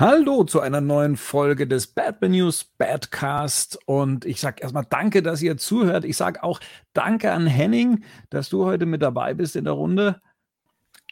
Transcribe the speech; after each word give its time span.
Hallo 0.00 0.44
zu 0.44 0.60
einer 0.60 0.80
neuen 0.80 1.16
Folge 1.16 1.66
des 1.66 1.88
Batman 1.88 2.30
News 2.30 2.62
Badcast 2.62 3.80
und 3.84 4.24
ich 4.26 4.40
sage 4.40 4.62
erstmal 4.62 4.86
danke, 4.88 5.24
dass 5.24 5.42
ihr 5.42 5.56
zuhört. 5.56 6.04
Ich 6.04 6.16
sage 6.16 6.44
auch 6.44 6.60
danke 6.92 7.32
an 7.32 7.48
Henning, 7.48 8.04
dass 8.30 8.48
du 8.48 8.64
heute 8.64 8.86
mit 8.86 9.02
dabei 9.02 9.34
bist 9.34 9.56
in 9.56 9.64
der 9.64 9.72
Runde. 9.72 10.22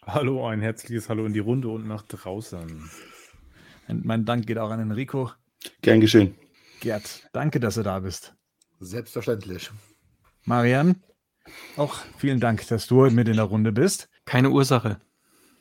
Hallo, 0.07 0.47
ein 0.47 0.61
herzliches 0.61 1.09
Hallo 1.09 1.27
in 1.27 1.33
die 1.33 1.41
Runde 1.41 1.69
und 1.69 1.89
nach 1.89 2.03
draußen. 2.03 2.89
Und 3.89 4.05
mein 4.05 4.25
Dank 4.25 4.47
geht 4.47 4.59
auch 4.59 4.71
an 4.71 4.79
Enrico. 4.79 5.33
Gern 5.83 6.01
geschehen. 6.01 6.37
Gerd, 6.79 7.29
danke, 7.33 7.59
dass 7.59 7.75
du 7.75 7.83
da 7.83 7.99
bist. 7.99 8.37
Selbstverständlich. 8.79 9.69
Marian, 10.45 11.03
auch 11.77 11.97
vielen 12.19 12.39
Dank, 12.39 12.65
dass 12.69 12.87
du 12.87 13.01
heute 13.01 13.17
mit 13.17 13.27
in 13.27 13.35
der 13.35 13.47
Runde 13.47 13.73
bist. 13.73 14.09
Keine 14.27 14.51
Ursache. 14.51 15.01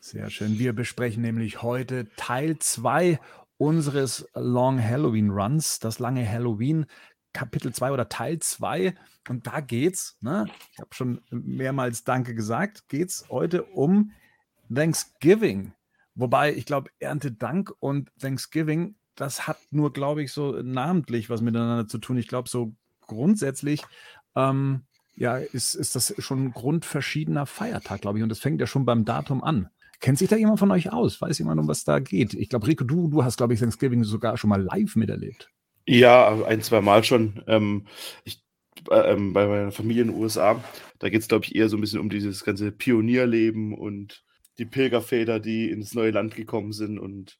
Sehr 0.05 0.29
schön. 0.29 0.59
Wir 0.59 0.73
besprechen 0.73 1.23
nämlich 1.23 1.63
heute 1.63 2.07
Teil 2.15 2.59
2 2.59 3.19
unseres 3.57 4.29
Long 4.35 4.79
Halloween 4.79 5.31
Runs, 5.31 5.79
das 5.79 5.97
lange 5.97 6.29
Halloween, 6.29 6.85
Kapitel 7.33 7.73
2 7.73 7.91
oder 7.91 8.07
Teil 8.07 8.37
2. 8.37 8.93
Und 9.29 9.47
da 9.47 9.61
geht's, 9.61 10.15
ne? 10.21 10.45
ich 10.73 10.77
habe 10.77 10.93
schon 10.93 11.21
mehrmals 11.31 12.03
Danke 12.03 12.35
gesagt, 12.35 12.87
geht's 12.87 13.25
heute 13.29 13.63
um 13.63 14.11
Thanksgiving. 14.71 15.73
Wobei, 16.13 16.53
ich 16.53 16.67
glaube, 16.67 16.91
Erntedank 16.99 17.73
und 17.79 18.11
Thanksgiving, 18.19 18.97
das 19.15 19.47
hat 19.47 19.57
nur, 19.71 19.91
glaube 19.91 20.21
ich, 20.21 20.31
so 20.31 20.51
namentlich 20.61 21.31
was 21.31 21.41
miteinander 21.41 21.87
zu 21.87 21.97
tun. 21.97 22.17
Ich 22.17 22.27
glaube, 22.27 22.47
so 22.47 22.75
grundsätzlich 23.07 23.83
ähm, 24.35 24.83
ja, 25.15 25.37
ist, 25.37 25.73
ist 25.73 25.95
das 25.95 26.13
schon 26.19 26.45
ein 26.45 26.51
grundverschiedener 26.51 27.47
Feiertag, 27.47 28.01
glaube 28.01 28.19
ich. 28.19 28.23
Und 28.23 28.29
das 28.29 28.37
fängt 28.37 28.61
ja 28.61 28.67
schon 28.67 28.85
beim 28.85 29.03
Datum 29.03 29.43
an. 29.43 29.69
Kennt 29.99 30.17
sich 30.17 30.29
da 30.29 30.35
jemand 30.35 30.59
von 30.59 30.71
euch 30.71 30.91
aus? 30.91 31.21
Weiß 31.21 31.37
jemand, 31.39 31.59
um 31.59 31.67
was 31.67 31.83
da 31.83 31.99
geht? 31.99 32.33
Ich 32.33 32.49
glaube, 32.49 32.67
Rico, 32.67 32.83
du, 32.83 33.07
du 33.07 33.23
hast, 33.23 33.37
glaube 33.37 33.53
ich, 33.53 33.59
Thanksgiving 33.59 34.03
sogar 34.03 34.37
schon 34.37 34.49
mal 34.49 34.61
live 34.61 34.95
miterlebt. 34.95 35.49
Ja, 35.87 36.43
ein, 36.45 36.61
zwei 36.61 36.81
Mal 36.81 37.03
schon. 37.03 37.43
Ähm, 37.47 37.85
ich, 38.23 38.43
äh, 38.89 39.13
ähm, 39.13 39.33
bei 39.33 39.47
meiner 39.47 39.71
Familie 39.71 40.03
in 40.03 40.09
den 40.09 40.17
USA, 40.17 40.63
da 40.99 41.09
geht 41.09 41.21
es, 41.21 41.27
glaube 41.27 41.45
ich, 41.45 41.55
eher 41.55 41.69
so 41.69 41.77
ein 41.77 41.81
bisschen 41.81 41.99
um 41.99 42.09
dieses 42.09 42.43
ganze 42.43 42.71
Pionierleben 42.71 43.73
und 43.73 44.23
die 44.57 44.65
Pilgerväter, 44.65 45.39
die 45.39 45.69
ins 45.69 45.93
neue 45.93 46.11
Land 46.11 46.35
gekommen 46.35 46.71
sind 46.71 46.99
und, 46.99 47.39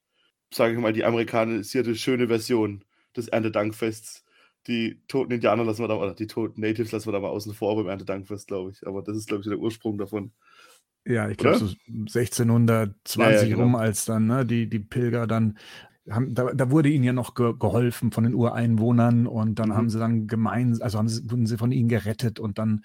sage 0.53 0.73
ich 0.73 0.79
mal, 0.79 0.93
die 0.93 1.05
amerikanisierte 1.05 1.95
schöne 1.95 2.27
Version 2.27 2.83
des 3.15 3.27
Erntedankfests. 3.27 4.23
Die 4.67 5.01
toten 5.07 5.31
Indianer 5.31 5.63
lassen 5.63 5.83
wir 5.83 5.87
da, 5.87 5.95
oder 5.95 6.13
die 6.13 6.27
toten 6.27 6.61
Natives 6.61 6.91
lassen 6.91 7.07
wir 7.07 7.13
da 7.13 7.19
mal 7.19 7.29
außen 7.29 7.53
vor 7.53 7.75
beim 7.75 7.87
Erntedankfest, 7.87 8.47
glaube 8.47 8.71
ich. 8.71 8.85
Aber 8.87 9.01
das 9.03 9.15
ist, 9.17 9.27
glaube 9.27 9.41
ich, 9.41 9.47
der 9.47 9.59
Ursprung 9.59 9.97
davon. 9.97 10.31
Ja, 11.05 11.29
ich 11.29 11.37
glaube 11.37 11.57
so 11.57 11.65
1620 11.87 13.17
ja, 13.17 13.31
ja, 13.31 13.43
genau. 13.43 13.61
rum, 13.61 13.75
als 13.75 14.05
dann 14.05 14.25
ne, 14.25 14.45
die, 14.45 14.67
die 14.67 14.79
Pilger 14.79 15.27
dann 15.27 15.57
haben, 16.09 16.35
da, 16.35 16.51
da, 16.53 16.69
wurde 16.69 16.89
ihnen 16.89 17.03
ja 17.03 17.13
noch 17.13 17.33
ge 17.33 17.53
geholfen 17.57 18.11
von 18.11 18.23
den 18.23 18.35
Ureinwohnern 18.35 19.27
und 19.27 19.55
dann 19.55 19.69
mhm. 19.69 19.75
haben 19.75 19.89
sie 19.89 19.99
dann 19.99 20.27
gemeinsam, 20.27 20.83
also 20.83 20.97
haben 20.99 21.07
sie, 21.07 21.29
wurden 21.29 21.47
sie 21.47 21.57
von 21.57 21.71
ihnen 21.71 21.89
gerettet 21.89 22.39
und 22.39 22.57
dann 22.57 22.83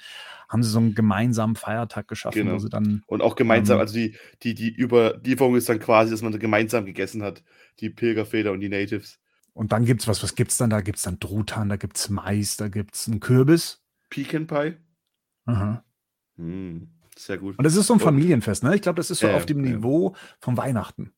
haben 0.49 0.63
sie 0.63 0.71
so 0.71 0.79
einen 0.79 0.95
gemeinsamen 0.95 1.57
Feiertag 1.57 2.09
geschaffen, 2.09 2.45
genau. 2.45 2.55
wo 2.55 2.59
sie 2.59 2.71
dann. 2.71 3.03
Und 3.07 3.21
auch 3.21 3.37
gemeinsam, 3.37 3.77
ähm, 3.77 3.81
also 3.81 3.95
die, 3.95 4.17
die, 4.43 4.55
die 4.55 4.75
Überlieferung 4.79 5.57
ist 5.57 5.69
dann 5.69 5.81
quasi, 5.81 6.11
dass 6.11 6.23
man 6.23 6.39
gemeinsam 6.39 6.87
gegessen 6.87 7.23
hat, 7.23 7.43
die 7.81 7.91
Pilgerväter 7.91 8.53
und 8.53 8.61
die 8.61 8.69
Natives. 8.69 9.19
Und 9.53 9.73
dann 9.73 9.85
gibt's 9.85 10.09
was, 10.09 10.23
was 10.23 10.35
gibt's 10.35 10.57
dann? 10.57 10.71
Da 10.71 10.81
gibt's 10.81 11.03
dann 11.03 11.21
Truthahn, 11.21 11.69
da 11.69 11.77
gibt's 11.77 12.09
Mais, 12.09 12.57
da 12.57 12.69
gibt's 12.69 13.07
einen 13.09 13.21
Kürbis. 13.21 13.83
Pecan 14.09 14.47
Pie. 14.47 14.77
Aha. 15.45 15.85
Hm. 16.37 16.89
Sehr 17.21 17.39
gut. 17.39 17.59
Und 17.59 17.65
das 17.65 17.77
ist 17.77 17.87
so 17.87 17.95
ein 17.95 18.01
Familienfest, 18.01 18.63
ne? 18.63 18.75
Ich 18.75 18.83
glaube, 18.83 18.97
das 18.97 19.11
ist 19.11 19.19
so 19.19 19.27
ja, 19.27 19.37
auf 19.37 19.45
dem 19.45 19.65
ja. 19.65 19.73
Niveau 19.73 20.15
von 20.41 20.57
Weihnachten. 20.57 21.13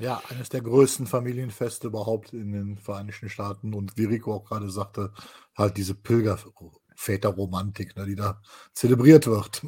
Ja, 0.00 0.20
eines 0.28 0.48
der 0.48 0.60
größten 0.60 1.06
Familienfeste 1.06 1.86
überhaupt 1.86 2.32
in 2.32 2.50
den 2.50 2.76
Vereinigten 2.76 3.28
Staaten. 3.28 3.74
Und 3.74 3.96
wie 3.96 4.06
Rico 4.06 4.34
auch 4.34 4.44
gerade 4.44 4.68
sagte, 4.68 5.12
halt 5.56 5.76
diese 5.76 5.94
Pilgerväterromantik, 5.94 7.96
ne, 7.96 8.04
die 8.04 8.16
da 8.16 8.42
zelebriert 8.72 9.28
wird. 9.28 9.62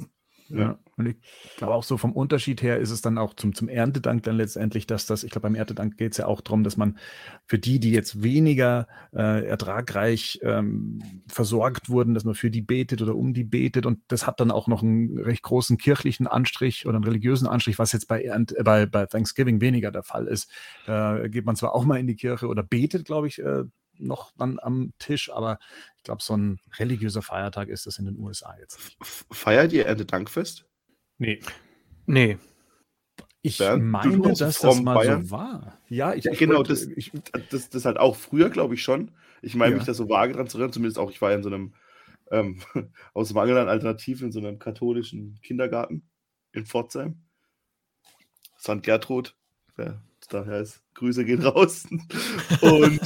Ja. 0.49 0.79
Und 0.97 1.07
ich 1.07 1.17
glaube 1.57 1.75
auch 1.75 1.83
so 1.83 1.99
vom 1.99 2.13
Unterschied 2.13 2.63
her 2.63 2.79
ist 2.79 2.91
es 2.91 3.03
dann 3.03 3.19
auch 3.19 3.35
zum, 3.35 3.55
zum 3.55 3.69
Erntedank 3.69 4.23
dann 4.23 4.37
letztendlich, 4.37 4.87
dass 4.87 5.05
das, 5.05 5.25
ich 5.25 5.31
glaube, 5.31 5.43
beim 5.43 5.55
Erntedank 5.55 5.97
geht 5.99 6.13
es 6.13 6.19
ja 6.19 6.27
auch 6.27 6.41
darum, 6.41 6.65
dass 6.65 6.77
man 6.77 6.99
für 7.47 7.59
die, 7.59 7.81
die 7.81 7.93
jetzt 7.93 8.23
weniger 8.23 8.87
äh, 9.15 9.47
ertragreich 9.47 10.41
ähm, 10.43 11.03
versorgt 11.27 11.91
wurden, 11.91 12.15
dass 12.15 12.25
man 12.25 12.35
für 12.35 12.51
die 12.51 12.63
betet 12.63 13.03
oder 13.03 13.15
um 13.15 13.35
die 13.35 13.45
betet. 13.45 13.85
Und 13.85 14.01
das 14.09 14.27
hat 14.27 14.41
dann 14.41 14.51
auch 14.51 14.69
noch 14.69 14.83
einen 14.83 15.19
recht 15.19 15.43
großen 15.43 15.77
kirchlichen 15.77 16.27
Anstrich 16.27 16.87
oder 16.87 16.97
einen 16.97 17.05
religiösen 17.05 17.47
Anstrich, 17.47 17.79
was 17.79 17.93
jetzt 17.93 18.09
bei, 18.09 18.23
Ernt, 18.23 18.57
äh, 18.57 18.63
bei, 18.63 18.87
bei 18.87 19.07
Thanksgiving 19.07 19.61
weniger 19.61 19.91
der 19.91 20.03
Fall 20.03 20.27
ist. 20.27 20.51
Da 20.87 21.29
geht 21.29 21.45
man 21.45 21.57
zwar 21.57 21.75
auch 21.75 21.85
mal 21.85 21.99
in 21.99 22.07
die 22.07 22.17
Kirche 22.17 22.47
oder 22.47 22.63
betet, 22.63 23.05
glaube 23.05 23.29
ich, 23.29 23.39
äh, 23.41 23.65
noch 23.99 24.33
dann 24.37 24.59
am 24.61 24.93
Tisch, 24.99 25.31
aber 25.33 25.59
ich 25.97 26.03
glaube, 26.03 26.23
so 26.23 26.37
ein 26.37 26.61
religiöser 26.79 27.23
Feiertag 27.23 27.69
ist 27.69 27.87
das 27.87 27.99
in 27.99 28.07
den 28.07 28.19
USA 28.19 28.57
jetzt. 28.59 28.97
Feiert 29.03 29.73
ihr 29.73 29.87
Erntedankfest? 29.87 30.67
Nee. 31.19 31.41
Nee. 32.07 32.39
Ich 33.43 33.59
Bernd, 33.59 33.85
meine, 33.85 34.19
dass 34.33 34.59
das 34.59 34.81
mal 34.81 34.95
Bayern? 34.95 35.25
so 35.25 35.31
war. 35.31 35.79
Ja, 35.89 36.15
ich, 36.15 36.25
ja, 36.25 36.33
ich 36.33 36.39
genau, 36.39 36.57
wollte, 36.57 36.71
das, 36.71 36.83
ich, 36.83 37.13
das, 37.51 37.71
das 37.71 37.85
halt 37.85 37.97
auch 37.97 38.17
früher, 38.17 38.51
glaube 38.51 38.75
ich, 38.75 38.83
schon. 38.83 39.13
Ich 39.41 39.55
meine, 39.55 39.73
ja. 39.73 39.77
mich 39.77 39.87
da 39.87 39.95
so 39.95 40.09
vage 40.09 40.33
dran 40.33 40.49
zu 40.49 40.59
erinnern, 40.59 40.73
zumindest 40.73 40.99
auch, 40.99 41.11
ich 41.11 41.21
war 41.21 41.31
ja 41.31 41.37
in 41.37 41.43
so 41.43 41.49
einem 41.51 41.75
ähm, 42.31 42.61
aus 43.15 43.33
Mangel 43.33 43.57
an 43.59 43.69
Alternativen 43.69 44.27
in 44.27 44.33
so 44.33 44.41
einem 44.41 44.59
katholischen 44.59 45.39
Kindergarten 45.43 46.09
in 46.53 46.67
Pforzheim. 46.67 47.23
St. 48.59 48.83
Gertrud, 48.83 49.37
wer 49.77 50.03
daher 50.29 50.61
ist, 50.61 50.83
Grüße 50.95 51.25
gehen 51.25 51.43
raus. 51.43 51.87
Und 52.61 53.01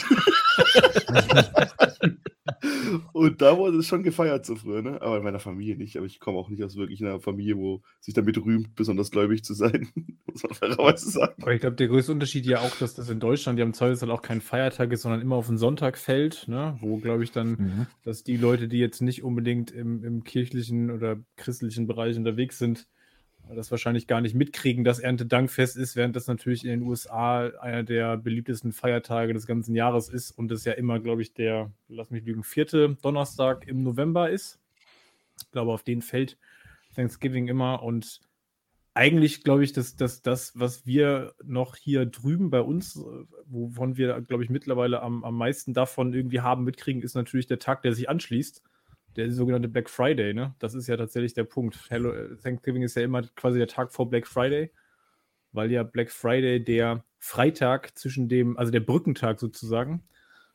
und 3.12 3.40
da 3.42 3.56
wurde 3.56 3.78
es 3.78 3.86
schon 3.86 4.02
gefeiert 4.02 4.44
so 4.46 4.56
früher, 4.56 4.82
ne? 4.82 5.00
Aber 5.00 5.18
in 5.18 5.22
meiner 5.22 5.38
Familie 5.38 5.76
nicht. 5.76 5.96
Aber 5.96 6.06
ich 6.06 6.20
komme 6.20 6.38
auch 6.38 6.48
nicht 6.48 6.62
aus 6.62 6.76
wirklich 6.76 7.00
einer 7.02 7.20
Familie, 7.20 7.56
wo 7.56 7.82
sich 8.00 8.14
damit 8.14 8.36
rühmt, 8.38 8.74
besonders 8.74 9.10
gläubig 9.10 9.44
zu 9.44 9.54
sein. 9.54 9.88
Muss 10.26 10.42
man 10.42 10.54
fairerweise 10.54 11.10
sagen. 11.10 11.42
Aber 11.42 11.54
ich 11.54 11.60
glaube, 11.60 11.76
der 11.76 11.88
größte 11.88 12.12
Unterschied 12.12 12.46
ja 12.46 12.60
auch, 12.60 12.76
dass 12.76 12.94
das 12.94 13.08
in 13.08 13.20
Deutschland 13.20 13.58
ja 13.58 13.64
im 13.64 13.74
Zweifelsfall 13.74 14.10
auch 14.10 14.22
kein 14.22 14.40
Feiertag 14.40 14.92
ist, 14.92 15.02
sondern 15.02 15.20
immer 15.20 15.36
auf 15.36 15.46
den 15.46 15.58
Sonntag 15.58 15.98
fällt, 15.98 16.48
ne? 16.48 16.76
Wo, 16.80 16.96
glaube 16.98 17.24
ich, 17.24 17.32
dann, 17.32 17.50
mhm. 17.50 17.86
dass 18.04 18.22
die 18.22 18.36
Leute, 18.36 18.68
die 18.68 18.78
jetzt 18.78 19.00
nicht 19.00 19.22
unbedingt 19.22 19.70
im, 19.70 20.04
im 20.04 20.24
kirchlichen 20.24 20.90
oder 20.90 21.18
christlichen 21.36 21.86
Bereich 21.86 22.16
unterwegs 22.16 22.58
sind, 22.58 22.88
das 23.54 23.70
wahrscheinlich 23.70 24.06
gar 24.06 24.20
nicht 24.20 24.34
mitkriegen, 24.34 24.84
dass 24.84 24.98
Erntedankfest 24.98 25.76
ist, 25.76 25.96
während 25.96 26.16
das 26.16 26.26
natürlich 26.26 26.64
in 26.64 26.70
den 26.70 26.82
USA 26.82 27.48
einer 27.60 27.82
der 27.82 28.16
beliebtesten 28.16 28.72
Feiertage 28.72 29.32
des 29.32 29.46
ganzen 29.46 29.74
Jahres 29.74 30.08
ist 30.08 30.30
und 30.32 30.50
es 30.52 30.64
ja 30.64 30.72
immer, 30.72 31.00
glaube 31.00 31.22
ich, 31.22 31.34
der, 31.34 31.70
lass 31.88 32.10
mich 32.10 32.24
lügen, 32.24 32.44
vierte 32.44 32.96
Donnerstag 33.02 33.66
im 33.66 33.82
November 33.82 34.30
ist. 34.30 34.60
Ich 35.40 35.50
glaube, 35.50 35.72
auf 35.72 35.82
den 35.82 36.02
fällt 36.02 36.38
Thanksgiving 36.94 37.48
immer 37.48 37.82
und 37.82 38.20
eigentlich 38.94 39.44
glaube 39.44 39.64
ich, 39.64 39.72
dass, 39.72 39.96
dass 39.96 40.22
das, 40.22 40.58
was 40.58 40.84
wir 40.84 41.34
noch 41.44 41.76
hier 41.76 42.06
drüben 42.06 42.50
bei 42.50 42.60
uns, 42.60 43.00
wovon 43.46 43.96
wir, 43.96 44.20
glaube 44.20 44.44
ich, 44.44 44.50
mittlerweile 44.50 45.00
am, 45.02 45.24
am 45.24 45.36
meisten 45.36 45.72
davon 45.74 46.12
irgendwie 46.12 46.40
haben 46.40 46.64
mitkriegen, 46.64 47.02
ist 47.02 47.14
natürlich 47.14 47.46
der 47.46 47.60
Tag, 47.60 47.82
der 47.82 47.94
sich 47.94 48.08
anschließt 48.08 48.62
der 49.16 49.30
sogenannte 49.30 49.68
Black 49.68 49.90
Friday, 49.90 50.34
ne? 50.34 50.54
Das 50.58 50.74
ist 50.74 50.86
ja 50.86 50.96
tatsächlich 50.96 51.34
der 51.34 51.44
Punkt. 51.44 51.78
Hello, 51.88 52.12
äh, 52.12 52.36
Thanksgiving 52.36 52.82
ist 52.82 52.96
ja 52.96 53.02
immer 53.02 53.22
quasi 53.34 53.58
der 53.58 53.68
Tag 53.68 53.92
vor 53.92 54.08
Black 54.08 54.26
Friday, 54.26 54.70
weil 55.52 55.70
ja 55.70 55.82
Black 55.82 56.10
Friday 56.10 56.62
der 56.62 57.04
Freitag 57.18 57.98
zwischen 57.98 58.28
dem, 58.28 58.56
also 58.56 58.72
der 58.72 58.80
Brückentag 58.80 59.40
sozusagen, 59.40 60.02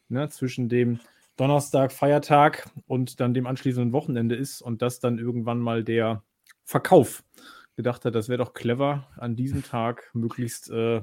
ne, 0.10 0.30
zwischen 0.30 0.70
dem 0.70 1.00
Donnerstag, 1.38 1.92
Feiertag 1.92 2.70
und 2.88 3.20
dann 3.20 3.34
dem 3.34 3.46
anschließenden 3.46 3.92
Wochenende 3.92 4.36
ist 4.36 4.62
und 4.62 4.82
das 4.82 5.00
dann 5.00 5.20
irgendwann 5.20 5.60
mal 5.60 5.84
der 5.84 6.24
Verkauf 6.64 7.24
gedacht 7.76 8.06
hat, 8.06 8.16
das 8.16 8.30
wäre 8.30 8.38
doch 8.38 8.54
clever, 8.54 9.08
an 9.18 9.36
diesem 9.36 9.64
Tag 9.64 10.10
möglichst 10.14 10.70
äh, 10.70 11.02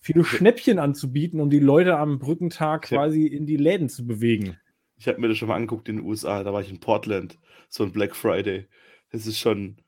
viele 0.00 0.24
Schnäppchen 0.24 0.80
anzubieten, 0.80 1.40
um 1.40 1.48
die 1.48 1.60
Leute 1.60 1.96
am 1.96 2.18
Brückentag 2.18 2.82
quasi 2.82 3.26
in 3.26 3.46
die 3.46 3.56
Läden 3.56 3.88
zu 3.88 4.04
bewegen. 4.04 4.58
Ich 5.02 5.08
habe 5.08 5.20
mir 5.20 5.26
das 5.26 5.36
schon 5.36 5.48
mal 5.48 5.56
angeguckt 5.56 5.88
in 5.88 5.96
den 5.96 6.06
USA, 6.06 6.44
da 6.44 6.52
war 6.52 6.60
ich 6.60 6.70
in 6.70 6.78
Portland, 6.78 7.36
so 7.68 7.82
ein 7.82 7.90
Black 7.90 8.14
Friday. 8.14 8.68
Das 9.10 9.26
ist 9.26 9.36
schon 9.36 9.78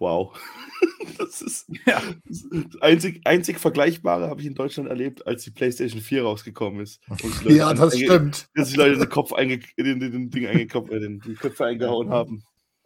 wow. 0.00 0.36
das 1.18 1.42
ist 1.42 1.70
ja. 1.86 2.02
das 2.24 2.44
einzig, 2.80 3.20
einzig 3.24 3.60
Vergleichbare 3.60 4.28
habe 4.28 4.40
ich 4.40 4.48
in 4.48 4.56
Deutschland 4.56 4.88
erlebt, 4.88 5.28
als 5.28 5.44
die 5.44 5.52
PlayStation 5.52 6.00
4 6.00 6.24
rausgekommen 6.24 6.80
ist. 6.80 7.00
Ja, 7.44 7.72
das 7.72 7.96
stimmt. 7.96 8.48
Dass 8.56 8.70
die 8.70 8.76
Leute 8.76 8.98
den 8.98 9.08
Kopf 9.08 9.32
einge 9.32 9.60
in 9.76 9.84
den, 9.84 10.00
den 10.00 10.30
Ding 10.30 10.44
eingekopft, 10.48 10.90
äh, 10.90 10.98
den, 10.98 11.20
die 11.20 11.34
Köpfe 11.34 11.66
eingehauen 11.66 12.10
haben. 12.10 12.42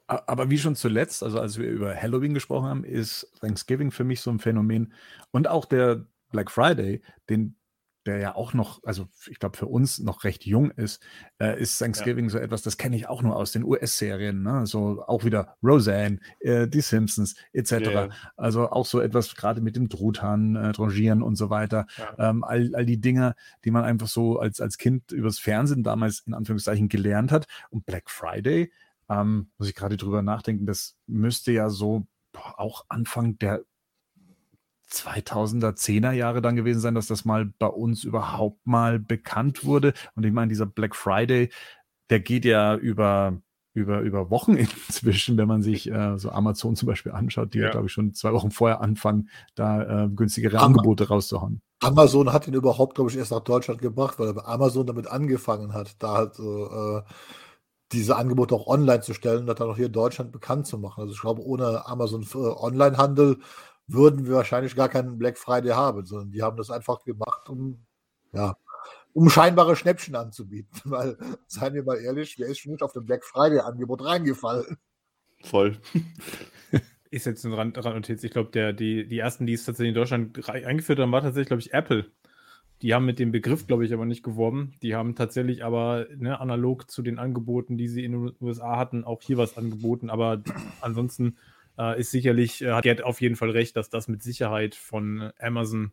Aber 0.06 0.50
wie 0.50 0.58
schon 0.58 0.76
zuletzt, 0.76 1.22
also 1.22 1.40
als 1.40 1.58
wir 1.58 1.70
über 1.70 1.96
Halloween 1.96 2.34
gesprochen 2.34 2.66
haben, 2.66 2.84
ist 2.84 3.32
Thanksgiving 3.40 3.92
für 3.92 4.04
mich 4.04 4.20
so 4.20 4.30
ein 4.30 4.40
Phänomen 4.40 4.92
und 5.30 5.48
auch 5.48 5.64
der 5.64 6.04
Black 6.32 6.50
Friday, 6.50 7.00
den 7.30 7.56
der 8.08 8.18
ja 8.18 8.34
auch 8.34 8.54
noch, 8.54 8.82
also 8.84 9.06
ich 9.30 9.38
glaube 9.38 9.56
für 9.56 9.66
uns 9.66 9.98
noch 9.98 10.24
recht 10.24 10.46
jung 10.46 10.70
ist, 10.70 11.02
äh, 11.38 11.60
ist 11.60 11.78
Thanksgiving 11.78 12.24
ja. 12.24 12.30
so 12.30 12.38
etwas, 12.38 12.62
das 12.62 12.78
kenne 12.78 12.96
ich 12.96 13.08
auch 13.08 13.22
nur 13.22 13.36
aus 13.36 13.52
den 13.52 13.64
US-Serien, 13.64 14.42
ne? 14.42 14.66
so 14.66 15.04
auch 15.06 15.24
wieder 15.24 15.56
Roseanne, 15.62 16.18
äh, 16.40 16.66
die 16.66 16.80
Simpsons 16.80 17.36
etc. 17.52 17.72
Yeah. 17.72 18.08
Also 18.36 18.70
auch 18.70 18.86
so 18.86 19.00
etwas 19.00 19.34
gerade 19.34 19.60
mit 19.60 19.76
dem 19.76 19.88
Truthahn, 19.88 20.56
äh, 20.56 20.72
Drangieren 20.72 21.22
und 21.22 21.36
so 21.36 21.50
weiter. 21.50 21.86
Ja. 21.98 22.30
Ähm, 22.30 22.42
all, 22.42 22.74
all 22.74 22.86
die 22.86 23.00
Dinge, 23.00 23.34
die 23.64 23.70
man 23.70 23.84
einfach 23.84 24.08
so 24.08 24.38
als, 24.38 24.60
als 24.60 24.78
Kind 24.78 25.12
übers 25.12 25.38
Fernsehen 25.38 25.82
damals 25.82 26.20
in 26.20 26.34
Anführungszeichen 26.34 26.88
gelernt 26.88 27.30
hat. 27.30 27.46
Und 27.70 27.84
Black 27.84 28.10
Friday, 28.10 28.72
ähm, 29.10 29.50
muss 29.58 29.68
ich 29.68 29.74
gerade 29.74 29.98
drüber 29.98 30.22
nachdenken, 30.22 30.66
das 30.66 30.96
müsste 31.06 31.52
ja 31.52 31.68
so 31.68 32.06
boah, 32.32 32.58
auch 32.58 32.84
Anfang 32.88 33.38
der 33.38 33.62
2000er, 34.90 35.76
10er 35.76 36.12
Jahre 36.12 36.42
dann 36.42 36.56
gewesen 36.56 36.80
sein, 36.80 36.94
dass 36.94 37.06
das 37.06 37.24
mal 37.24 37.46
bei 37.58 37.66
uns 37.66 38.04
überhaupt 38.04 38.66
mal 38.66 38.98
bekannt 38.98 39.64
wurde. 39.64 39.92
Und 40.14 40.24
ich 40.24 40.32
meine, 40.32 40.48
dieser 40.48 40.66
Black 40.66 40.96
Friday, 40.96 41.50
der 42.10 42.20
geht 42.20 42.44
ja 42.44 42.74
über, 42.76 43.40
über, 43.74 44.00
über 44.00 44.30
Wochen 44.30 44.54
inzwischen, 44.88 45.36
wenn 45.36 45.48
man 45.48 45.62
sich 45.62 45.90
äh, 45.90 46.18
so 46.18 46.30
Amazon 46.30 46.76
zum 46.76 46.86
Beispiel 46.86 47.12
anschaut, 47.12 47.54
die 47.54 47.58
ja, 47.58 47.66
ja 47.66 47.70
glaube 47.70 47.86
ich, 47.86 47.92
schon 47.92 48.14
zwei 48.14 48.32
Wochen 48.32 48.50
vorher 48.50 48.80
anfangen, 48.80 49.28
da 49.54 50.04
äh, 50.04 50.08
günstigere 50.08 50.58
Am 50.58 50.72
Angebote 50.72 51.08
rauszuhauen. 51.08 51.60
Amazon 51.80 52.32
hat 52.32 52.48
ihn 52.48 52.54
überhaupt, 52.54 52.96
glaube 52.96 53.10
ich, 53.10 53.16
erst 53.16 53.30
nach 53.30 53.40
Deutschland 53.40 53.80
gebracht, 53.80 54.18
weil 54.18 54.38
Amazon 54.40 54.86
damit 54.86 55.06
angefangen 55.06 55.74
hat, 55.74 56.02
da 56.02 56.14
halt 56.14 56.38
äh, 56.38 57.02
diese 57.92 58.16
Angebote 58.16 58.54
auch 58.54 58.66
online 58.66 59.00
zu 59.00 59.14
stellen 59.14 59.48
und 59.48 59.60
dann 59.60 59.70
auch 59.70 59.76
hier 59.76 59.86
in 59.86 59.92
Deutschland 59.92 60.32
bekannt 60.32 60.66
zu 60.66 60.78
machen. 60.78 61.02
Also 61.02 61.14
ich 61.14 61.20
glaube, 61.20 61.42
ohne 61.42 61.86
Amazon 61.86 62.26
äh, 62.34 62.36
Online-Handel 62.36 63.38
würden 63.88 64.26
wir 64.26 64.34
wahrscheinlich 64.34 64.76
gar 64.76 64.88
keinen 64.88 65.18
Black 65.18 65.38
Friday 65.38 65.72
haben, 65.72 66.04
sondern 66.04 66.30
die 66.30 66.42
haben 66.42 66.56
das 66.56 66.70
einfach 66.70 67.02
gemacht, 67.04 67.48
um, 67.48 67.84
ja, 68.32 68.56
um 69.14 69.30
scheinbare 69.30 69.74
Schnäppchen 69.74 70.14
anzubieten. 70.14 70.70
Weil, 70.84 71.16
seien 71.46 71.74
wir 71.74 71.82
mal 71.82 71.96
ehrlich, 71.96 72.38
wer 72.38 72.48
ist 72.48 72.58
schon 72.58 72.72
nicht 72.72 72.82
auf 72.82 72.92
dem 72.92 73.06
Black 73.06 73.24
Friday-Angebot 73.24 74.04
reingefallen? 74.04 74.76
Voll. 75.42 75.78
Ist 77.10 77.24
jetzt 77.24 77.42
ein 77.44 77.54
Rand 77.54 77.82
Randnotiz. 77.82 78.22
Ich 78.22 78.32
glaube, 78.32 78.74
die, 78.74 79.08
die 79.08 79.18
ersten, 79.18 79.46
die 79.46 79.54
es 79.54 79.64
tatsächlich 79.64 79.90
in 79.90 79.94
Deutschland 79.94 80.46
eingeführt 80.46 80.98
haben, 80.98 81.10
war 81.10 81.22
tatsächlich, 81.22 81.48
glaube 81.48 81.62
ich, 81.62 81.72
Apple. 81.72 82.04
Die 82.82 82.92
haben 82.92 83.06
mit 83.06 83.18
dem 83.18 83.32
Begriff, 83.32 83.66
glaube 83.66 83.86
ich, 83.86 83.94
aber 83.94 84.04
nicht 84.04 84.22
geworben. 84.22 84.74
Die 84.82 84.94
haben 84.94 85.14
tatsächlich 85.14 85.64
aber 85.64 86.06
ne, 86.14 86.38
analog 86.38 86.90
zu 86.90 87.00
den 87.00 87.18
Angeboten, 87.18 87.78
die 87.78 87.88
sie 87.88 88.04
in 88.04 88.12
den 88.12 88.36
USA 88.42 88.76
hatten, 88.76 89.04
auch 89.04 89.22
hier 89.22 89.38
was 89.38 89.56
angeboten. 89.56 90.10
Aber 90.10 90.42
ansonsten 90.82 91.38
äh, 91.78 92.00
ist 92.00 92.10
sicherlich, 92.10 92.62
äh, 92.62 92.72
hat 92.72 92.84
Gerd 92.84 93.02
auf 93.02 93.20
jeden 93.20 93.36
Fall 93.36 93.50
recht, 93.50 93.76
dass 93.76 93.88
das 93.90 94.08
mit 94.08 94.22
Sicherheit 94.22 94.74
von 94.74 95.32
Amazon 95.38 95.92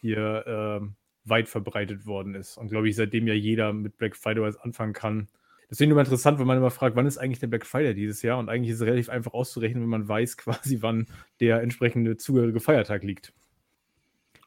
hier 0.00 0.80
äh, 0.82 0.86
weit 1.24 1.48
verbreitet 1.48 2.06
worden 2.06 2.34
ist. 2.34 2.56
Und 2.56 2.68
glaube 2.68 2.88
ich, 2.88 2.96
seitdem 2.96 3.26
ja 3.26 3.34
jeder 3.34 3.72
mit 3.72 3.96
Black 3.96 4.16
Friday 4.16 4.42
was 4.42 4.56
anfangen 4.56 4.92
kann. 4.92 5.28
Deswegen 5.70 5.90
immer 5.90 6.02
interessant, 6.02 6.38
wenn 6.38 6.46
man 6.46 6.58
immer 6.58 6.70
fragt, 6.70 6.94
wann 6.94 7.06
ist 7.06 7.18
eigentlich 7.18 7.40
der 7.40 7.46
Black 7.46 7.66
Friday 7.66 7.94
dieses 7.94 8.22
Jahr? 8.22 8.38
Und 8.38 8.48
eigentlich 8.48 8.70
ist 8.70 8.80
es 8.80 8.86
relativ 8.86 9.08
einfach 9.08 9.32
auszurechnen, 9.32 9.82
wenn 9.82 9.90
man 9.90 10.08
weiß 10.08 10.36
quasi, 10.38 10.82
wann 10.82 11.06
der 11.40 11.62
entsprechende 11.62 12.16
zugehörige 12.16 12.60
Feiertag 12.60 13.02
liegt. 13.02 13.32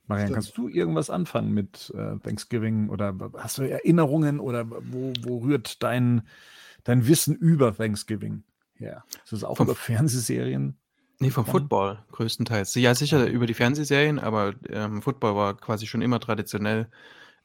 Marian, 0.10 0.32
kannst 0.32 0.58
du 0.58 0.70
irgendwas 0.70 1.10
anfangen 1.10 1.54
mit 1.54 1.94
äh, 1.94 2.18
Thanksgiving 2.20 2.88
oder 2.88 3.14
hast 3.34 3.58
du 3.58 3.64
Erinnerungen 3.64 4.40
oder 4.40 4.70
wo, 4.70 5.12
wo 5.22 5.40
rührt 5.40 5.84
dein, 5.84 6.22
dein 6.86 7.08
Wissen 7.10 7.36
über 7.36 7.76
Thanksgiving 7.76 8.44
her? 8.80 9.04
Ist 9.24 9.34
das 9.34 9.44
auch 9.44 9.58
vom, 9.58 9.68
über 9.68 9.76
Fernsehserien? 9.76 10.78
Nee, 11.20 11.32
vom 11.32 11.46
Football 11.46 12.00
größtenteils. 12.12 12.76
Ja, 12.76 12.94
sicher 12.94 13.26
über 13.28 13.48
die 13.48 13.56
Fernsehserien, 13.56 14.20
aber 14.20 14.54
ähm, 14.70 15.02
Football 15.02 15.36
war 15.36 15.58
quasi 15.58 15.88
schon 15.88 16.04
immer 16.04 16.20
traditionell, 16.20 16.90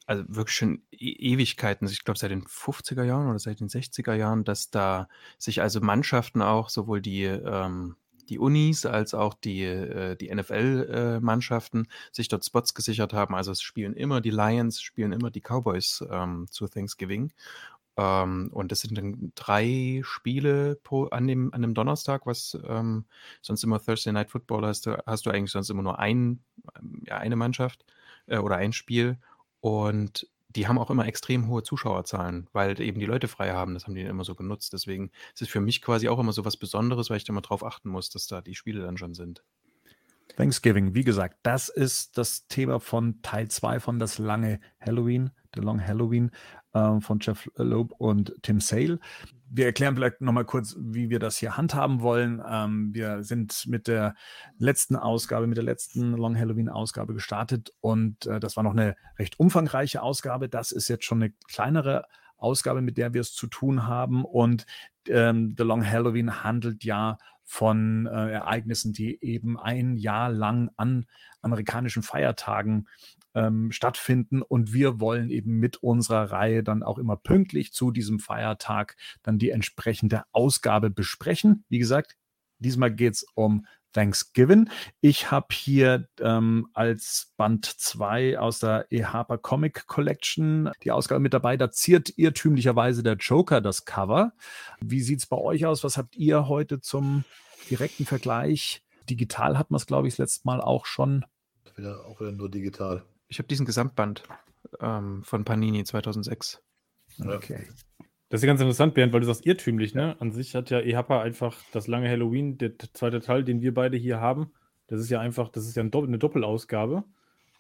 also 0.07 0.25
wirklich 0.29 0.57
schon 0.57 0.83
e 0.91 1.33
Ewigkeiten, 1.33 1.89
ich 1.89 2.05
glaube 2.05 2.19
seit 2.19 2.33
den 2.33 2.45
50er 2.45 3.05
Jahren 3.05 3.29
oder 3.29 3.39
seit 3.39 3.61
den 3.61 3.69
60er 3.69 4.15
Jahren, 4.15 4.45
dass 4.45 4.71
da 4.71 5.09
sich 5.39 5.63
also 5.63 5.81
Mannschaften 5.81 6.43
auch, 6.43 6.69
sowohl 6.69 7.01
die, 7.01 7.25
ähm, 7.25 7.97
die 8.29 8.39
Unis 8.39 8.85
als 8.85 9.15
auch 9.15 9.35
die, 9.35 9.63
äh, 9.63 10.17
die 10.17 10.35
NFL-Mannschaften 10.35 11.85
äh, 11.85 11.89
sich 12.13 12.29
dort 12.29 12.45
Spots 12.45 12.75
gesichert 12.75 13.13
haben. 13.13 13.35
Also 13.35 13.53
es 13.53 13.63
spielen 13.63 13.95
immer 13.95 14.21
die 14.21 14.31
Lions, 14.31 14.81
spielen 14.83 15.13
immer 15.13 15.31
die 15.31 15.41
Cowboys 15.41 16.05
ähm, 16.11 16.47
zu 16.51 16.69
Thanksgiving. 16.69 17.33
Ähm, 17.97 18.51
und 18.53 18.73
das 18.73 18.81
sind 18.81 18.97
dann 18.97 19.33
drei 19.35 20.01
Spiele 20.05 20.77
pro, 20.83 21.07
an, 21.07 21.27
dem, 21.27 21.53
an 21.53 21.63
dem 21.63 21.75
Donnerstag, 21.75 22.27
was 22.27 22.59
ähm, 22.67 23.05
sonst 23.43 23.65
immer 23.65 23.83
Thursday 23.83 24.13
Night 24.13 24.31
Football 24.31 24.67
hast 24.67 24.87
du, 24.87 24.97
hast 25.07 25.27
du 25.27 25.31
eigentlich 25.31 25.51
sonst 25.51 25.71
immer 25.71 25.83
nur 25.83 25.99
ein, 25.99 26.43
ähm, 26.79 27.03
ja, 27.07 27.19
eine 27.19 27.37
Mannschaft 27.37 27.85
äh, 28.27 28.39
oder 28.39 28.57
ein 28.57 28.73
Spiel. 28.73 29.19
Und 29.61 30.27
die 30.49 30.69
haben 30.69 30.79
auch 30.79 30.91
immer 30.91 31.07
extrem 31.07 31.49
hohe 31.49 31.63
Zuschauerzahlen, 31.63 32.49
weil 32.53 32.81
eben 32.81 33.01
die 33.01 33.07
Leute 33.07 33.29
frei 33.29 33.53
haben. 33.53 33.75
Das 33.75 33.85
haben 33.85 33.95
die 33.95 34.03
immer 34.03 34.25
so 34.25 34.35
genutzt. 34.35 34.73
Deswegen 34.73 35.11
ist 35.35 35.43
es 35.43 35.49
für 35.49 35.61
mich 35.61 35.83
quasi 35.83 36.09
auch 36.09 36.19
immer 36.19 36.33
so 36.33 36.45
was 36.45 36.57
Besonderes, 36.57 37.11
weil 37.11 37.19
ich 37.19 37.25
da 37.25 37.33
immer 37.33 37.41
drauf 37.43 37.65
achten 37.65 37.89
muss, 37.89 38.11
dass 38.11 38.27
da 38.27 38.41
die 38.41 38.55
Spiele 38.55 38.83
dann 38.83 38.99
schon 38.99 39.15
sind. 39.15 39.43
Thanksgiving, 40.37 40.95
wie 40.95 41.05
gesagt, 41.05 41.39
das 41.43 41.69
ist 41.69 42.17
das 42.17 42.47
Thema 42.49 42.81
von 42.81 43.21
Teil 43.23 43.49
2 43.49 43.81
von 43.81 43.99
Das 43.99 44.19
lange 44.19 44.61
Halloween, 44.81 45.31
The 45.55 45.61
Long 45.61 45.85
Halloween 45.85 46.31
äh, 46.73 47.01
von 47.01 47.19
Jeff 47.21 47.51
Loeb 47.57 47.93
und 47.99 48.35
Tim 48.43 48.61
Sale. 48.61 48.99
Wir 49.51 49.67
erklären 49.67 49.95
vielleicht 49.95 50.21
nochmal 50.23 50.47
kurz, 50.47 50.77
wie 50.81 51.11
wir 51.11 51.19
das 51.19 51.37
hier 51.37 51.57
handhaben 51.57 52.01
wollen. 52.01 52.43
Ähm, 52.49 52.95
wir 52.95 53.23
sind 53.23 53.67
mit 53.67 53.87
der 53.87 54.15
letzten 54.59 54.97
Ausgabe, 54.97 55.47
mit 55.47 55.59
der 55.59 55.65
letzten 55.65 56.13
Long 56.13 56.39
Halloween 56.39 56.69
Ausgabe 56.69 57.13
gestartet 57.13 57.73
und 57.81 58.27
äh, 58.27 58.41
das 58.41 58.57
war 58.57 58.65
noch 58.65 58.73
eine 58.73 58.97
recht 59.19 59.39
umfangreiche 59.39 60.03
Ausgabe. 60.03 60.49
Das 60.49 60.73
ist 60.73 60.89
jetzt 60.89 61.05
schon 61.05 61.23
eine 61.23 61.33
kleinere 61.49 62.07
Ausgabe, 62.39 62.81
mit 62.81 62.97
der 62.97 63.15
wir 63.15 63.21
es 63.21 63.35
zu 63.35 63.47
tun 63.47 63.87
haben 63.87 64.25
und 64.25 64.67
ähm, 65.09 65.55
The 65.57 65.65
Long 65.65 65.87
Halloween 65.87 66.43
handelt 66.43 66.85
ja 66.85 67.19
von 67.45 68.07
äh, 68.07 68.33
Ereignissen, 68.33 68.93
die 68.93 69.23
eben 69.23 69.59
ein 69.59 69.97
Jahr 69.97 70.31
lang 70.31 70.71
an 70.77 71.07
amerikanischen 71.43 72.03
Feiertagen 72.03 72.89
ähm, 73.35 73.73
stattfinden. 73.73 74.43
Und 74.43 74.73
wir 74.73 75.01
wollen 75.01 75.31
eben 75.31 75.59
mit 75.59 75.79
unserer 75.79 76.31
Reihe 76.31 76.63
dann 76.63 76.83
auch 76.83 76.99
immer 76.99 77.17
pünktlich 77.17 77.73
zu 77.73 77.91
diesem 77.91 78.19
Feiertag 78.19 78.97
dann 79.23 79.39
die 79.39 79.51
entsprechende 79.51 80.23
Ausgabe 80.33 80.91
besprechen. 80.91 81.65
Wie 81.69 81.79
gesagt, 81.79 82.17
diesmal 82.59 82.95
geht 82.95 83.15
es 83.15 83.27
um 83.35 83.67
Thanksgiving. 83.93 84.71
Ich 85.01 85.31
habe 85.31 85.49
hier 85.53 86.09
ähm, 86.21 86.69
als 86.73 87.33
Band 87.37 87.67
2 87.67 88.39
aus 88.39 88.61
der 88.61 88.87
E. 88.91 89.05
Harper 89.05 89.39
Comic 89.39 89.87
Collection 89.87 90.71
die 90.83 90.91
Ausgabe 90.91 91.21
mit 91.21 91.35
dabei. 91.35 91.57
Da 91.57 91.71
ziert 91.71 92.13
irrtümlicherweise 92.17 93.03
der 93.03 93.17
Joker 93.17 93.61
das 93.61 93.85
Cover. 93.85 94.33
Wie 94.81 95.01
sieht 95.01 95.21
es 95.21 95.27
bei 95.27 95.37
euch 95.37 95.67
aus? 95.67 95.85
Was 95.85 95.97
habt 95.97 96.17
ihr 96.17 96.49
heute 96.49 96.81
zum 96.81 97.25
direkten 97.71 98.07
Vergleich? 98.07 98.83
Digital 99.09 99.59
hat 99.59 99.71
man 99.71 99.77
es, 99.77 99.87
glaube 99.87 100.09
ich, 100.09 100.15
das 100.15 100.19
letzte 100.19 100.47
Mal 100.47 100.61
auch 100.61 100.87
schon. 100.87 101.25
Wieder, 101.77 102.05
auch 102.07 102.21
wieder 102.21 102.33
nur 102.33 102.51
digital. 102.51 103.03
Ich 103.33 103.39
habe 103.39 103.49
diesen 103.49 103.65
Gesamtband 103.65 104.25
ähm, 104.79 105.23
von 105.25 105.47
Panini 105.47 105.85
2006. 105.85 106.63
Okay. 107.19 107.67
Das 108.29 108.43
ist 108.43 108.47
ganz 108.47 108.61
interessant, 108.61 108.93
Bernd, 108.93 109.15
weil 109.15 109.21
du 109.21 109.27
sagst 109.27 109.47
irrtümlich, 109.47 109.95
ne? 109.95 110.21
An 110.21 110.33
sich 110.33 110.55
hat 110.55 110.69
ja 110.69 110.81
EHPA 110.81 111.23
einfach 111.23 111.57
das 111.73 111.87
lange 111.87 112.11
Halloween, 112.11 112.59
der 112.59 112.79
zweite 112.93 113.21
Teil, 113.21 113.43
den 113.43 113.63
wir 113.63 113.73
beide 113.73 113.97
hier 113.97 114.21
haben. 114.21 114.53
Das 114.87 115.01
ist 115.01 115.09
ja 115.09 115.19
einfach, 115.19 115.49
das 115.49 115.67
ist 115.67 115.75
ja 115.77 115.83
eine 115.83 116.19
Doppelausgabe. 116.19 117.05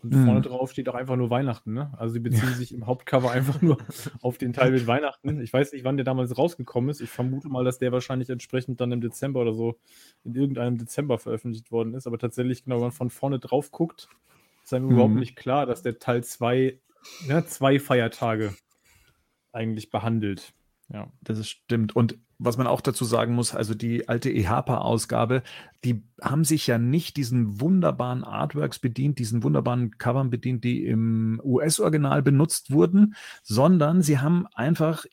Und 0.02 0.14
mhm. 0.14 0.26
vorne 0.26 0.40
drauf 0.42 0.70
steht 0.70 0.90
auch 0.90 0.94
einfach 0.94 1.16
nur 1.16 1.30
Weihnachten, 1.30 1.72
ne? 1.72 1.94
Also 1.96 2.12
sie 2.12 2.20
beziehen 2.20 2.50
ja. 2.50 2.54
sich 2.54 2.74
im 2.74 2.86
Hauptcover 2.86 3.30
einfach 3.30 3.62
nur 3.62 3.78
auf 4.20 4.36
den 4.36 4.52
Teil 4.52 4.72
mit 4.72 4.86
Weihnachten. 4.86 5.40
Ich 5.40 5.54
weiß 5.54 5.72
nicht, 5.72 5.84
wann 5.84 5.96
der 5.96 6.04
damals 6.04 6.36
rausgekommen 6.36 6.90
ist. 6.90 7.00
Ich 7.00 7.08
vermute 7.08 7.48
mal, 7.48 7.64
dass 7.64 7.78
der 7.78 7.92
wahrscheinlich 7.92 8.28
entsprechend 8.28 8.78
dann 8.82 8.92
im 8.92 9.00
Dezember 9.00 9.40
oder 9.40 9.54
so 9.54 9.78
in 10.22 10.34
irgendeinem 10.34 10.76
Dezember 10.76 11.16
veröffentlicht 11.16 11.70
worden 11.70 11.94
ist. 11.94 12.06
Aber 12.06 12.18
tatsächlich, 12.18 12.64
genau, 12.64 12.76
wenn 12.76 12.82
man 12.82 12.92
von 12.92 13.08
vorne 13.08 13.38
drauf 13.38 13.70
guckt, 13.70 14.10
ist 14.62 14.72
einem 14.74 14.86
mhm. 14.86 14.92
überhaupt 14.92 15.14
nicht 15.14 15.36
klar, 15.36 15.66
dass 15.66 15.82
der 15.82 15.98
Teil 15.98 16.24
zwei, 16.24 16.80
ne, 17.26 17.44
zwei 17.46 17.78
Feiertage 17.78 18.54
eigentlich 19.52 19.90
behandelt. 19.90 20.54
Ja, 20.88 21.10
das 21.22 21.48
stimmt. 21.48 21.96
Und 21.96 22.18
was 22.38 22.58
man 22.58 22.66
auch 22.66 22.80
dazu 22.80 23.04
sagen 23.04 23.34
muss, 23.34 23.54
also 23.54 23.74
die 23.74 24.08
alte 24.08 24.30
EHPA-Ausgabe, 24.30 25.42
die 25.84 26.02
haben 26.20 26.44
sich 26.44 26.66
ja 26.66 26.76
nicht 26.76 27.16
diesen 27.16 27.60
wunderbaren 27.60 28.24
Artworks 28.24 28.78
bedient, 28.78 29.18
diesen 29.18 29.42
wunderbaren 29.42 29.96
Covern 29.98 30.30
bedient, 30.30 30.64
die 30.64 30.84
im 30.84 31.40
US-Original 31.44 32.22
benutzt 32.22 32.72
wurden, 32.72 33.14
sondern 33.42 34.02
sie 34.02 34.18
haben 34.18 34.46
einfach 34.54 35.04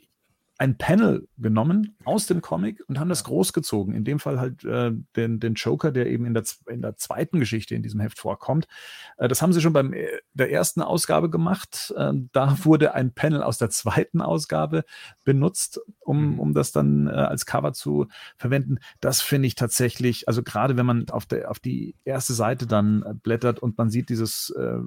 ein 0.59 0.77
Panel 0.77 1.25
genommen 1.37 1.95
aus 2.03 2.27
dem 2.27 2.41
Comic 2.41 2.83
und 2.87 2.99
haben 2.99 3.07
das 3.07 3.23
großgezogen. 3.23 3.95
In 3.95 4.03
dem 4.03 4.19
Fall 4.19 4.41
halt 4.41 4.65
äh, 4.65 4.91
den, 5.15 5.39
den 5.39 5.53
Joker, 5.53 5.91
der 5.91 6.07
eben 6.07 6.25
in 6.25 6.33
der, 6.33 6.43
in 6.67 6.81
der 6.81 6.97
zweiten 6.97 7.39
Geschichte 7.39 7.75
in 7.75 7.81
diesem 7.81 8.01
Heft 8.01 8.19
vorkommt. 8.19 8.67
Äh, 9.17 9.29
das 9.29 9.41
haben 9.41 9.53
sie 9.53 9.61
schon 9.61 9.71
beim 9.71 9.93
äh, 9.93 10.05
der 10.33 10.51
ersten 10.51 10.81
Ausgabe 10.81 11.29
gemacht. 11.29 11.93
Äh, 11.95 12.11
da 12.33 12.57
wurde 12.65 12.93
ein 12.93 13.13
Panel 13.13 13.41
aus 13.41 13.57
der 13.57 13.69
zweiten 13.69 14.19
Ausgabe 14.21 14.83
benutzt, 15.23 15.79
um, 16.01 16.33
mhm. 16.33 16.39
um 16.41 16.53
das 16.53 16.73
dann 16.73 17.07
äh, 17.07 17.11
als 17.11 17.45
Cover 17.45 17.71
zu 17.71 18.07
verwenden. 18.35 18.79
Das 18.99 19.21
finde 19.21 19.47
ich 19.47 19.55
tatsächlich, 19.55 20.27
also 20.27 20.43
gerade 20.43 20.75
wenn 20.75 20.85
man 20.85 21.09
auf, 21.09 21.25
der, 21.25 21.49
auf 21.49 21.59
die 21.59 21.95
erste 22.03 22.33
Seite 22.33 22.67
dann 22.67 23.21
blättert 23.23 23.59
und 23.59 23.77
man 23.77 23.89
sieht 23.89 24.09
dieses 24.09 24.49
äh, 24.49 24.79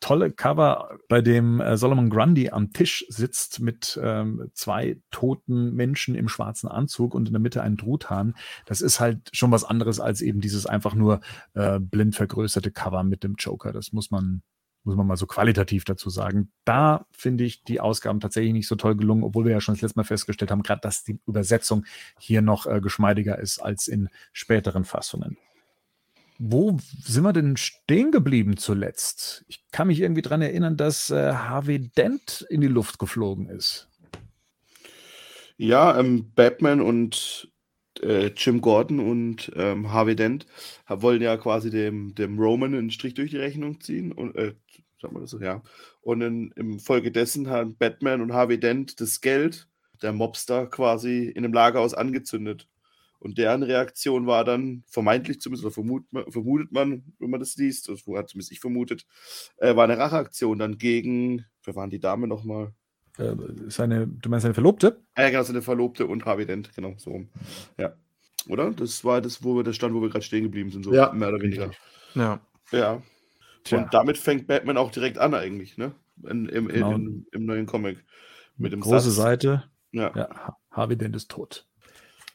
tolle 0.00 0.30
Cover, 0.30 0.98
bei 1.08 1.20
dem 1.22 1.60
äh, 1.60 1.76
Solomon 1.76 2.10
Grundy 2.10 2.50
am 2.50 2.72
Tisch 2.72 3.04
sitzt 3.08 3.60
mit 3.60 3.98
ähm, 4.02 4.50
zwei 4.54 5.00
toten 5.10 5.74
Menschen 5.74 6.14
im 6.14 6.28
schwarzen 6.28 6.68
Anzug 6.68 7.14
und 7.14 7.28
in 7.28 7.32
der 7.32 7.40
Mitte 7.40 7.62
ein 7.62 7.76
Truthahn. 7.76 8.34
Das 8.66 8.80
ist 8.80 9.00
halt 9.00 9.30
schon 9.32 9.50
was 9.50 9.64
anderes 9.64 10.00
als 10.00 10.20
eben 10.20 10.40
dieses 10.40 10.66
einfach 10.66 10.94
nur 10.94 11.20
äh, 11.54 11.80
blind 11.80 12.14
vergrößerte 12.14 12.70
Cover 12.70 13.02
mit 13.04 13.24
dem 13.24 13.34
Joker. 13.38 13.72
Das 13.72 13.92
muss 13.92 14.10
man 14.10 14.42
muss 14.86 14.94
man 14.94 15.06
mal 15.06 15.16
so 15.16 15.26
qualitativ 15.26 15.84
dazu 15.84 16.10
sagen. 16.10 16.52
Da 16.64 17.06
finde 17.10 17.42
ich 17.42 17.64
die 17.64 17.80
Ausgaben 17.80 18.20
tatsächlich 18.20 18.52
nicht 18.52 18.68
so 18.68 18.76
toll 18.76 18.96
gelungen, 18.96 19.24
obwohl 19.24 19.44
wir 19.44 19.52
ja 19.52 19.60
schon 19.60 19.74
das 19.74 19.82
letzte 19.82 19.98
Mal 19.98 20.04
festgestellt 20.04 20.52
haben, 20.52 20.62
gerade 20.62 20.80
dass 20.80 21.02
die 21.02 21.18
Übersetzung 21.26 21.84
hier 22.20 22.40
noch 22.40 22.66
äh, 22.66 22.80
geschmeidiger 22.80 23.38
ist 23.38 23.58
als 23.58 23.88
in 23.88 24.08
späteren 24.32 24.84
Fassungen. 24.84 25.36
Wo 26.38 26.78
sind 27.02 27.24
wir 27.24 27.32
denn 27.32 27.56
stehen 27.56 28.10
geblieben 28.10 28.56
zuletzt? 28.56 29.44
Ich 29.48 29.64
kann 29.70 29.88
mich 29.88 30.00
irgendwie 30.00 30.22
daran 30.22 30.42
erinnern, 30.42 30.76
dass 30.76 31.10
äh, 31.10 31.32
Harvey 31.32 31.88
Dent 31.90 32.46
in 32.50 32.60
die 32.60 32.66
Luft 32.66 32.98
geflogen 32.98 33.48
ist. 33.48 33.88
Ja, 35.56 35.98
ähm, 35.98 36.32
Batman 36.34 36.82
und 36.82 37.50
äh, 38.02 38.26
Jim 38.36 38.60
Gordon 38.60 39.00
und 39.00 39.50
ähm, 39.56 39.90
Harvey 39.90 40.16
Dent 40.16 40.46
wollen 40.88 41.22
ja 41.22 41.36
quasi 41.38 41.70
dem, 41.70 42.14
dem 42.14 42.38
Roman 42.38 42.74
einen 42.74 42.90
Strich 42.90 43.14
durch 43.14 43.30
die 43.30 43.38
Rechnung 43.38 43.80
ziehen. 43.80 44.12
Und, 44.12 44.36
äh, 44.36 44.54
sagen 45.00 45.14
wir 45.14 45.20
das 45.20 45.30
so, 45.30 45.40
ja. 45.40 45.62
Und 46.02 46.20
in, 46.20 46.52
im 46.56 46.78
Folge 46.78 47.10
dessen 47.10 47.48
haben 47.48 47.76
Batman 47.76 48.20
und 48.20 48.34
Harvey 48.34 48.60
Dent 48.60 49.00
das 49.00 49.20
Geld 49.22 49.68
der 50.02 50.12
Mobster 50.12 50.66
quasi 50.66 51.24
in 51.24 51.44
einem 51.44 51.54
Lagerhaus 51.54 51.94
angezündet. 51.94 52.68
Und 53.26 53.38
deren 53.38 53.62
Reaktion 53.62 54.26
war 54.26 54.44
dann 54.44 54.84
vermeintlich 54.88 55.40
zumindest, 55.40 55.64
oder 55.64 55.74
vermutet 55.74 56.12
man, 56.12 56.30
vermutet 56.30 56.72
man 56.72 57.02
wenn 57.18 57.30
man 57.30 57.40
das 57.40 57.56
liest, 57.56 57.88
das 57.88 57.98
hat 58.06 58.28
zumindest 58.30 58.52
ich 58.52 58.60
vermutet, 58.60 59.04
äh, 59.58 59.74
war 59.76 59.84
eine 59.84 59.98
Racheaktion 59.98 60.58
dann 60.58 60.78
gegen, 60.78 61.44
wer 61.64 61.74
waren 61.74 61.90
die 61.90 61.98
Dame 62.00 62.26
nochmal? 62.28 62.72
Äh, 63.18 63.34
seine, 63.68 64.06
du 64.06 64.28
meinst 64.28 64.42
seine 64.42 64.54
Verlobte? 64.54 65.02
Ja, 65.18 65.28
genau, 65.30 65.42
seine 65.42 65.62
Verlobte 65.62 66.06
und 66.06 66.24
Harvey 66.24 66.46
Dent, 66.46 66.74
genau, 66.74 66.94
so 66.98 67.24
Ja. 67.78 67.94
Oder? 68.48 68.70
Das 68.70 69.04
war 69.04 69.20
das, 69.20 69.42
wo 69.42 69.56
wir 69.56 69.64
das 69.64 69.74
stand, 69.74 69.92
wo 69.94 70.00
wir 70.00 70.08
gerade 70.08 70.24
stehen 70.24 70.44
geblieben 70.44 70.70
sind, 70.70 70.84
so 70.84 70.94
Ja. 70.94 71.12
mehr 71.12 71.28
oder 71.30 71.40
weniger. 71.40 71.70
Ja. 72.14 72.40
Ja. 72.70 73.02
Tja. 73.64 73.78
Und 73.82 73.92
damit 73.92 74.18
fängt 74.18 74.46
Batman 74.46 74.76
auch 74.76 74.92
direkt 74.92 75.18
an, 75.18 75.34
eigentlich, 75.34 75.76
ne? 75.76 75.92
In, 76.22 76.46
im, 76.48 76.68
Genau. 76.68 76.92
in, 76.94 77.26
im 77.32 77.44
neuen 77.44 77.66
Comic. 77.66 78.04
Mit 78.56 78.72
dem 78.72 78.80
Große 78.80 79.10
Satz. 79.10 79.16
Seite. 79.16 79.64
Ja. 79.90 80.12
Ja, 80.14 80.28
Ha- 80.30 80.56
Harvey 80.70 80.96
Dent 80.96 81.16
ist 81.16 81.28
tot. 81.30 81.66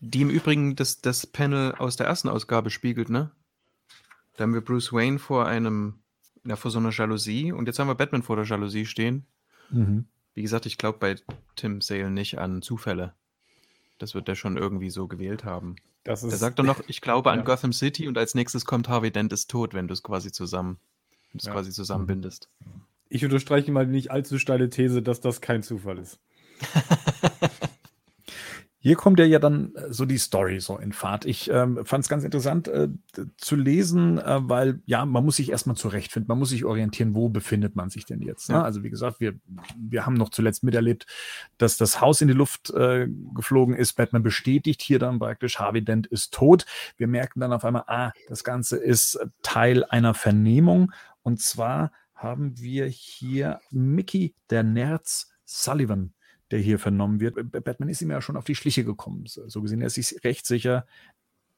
Die 0.04 0.22
im 0.22 0.30
Übrigen 0.30 0.76
das, 0.76 1.00
das 1.02 1.28
Panel 1.28 1.74
aus 1.76 1.96
der 1.96 2.08
ersten 2.08 2.28
Ausgabe 2.28 2.70
spiegelt, 2.72 3.10
ne? 3.10 3.32
Da 4.36 4.44
haben 4.44 4.54
wir 4.54 4.62
Bruce 4.62 4.92
Wayne 4.92 5.20
vor 5.20 5.46
einem, 5.46 6.00
ja, 6.44 6.56
vor 6.56 6.72
so 6.72 6.80
einer 6.80 6.90
Jalousie 6.90 7.52
und 7.52 7.68
jetzt 7.68 7.78
haben 7.80 7.88
wir 7.88 7.96
Batman 7.96 8.24
vor 8.24 8.36
der 8.36 8.46
Jalousie 8.46 8.86
stehen. 8.88 9.26
Mhm. 9.70 10.06
Wie 10.34 10.42
gesagt, 10.42 10.66
ich 10.66 10.78
glaube 10.78 10.98
bei 11.00 11.16
Tim 11.56 11.82
Sale 11.82 12.10
nicht 12.10 12.40
an 12.40 12.62
Zufälle. 12.62 13.14
Das 14.00 14.16
wird 14.16 14.28
er 14.28 14.36
schon 14.36 14.58
irgendwie 14.58 14.90
so 14.90 15.08
gewählt 15.08 15.44
haben. 15.44 15.76
Das 16.04 16.24
ist, 16.24 16.32
Der 16.32 16.40
sagt 16.40 16.58
doch 16.58 16.64
noch, 16.64 16.82
ich 16.88 17.02
glaube 17.02 17.30
an 17.32 17.40
Ja. 17.40 17.46
Gotham 17.46 17.72
City 17.74 18.08
und 18.08 18.18
als 18.18 18.34
nächstes 18.34 18.66
kommt 18.66 18.90
Harvey 18.90 19.12
Dent 19.12 19.32
ist 19.34 19.52
tot, 19.52 19.76
wenn 19.76 19.88
du 19.88 19.94
es 19.94 20.02
quasi 20.02 20.32
zusammen, 20.32 20.80
wenn 21.32 21.40
Ja. 21.44 21.52
quasi 21.52 21.70
zusammenbindest. 21.72 22.50
ich 23.10 23.24
unterstreiche 23.24 23.72
mal 23.72 23.86
die 23.86 23.92
nicht 23.92 24.10
allzu 24.10 24.40
steile 24.40 24.70
These, 24.72 25.04
dass 25.04 25.20
das 25.22 25.42
kein 25.42 25.62
Zufall 25.62 26.00
ist. 26.00 26.20
Hier 28.84 28.96
kommt 28.96 29.20
ja, 29.20 29.26
ja 29.26 29.38
dann 29.38 29.76
äh, 29.76 29.94
so 29.94 30.06
die 30.06 30.18
Story 30.18 30.60
so 30.60 30.78
in 30.78 30.92
Fahrt. 30.92 31.26
Ich 31.26 31.50
ähm, 31.52 31.86
fand 31.86 32.04
es 32.04 32.10
ganz 32.10 32.24
interessant 32.24 32.68
äh, 32.68 32.90
zu 33.38 33.56
lesen, 33.56 34.18
äh, 34.18 34.40
weil 34.42 34.82
ja, 34.86 35.06
man 35.06 35.24
muss 35.24 35.36
sich 35.36 35.52
erstmal 35.52 35.76
zurechtfinden, 35.76 36.28
man 36.28 36.40
muss 36.40 36.50
sich 36.50 36.66
orientieren, 36.66 37.14
wo 37.14 37.30
befindet 37.30 37.76
man 37.76 37.92
sich 37.92 38.06
denn 38.06 38.22
jetzt. 38.22 38.50
Ne? 38.50 38.56
Ja. 38.56 38.64
Also 38.64 38.84
wie 38.84 38.90
gesagt, 38.90 39.20
wir, 39.20 39.36
wir 39.78 40.08
haben 40.08 40.16
noch 40.16 40.30
zuletzt 40.30 40.64
miterlebt, 40.64 41.06
dass 41.60 41.78
das 41.78 42.02
Haus 42.02 42.22
in 42.22 42.28
die 42.28 42.34
Luft 42.34 42.72
äh, 42.72 43.08
geflogen 43.36 43.76
ist. 43.76 43.94
Batman 43.94 44.24
bestätigt 44.24 44.82
hier 44.82 44.98
dann 44.98 45.20
praktisch, 45.20 45.60
Harvey 45.60 45.84
Dent 45.84 46.08
ist 46.08 46.34
tot. 46.34 46.66
Wir 46.98 47.08
merken 47.08 47.40
dann 47.40 47.54
auf 47.54 47.64
einmal, 47.64 47.84
ah, 47.86 48.12
das 48.30 48.44
Ganze 48.44 48.78
ist 48.78 49.14
äh, 49.14 49.28
Teil 49.44 49.84
einer 49.86 50.16
Vernehmung. 50.16 50.92
Und 51.22 51.40
zwar 51.40 51.92
haben 52.16 52.60
wir 52.60 52.88
hier 52.88 53.60
Mickey, 53.70 54.34
der 54.50 54.64
Nerz 54.64 55.32
Sullivan, 55.46 56.14
der 56.52 56.60
hier 56.60 56.78
vernommen 56.80 57.20
wird. 57.20 57.36
Batman 57.52 57.90
ist 57.90 58.02
ihm 58.02 58.12
ja 58.12 58.22
schon 58.22 58.38
auf 58.38 58.44
die 58.46 58.56
Schliche 58.56 58.84
gekommen. 58.84 59.24
So 59.26 59.62
gesehen, 59.62 59.82
er 59.82 59.88
ist 59.88 59.96
sich 59.96 60.24
recht 60.24 60.46
sicher, 60.46 60.86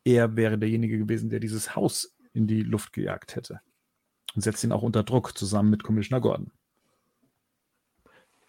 er 0.05 0.35
wäre 0.35 0.57
derjenige 0.57 0.97
gewesen, 0.97 1.29
der 1.29 1.39
dieses 1.39 1.75
Haus 1.75 2.15
in 2.33 2.47
die 2.47 2.61
Luft 2.63 2.93
gejagt 2.93 3.35
hätte. 3.35 3.61
Und 4.35 4.41
setzt 4.41 4.63
ihn 4.63 4.71
auch 4.71 4.81
unter 4.81 5.03
Druck, 5.03 5.37
zusammen 5.37 5.69
mit 5.69 5.83
Commissioner 5.83 6.21
Gordon. 6.21 6.51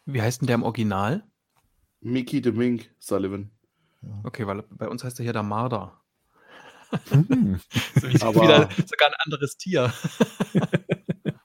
Wie 0.06 0.20
heißt 0.22 0.40
denn 0.40 0.46
der 0.46 0.54
im 0.56 0.62
Original? 0.62 1.24
Mickey 2.00 2.42
the 2.42 2.52
Mink 2.52 2.90
Sullivan. 2.98 3.50
Okay, 4.22 4.46
weil 4.46 4.62
bei 4.70 4.88
uns 4.88 5.02
heißt 5.02 5.18
er 5.20 5.24
hier 5.24 5.32
der 5.32 5.42
Marder. 5.42 6.00
Hm. 7.10 7.58
So 8.00 8.08
wie 8.08 8.20
Aber- 8.22 8.42
wieder 8.42 8.68
sogar 8.86 9.08
ein 9.08 9.14
anderes 9.24 9.56
Tier. 9.56 9.92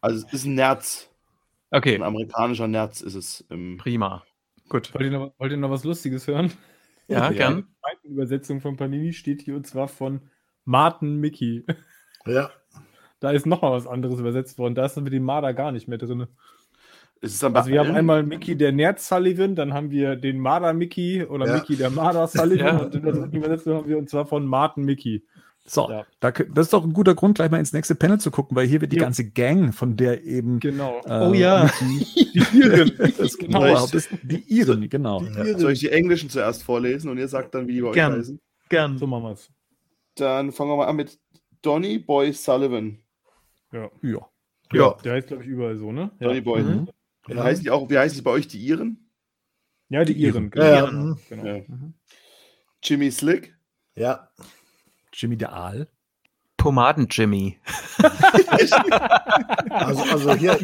Also 0.02 0.26
es 0.26 0.32
ist 0.34 0.46
ein 0.46 0.56
Nerz. 0.56 1.10
Okay, 1.72 1.96
Ein 1.96 2.04
amerikanischer 2.04 2.70
Nerz 2.70 3.02
ist 3.02 3.16
es. 3.16 3.46
Prima. 3.78 4.24
Gut. 4.70 4.94
Wollt 4.94 5.04
ihr 5.06 5.12
noch, 5.12 5.34
wollt 5.38 5.52
ihr 5.52 5.58
noch 5.58 5.72
was 5.72 5.84
Lustiges 5.84 6.28
hören? 6.28 6.52
Ja, 7.08 7.32
gern. 7.32 7.58
Die 7.58 7.80
zweite 7.82 8.08
Übersetzung 8.08 8.62
von 8.62 8.78
Panini 8.78 9.14
steht 9.14 9.42
hier 9.42 9.56
und 9.56 9.66
zwar 9.66 9.88
von 9.88 10.22
Martin 10.66 11.18
Mickey. 11.18 11.66
Ja. 12.26 12.52
Da 13.20 13.32
ist 13.32 13.46
noch 13.48 13.62
mal 13.64 13.72
was 13.72 13.88
anderes 13.88 14.20
übersetzt 14.20 14.58
worden. 14.60 14.76
Da 14.76 14.86
ist 14.86 14.96
dann 14.96 15.04
mit 15.04 15.14
dem 15.14 15.24
Marder 15.24 15.54
gar 15.54 15.72
nicht 15.72 15.88
mehr 15.88 15.98
drin. 15.98 16.28
es 17.22 17.34
ist 17.34 17.44
aber 17.44 17.60
Also 17.60 17.72
wir 17.72 17.80
haben 17.80 17.96
einmal 17.96 18.24
Mickey 18.24 18.56
der 18.56 18.72
Nerz 18.72 19.08
Sullivan, 19.10 19.56
dann 19.56 19.74
haben 19.74 19.90
wir 19.92 20.16
den 20.16 20.40
Marder 20.40 20.72
Mickey 20.74 21.24
oder 21.26 21.48
Ja. 21.48 21.54
Mickey 21.56 21.76
der 21.76 21.90
Marder 21.90 22.28
Sullivan 22.28 22.78
Ja. 22.78 22.84
und 22.86 22.96
in 22.96 23.02
der 23.04 23.14
dritten 23.14 23.36
Übersetzung 23.38 23.76
haben 23.78 23.88
wir 23.90 23.98
und 23.98 24.10
zwar 24.10 24.26
von 24.28 24.46
Martin 24.46 24.86
Mickey. 24.86 25.26
So, 25.66 25.88
Ja. 25.90 26.06
da, 26.20 26.32
das 26.32 26.68
ist 26.68 26.74
doch 26.74 26.84
ein 26.84 26.94
guter 26.94 27.14
Grund, 27.14 27.36
gleich 27.36 27.52
mal 27.52 27.60
ins 27.60 27.74
nächste 27.74 27.94
Panel 27.94 28.20
zu 28.20 28.32
gucken, 28.32 28.56
weil 28.58 28.66
hier 28.68 28.82
wird 28.82 28.92
die 28.92 28.96
Ja. 28.98 29.04
ganze 29.04 29.30
Gang, 29.30 29.72
von 29.72 29.96
der 29.98 30.24
eben. 30.24 30.60
Genau. 30.60 31.00
äh, 31.06 31.28
Oh 31.30 31.34
ja. 31.34 31.70
Die 31.82 32.58
Iren. 32.58 32.92
das 33.18 33.38
Genau. 33.38 33.62
genau, 33.62 33.88
das, 33.88 34.08
die 34.24 34.44
Iren, 34.48 34.90
genau. 34.90 35.24
Soll 35.58 35.74
ich 35.74 35.80
die 35.80 35.90
Englischen 35.92 36.30
zuerst 36.30 36.64
vorlesen 36.64 37.10
und 37.12 37.18
ihr 37.20 37.28
sagt 37.28 37.54
dann, 37.54 37.68
wie 37.68 37.74
die 37.74 37.82
bei 37.82 37.90
euch 37.90 37.94
Gern. 37.94 38.14
heißen? 38.14 38.40
Gern. 38.70 38.98
So 38.98 39.06
machen 39.06 39.24
wir 39.24 39.32
es. 39.32 39.52
Dann 40.16 40.52
fangen 40.52 40.72
wir 40.72 40.78
mal 40.78 40.88
an 40.88 40.96
mit 40.96 41.20
Donny 41.62 42.00
Boy 42.00 42.34
Sullivan. 42.34 43.00
Ja. 43.72 43.90
Ja. 44.02 44.28
Ja. 44.74 44.98
Der 45.04 45.14
heißt, 45.14 45.28
glaube 45.28 45.44
ich, 45.44 45.50
überall 45.50 45.78
so, 45.78 45.92
ne? 45.92 46.12
Donny. 46.20 46.42
Boy. 46.42 46.64
Mhm. 46.64 46.90
Wie 47.28 47.34
Ja. 47.36 47.44
heißen 47.44 47.64
die 47.64 47.70
auch, 47.70 47.90
wie 47.90 47.98
heißen 47.98 48.18
die 48.18 48.24
bei 48.24 48.32
euch, 48.32 48.48
die 48.48 48.60
Iren? 48.60 49.10
ja, 49.90 50.04
die 50.04 50.14
Iren. 50.14 50.52
Iren. 50.56 50.90
Genau. 50.90 50.92
mhm. 50.92 51.18
genau. 51.30 51.46
Ja. 51.46 51.64
Jimmy 52.84 53.12
Slick. 53.12 53.56
Ja. 53.96 54.30
Jimmy 55.14 55.38
der 55.38 55.54
Aal. 55.54 55.88
Tomaten-Jimmy. 56.58 57.58
Also, 59.70 60.04
also 60.04 60.34
hier 60.36 60.58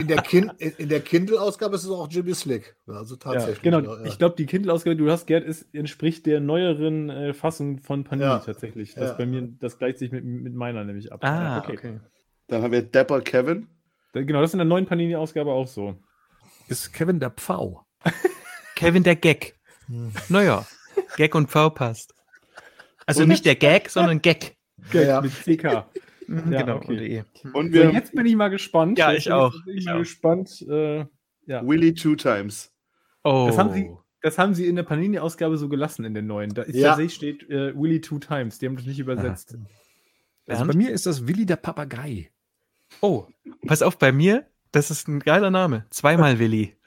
in, 0.00 0.08
der, 0.08 0.22
kind, 0.22 0.52
in 0.60 0.88
der 0.88 1.00
Kindle-Ausgabe 1.00 1.76
ist 1.76 1.84
es 1.84 1.90
auch 1.90 2.08
Jimmy 2.10 2.34
Slick. 2.34 2.76
Also 2.86 3.14
Ja, 3.14 3.20
tatsächlich. 3.20 3.62
genau. 3.62 3.80
Ja, 3.80 3.98
ja. 4.00 4.04
Ich 4.06 4.18
glaube, 4.18 4.34
die 4.36 4.46
Kindle-Ausgabe, 4.46 4.96
die 4.96 5.04
du 5.04 5.10
hast, 5.10 5.26
Gerd, 5.26 5.44
ist, 5.44 5.72
entspricht 5.74 6.26
der 6.26 6.40
neueren 6.40 7.10
äh, 7.10 7.32
Fassung 7.34 7.78
von 7.78 8.04
Panini 8.04 8.28
Ja. 8.28 8.38
tatsächlich. 8.38 8.94
Das 8.94 9.10
Ja. 9.10 9.16
bei 9.16 9.26
mir, 9.26 9.48
das 9.60 9.78
gleicht 9.78 9.98
sich 9.98 10.10
mit, 10.10 10.24
mit 10.24 10.54
meiner 10.54 10.84
nämlich 10.84 11.12
ab. 11.12 11.22
Ah, 11.24 11.62
Ja, 11.66 11.68
okay. 11.68 12.00
Dann 12.48 12.62
haben 12.62 12.72
wir 12.72 12.82
Dapper 12.82 13.20
Kevin. 13.20 13.68
Da- 14.12 14.22
Genau, 14.22 14.40
das 14.40 14.50
ist 14.50 14.54
in 14.54 14.58
der 14.58 14.66
neuen 14.66 14.86
Panini-Ausgabe 14.86 15.50
auch 15.52 15.66
so. 15.68 15.96
Ist 16.68 16.92
Kevin 16.92 17.20
der 17.20 17.30
Pfau. 17.30 17.84
Kevin 18.76 19.02
der 19.02 19.16
Gag. 19.16 19.54
Hm. 19.86 20.12
Naja, 20.28 20.66
Gag 21.16 21.34
und 21.34 21.50
V 21.50 21.70
passt. 21.70 22.14
Also 23.06 23.22
Und- 23.22 23.28
nicht 23.28 23.44
der 23.44 23.54
Gag, 23.56 23.88
sondern 23.90 24.20
Gag. 24.22 24.56
Ja, 24.92 25.02
ja. 25.02 25.20
Mit 25.20 25.32
CK. 25.32 25.86
Mhm, 26.26 26.52
Ja, 26.52 26.62
genau, 26.62 26.76
okay. 26.76 26.88
und 26.88 26.98
.de. 26.98 27.22
Und 27.52 27.66
So, 27.68 27.72
wir 27.72 27.86
haben 27.86 27.94
jetzt 27.94 28.12
bin 28.12 28.26
ich 28.26 28.34
mal 28.34 28.48
gespannt. 28.48 28.98
Ja, 28.98 29.12
Jetzt 29.12 29.20
ich 29.20 29.24
bin 29.26 29.32
auch. 29.34 29.54
Bin 29.64 29.78
ich 29.78 29.84
mal 29.84 29.94
auch. 29.94 29.98
gespannt. 29.98 30.62
Äh, 30.68 30.98
ja. 31.46 31.66
Willy 31.66 31.94
Two 31.94 32.16
Times. 32.16 32.72
Oh. 33.22 33.44
Das 33.46 33.56
haben 33.58 33.72
sie, 33.72 33.90
das 34.20 34.36
haben 34.38 34.54
sie 34.54 34.66
in 34.66 34.74
der 34.76 34.82
Panini-Ausgabe 34.82 35.56
so 35.58 35.68
gelassen 35.68 36.04
in 36.04 36.12
der 36.14 36.22
neuen. 36.24 36.52
Da 36.54 36.62
ist 36.62 36.74
Ja. 36.76 36.88
tatsächlich 36.88 37.14
steht 37.14 37.48
äh, 37.50 37.72
Willy 37.78 38.00
Two 38.00 38.18
Times. 38.18 38.58
Die 38.58 38.66
haben 38.66 38.76
das 38.76 38.84
nicht 38.86 38.98
übersetzt. 38.98 39.56
Also 40.48 40.66
bei 40.66 40.74
mir 40.74 40.90
ist 40.90 41.06
das 41.06 41.26
Willi 41.28 41.46
der 41.46 41.56
Papagei. 41.56 42.30
Oh, 43.00 43.26
pass 43.66 43.80
auf, 43.82 43.96
bei 43.98 44.10
mir, 44.12 44.46
das 44.72 44.90
ist 44.90 45.06
ein 45.08 45.20
geiler 45.20 45.50
Name. 45.50 45.86
Zweimal 45.90 46.38
Willi. 46.38 46.74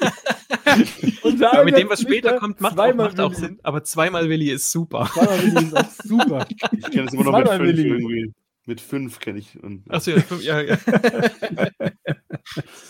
Und 1.22 1.42
Aber 1.44 1.64
mit 1.64 1.76
dem, 1.76 1.88
was 1.88 2.00
später 2.02 2.36
kommt, 2.38 2.60
macht, 2.60 2.78
auch, 2.78 2.94
macht 2.94 3.18
auch. 3.20 3.34
Sinn. 3.34 3.58
Aber 3.62 3.82
zweimal 3.84 4.28
Willi 4.28 4.50
ist 4.50 4.70
super. 4.70 5.08
Zweimal 5.12 5.42
Willi 5.42 5.64
ist 5.66 5.76
auch 5.76 5.90
super. 6.04 6.46
Ich 6.72 6.90
kenne 6.90 7.06
es 7.08 7.12
immer 7.14 7.24
noch 7.24 7.38
mit 7.38 7.46
Zweimal 7.46 7.56
fünf 7.58 7.68
Willy. 7.78 7.88
irgendwie. 7.88 8.32
Mit 8.66 8.80
fünf 8.80 9.18
kenne 9.18 9.38
ich. 9.38 9.62
Und, 9.62 9.90
Achso, 9.90 10.10
ja, 10.12 10.20
fünf- 10.20 10.42
ja, 10.44 10.60
ja. 10.60 10.76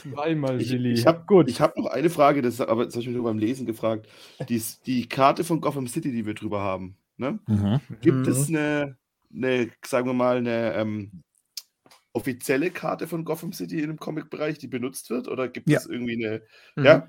Zweimal 0.02 0.60
ich 0.60 0.70
Willi. 0.72 0.92
ich 0.92 1.06
habe 1.06 1.24
gut. 1.26 1.48
ich 1.48 1.60
hab 1.60 1.76
noch 1.76 1.86
eine 1.86 2.10
Frage, 2.10 2.42
das, 2.42 2.60
aber 2.60 2.84
das 2.84 2.94
habe 2.94 3.02
ich 3.02 3.08
mich 3.08 3.16
nur 3.16 3.24
beim 3.24 3.38
Lesen 3.38 3.66
gefragt. 3.66 4.08
Die, 4.48 4.62
die 4.86 5.08
Karte 5.08 5.44
von 5.44 5.60
Gotham 5.60 5.86
City, 5.86 6.12
die 6.12 6.26
wir 6.26 6.34
drüber 6.34 6.60
haben. 6.60 6.96
Ne? 7.16 7.38
Mhm. 7.46 7.80
Gibt 8.00 8.18
Mhm. 8.18 8.28
es 8.32 8.48
eine 8.48 8.96
eine, 9.32 9.70
sagen 9.84 10.08
wir 10.08 10.12
mal, 10.14 10.38
eine 10.38 10.74
ähm, 10.74 11.22
offizielle 12.12 12.70
Karte 12.72 13.06
von 13.06 13.24
Gotham 13.24 13.52
City 13.52 13.80
in 13.80 13.86
dem 13.88 13.98
Comic-Bereich, 13.98 14.58
die 14.58 14.66
benutzt 14.66 15.08
wird? 15.10 15.28
Oder 15.28 15.46
gibt 15.48 15.68
Ja. 15.70 15.78
es 15.78 15.86
irgendwie 15.86 16.24
eine. 16.24 16.42
Mhm. 16.74 16.84
Ja? 16.84 17.08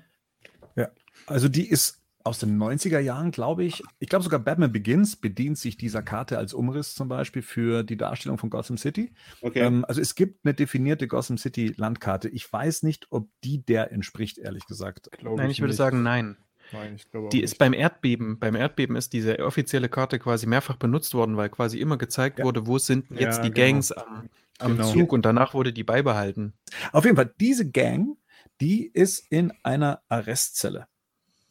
Also 1.26 1.48
die 1.48 1.68
ist 1.68 2.00
aus 2.24 2.38
den 2.38 2.56
90er 2.56 2.98
Jahren, 3.00 3.30
glaube 3.32 3.64
ich. 3.64 3.82
Ich 3.98 4.08
glaube 4.08 4.22
sogar 4.24 4.38
Batman 4.40 4.72
Begins 4.72 5.16
bedient 5.16 5.58
sich 5.58 5.76
dieser 5.76 6.02
Karte 6.02 6.38
als 6.38 6.54
Umriss 6.54 6.94
zum 6.94 7.08
Beispiel 7.08 7.42
für 7.42 7.82
die 7.82 7.96
Darstellung 7.96 8.38
von 8.38 8.48
Gotham 8.50 8.76
City. 8.78 9.12
Okay. 9.40 9.60
Ähm, 9.60 9.84
also 9.86 10.00
es 10.00 10.14
gibt 10.14 10.44
eine 10.44 10.54
definierte 10.54 11.08
Gotham 11.08 11.36
City 11.38 11.72
Landkarte. 11.76 12.28
Ich 12.28 12.50
weiß 12.52 12.82
nicht, 12.84 13.06
ob 13.10 13.28
die 13.44 13.64
der 13.64 13.92
entspricht, 13.92 14.38
ehrlich 14.38 14.66
gesagt. 14.66 15.10
Glaub 15.12 15.36
Nein, 15.36 15.50
ich 15.50 15.60
würde 15.60 15.70
nicht. 15.72 15.78
sagen, 15.78 16.02
nein. 16.02 16.36
Nein, 16.72 16.94
ich 16.94 17.10
glaube 17.10 17.28
Die 17.30 17.38
nicht. 17.38 17.44
ist 17.44 17.58
beim 17.58 17.72
Erdbeben, 17.74 18.38
beim 18.38 18.54
Erdbeben 18.54 18.94
ist 18.96 19.12
diese 19.12 19.38
offizielle 19.44 19.88
Karte 19.88 20.18
quasi 20.20 20.46
mehrfach 20.46 20.76
benutzt 20.76 21.12
worden, 21.14 21.36
weil 21.36 21.50
quasi 21.50 21.78
immer 21.80 21.98
gezeigt 21.98 22.38
Ja. 22.38 22.44
wurde, 22.44 22.66
wo 22.66 22.78
sind 22.78 23.10
jetzt 23.10 23.38
Ja, 23.38 23.42
die 23.42 23.50
genau. 23.52 23.66
Gangs 23.66 23.92
am, 23.92 24.28
am 24.58 24.76
Genau. 24.76 24.92
Zug 24.92 25.12
und 25.12 25.26
danach 25.26 25.54
wurde 25.54 25.72
die 25.72 25.84
beibehalten. 25.84 26.52
Auf 26.92 27.04
jeden 27.04 27.16
Fall, 27.16 27.32
diese 27.40 27.68
Gang, 27.68 28.16
die 28.60 28.86
ist 28.86 29.18
in 29.30 29.52
einer 29.62 30.02
Arrestzelle. 30.08 30.86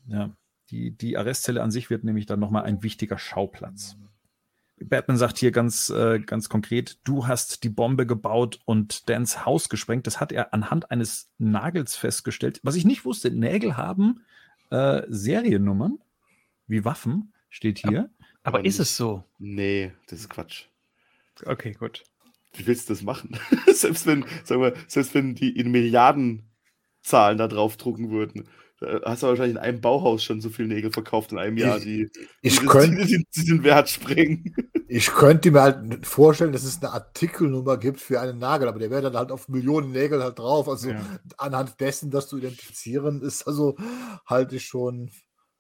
Ja, 0.08 0.36
die, 0.70 0.92
die 0.92 1.18
Arrestzelle 1.18 1.62
an 1.62 1.72
sich 1.72 1.90
wird 1.90 2.04
nämlich 2.04 2.26
dann 2.26 2.40
nochmal 2.40 2.64
ein 2.64 2.84
wichtiger 2.84 3.18
Schauplatz. 3.18 3.98
Batman 4.84 5.18
sagt 5.18 5.38
hier 5.38 5.52
ganz, 5.52 5.90
äh, 5.90 6.20
ganz 6.20 6.50
konkret, 6.50 7.00
du 7.04 7.28
hast 7.28 7.64
die 7.64 7.70
Bombe 7.70 8.08
gebaut 8.08 8.60
und 8.66 9.10
Dans 9.10 9.46
Haus 9.46 9.70
gesprengt. 9.70 10.08
Das 10.08 10.20
hat 10.20 10.32
er 10.32 10.54
anhand 10.54 10.90
eines 10.90 11.32
Nagels 11.38 11.96
festgestellt. 11.96 12.60
Was 12.64 12.76
ich 12.76 12.86
nicht 12.86 13.06
wusste, 13.06 13.32
Nägel 13.32 13.78
haben 13.78 14.24
äh, 14.72 15.04
Seriennummern, 15.08 16.00
wie 16.68 16.84
Waffen, 16.84 17.34
steht 17.50 17.80
hier. 17.80 18.10
Aber 18.44 18.60
Aber 18.60 18.66
ist 18.66 18.80
es 18.80 18.98
so? 18.98 19.24
Nee, 19.38 19.92
das 20.08 20.22
ist 20.22 20.30
Quatsch. 20.30 20.66
Okay, 21.46 21.74
gut. 21.74 22.04
Wie 22.54 22.66
willst 22.66 22.90
du 22.90 22.94
das 22.94 23.04
machen? 23.04 23.38
selbst 23.68 24.06
wenn, 24.08 24.26
sagen 24.44 24.62
wir, 24.62 24.74
selbst 24.88 25.14
wenn 25.14 25.36
die 25.36 25.56
in 25.56 25.72
Milliardenzahlen 27.02 27.38
da 27.38 27.48
drauf 27.48 27.78
drucken 27.78 28.10
würden, 28.12 28.48
da 28.80 29.00
hast 29.06 29.22
du 29.24 29.28
wahrscheinlich 29.28 29.56
in 29.58 29.62
einem 29.62 29.82
Bauhaus 29.82 30.24
schon 30.24 30.42
so 30.42 30.50
viele 30.50 30.70
Nägel 30.70 30.92
verkauft 30.92 31.32
in 31.32 31.38
einem 31.38 31.58
Jahr, 31.58 31.80
die, 31.80 32.10
Ich 32.42 32.60
die, 32.60 32.66
könnte 32.66 33.06
die, 33.06 33.24
die 33.36 33.46
den 33.46 33.64
Wert 33.64 33.90
sprengen. 33.90 34.56
ich 34.88 35.08
könnte 35.12 35.52
mir 35.52 35.62
halt 35.62 36.06
vorstellen, 36.06 36.52
dass 36.52 36.64
es 36.64 36.82
eine 36.82 36.92
Artikelnummer 36.92 37.78
gibt 37.78 38.00
für 38.00 38.20
einen 38.20 38.40
Nagel, 38.40 38.68
aber 38.68 38.80
der 38.80 38.90
wäre 38.90 39.04
dann 39.04 39.16
halt 39.16 39.32
auf 39.32 39.48
Millionen 39.50 39.92
Nägel 39.92 40.24
halt 40.24 40.40
drauf. 40.40 40.68
Also 40.68 40.90
Ja. 40.92 41.02
anhand 41.38 41.80
dessen, 41.80 42.10
das 42.10 42.28
zu 42.28 42.38
identifizieren, 42.38 43.22
ist 43.22 43.44
also 43.48 43.76
halte 44.26 44.56
ich 44.56 44.66
schon. 44.66 45.12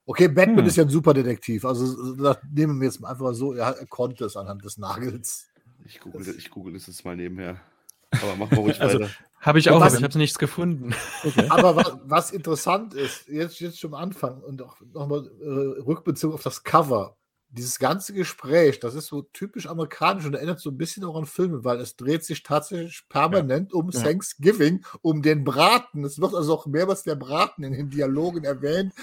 Okay, 0.05 0.27
Batman 0.27 0.59
Hm. 0.59 0.65
ist 0.65 0.77
ja 0.77 0.83
ein 0.83 0.89
Superdetektiv. 0.89 1.63
Also 1.63 2.15
das 2.15 2.37
nehmen 2.51 2.79
wir 2.81 2.87
jetzt 2.87 3.01
mal 3.01 3.09
einfach 3.11 3.25
mal 3.25 3.33
so, 3.35 3.53
er, 3.53 3.77
er 3.77 3.85
konnte 3.85 4.25
es 4.25 4.35
anhand 4.35 4.65
des 4.65 4.79
Nagels. 4.79 5.47
Ich 5.85 5.99
google, 5.99 6.35
ich 6.35 6.49
google 6.49 6.73
das 6.73 6.87
jetzt 6.87 7.05
mal 7.05 7.15
nebenher. 7.15 7.61
Aber 8.09 8.35
mach 8.35 8.49
mal 8.49 8.59
ruhig 8.61 8.81
Also- 8.81 8.99
weiter. 9.01 9.11
Habe 9.41 9.59
ich 9.59 9.69
auch, 9.69 9.81
was- 9.81 9.93
aber 9.93 9.97
ich 9.97 10.03
habe 10.03 10.17
nichts 10.19 10.37
gefunden. 10.37 10.93
Aber 11.49 11.75
was, 11.75 11.93
was 12.05 12.31
interessant 12.31 12.93
ist, 12.93 13.27
jetzt, 13.27 13.59
jetzt 13.59 13.79
schon 13.79 13.93
am 13.93 13.99
Anfang 14.01 14.41
und 14.41 14.61
auch 14.61 14.77
nochmal 14.93 15.29
äh, 15.41 15.81
rückbezogen 15.81 16.33
auf 16.35 16.43
das 16.43 16.63
Cover, 16.63 17.17
dieses 17.49 17.79
ganze 17.79 18.13
Gespräch, 18.13 18.79
das 18.79 18.95
ist 18.95 19.07
so 19.07 19.23
typisch 19.23 19.67
amerikanisch 19.67 20.25
und 20.25 20.35
erinnert 20.35 20.59
so 20.61 20.69
ein 20.69 20.77
bisschen 20.77 21.03
auch 21.03 21.15
an 21.17 21.25
Filme, 21.25 21.65
weil 21.65 21.81
es 21.81 21.97
dreht 21.97 22.23
sich 22.23 22.43
tatsächlich 22.43 23.03
permanent 23.09 23.73
um 23.73 23.89
Ja. 23.89 24.01
Thanksgiving, 24.01 24.85
um 25.01 25.21
den 25.21 25.43
Braten. 25.43 26.05
Es 26.05 26.21
wird 26.21 26.33
also 26.33 26.53
auch 26.53 26.65
mehrmals 26.67 27.03
der 27.03 27.15
Braten 27.15 27.63
in 27.63 27.73
den 27.73 27.89
Dialogen 27.89 28.43
erwähnt, 28.45 28.93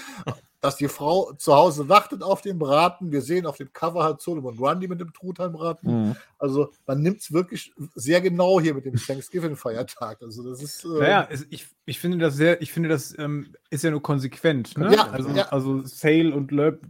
dass 0.61 0.75
die 0.75 0.87
Frau 0.89 1.31
zu 1.37 1.55
Hause 1.55 1.87
wartet 1.87 2.21
auf 2.21 2.41
den 2.41 2.59
Braten. 2.59 3.11
Wir 3.11 3.21
sehen 3.21 3.45
auf 3.45 3.57
dem 3.57 3.71
Cover 3.71 4.03
halt 4.03 4.21
Solomon 4.21 4.57
Grundy 4.57 4.87
mit 4.87 4.99
dem 4.99 5.13
Truthahnbraten. 5.13 6.15
Also 6.37 6.71
man 6.85 7.01
nimmt 7.01 7.21
es 7.21 7.31
wirklich 7.31 7.73
sehr 7.95 8.19
genau 8.21 8.59
hier 8.59 8.73
mit 8.73 8.85
dem 8.85 8.95
Thanksgiving-Feiertag. 8.95 10.21
Also 10.21 10.49
das 10.49 10.61
ist. 10.61 10.83
äh, 10.85 10.87
Naja, 10.99 11.27
es, 11.29 11.45
ich, 11.49 11.67
ich 11.85 11.99
finde 11.99 12.17
das 12.17 12.35
sehr, 12.35 12.61
ich 12.61 12.71
finde, 12.73 12.89
das 12.89 13.17
ähm, 13.17 13.53
ist 13.69 13.83
ja 13.83 13.91
nur 13.91 14.01
konsequent. 14.01 14.77
Ne? 14.77 14.93
Ja, 14.93 15.09
also, 15.09 15.29
ja. 15.29 15.47
also 15.49 15.85
Sale 15.85 16.33
und 16.33 16.51
Löb 16.51 16.81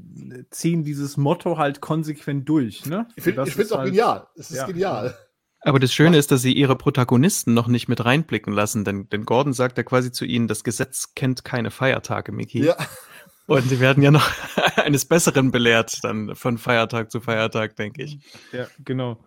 ziehen 0.50 0.84
dieses 0.84 1.18
Motto 1.18 1.58
halt 1.58 1.82
konsequent 1.82 2.50
durch. 2.50 2.86
Ne? 2.86 3.08
Ich 3.16 3.24
finde 3.24 3.44
Das 3.46 3.56
es 3.56 3.72
auch 3.72 3.80
halt- 3.80 3.88
genial. 3.90 4.28
Es 4.36 4.50
ist 4.52 4.58
ja. 4.58 4.66
genial. 4.66 5.16
Aber 5.62 5.78
das 5.80 5.92
Schöne 5.92 6.18
ist, 6.18 6.32
dass 6.32 6.42
sie 6.42 6.54
ihre 6.54 6.78
Protagonisten 6.78 7.54
noch 7.54 7.68
nicht 7.68 7.90
mit 7.90 8.06
reinblicken 8.06 8.54
lassen, 8.54 8.86
denn, 8.86 9.10
denn 9.10 9.26
Gordon 9.26 9.52
sagt 9.52 9.78
ja 9.78 9.84
quasi 9.84 10.10
zu 10.10 10.24
ihnen, 10.24 10.48
das 10.48 10.64
Gesetz 10.64 11.14
kennt 11.16 11.44
keine 11.44 11.70
Feiertage, 11.70 12.32
Mickey. 12.32 12.64
Ja, 12.64 12.78
Und 13.50 13.64
sie 13.64 13.80
werden 13.80 14.04
ja 14.04 14.12
noch 14.12 14.30
eines 14.76 15.06
Besseren 15.06 15.52
belehrt, 15.52 16.04
dann 16.04 16.36
von 16.36 16.58
Feiertag 16.58 17.12
zu 17.12 17.20
Feiertag, 17.20 17.76
denke 17.76 18.04
ich. 18.04 18.20
Ja, 18.52 18.68
genau. 18.86 19.18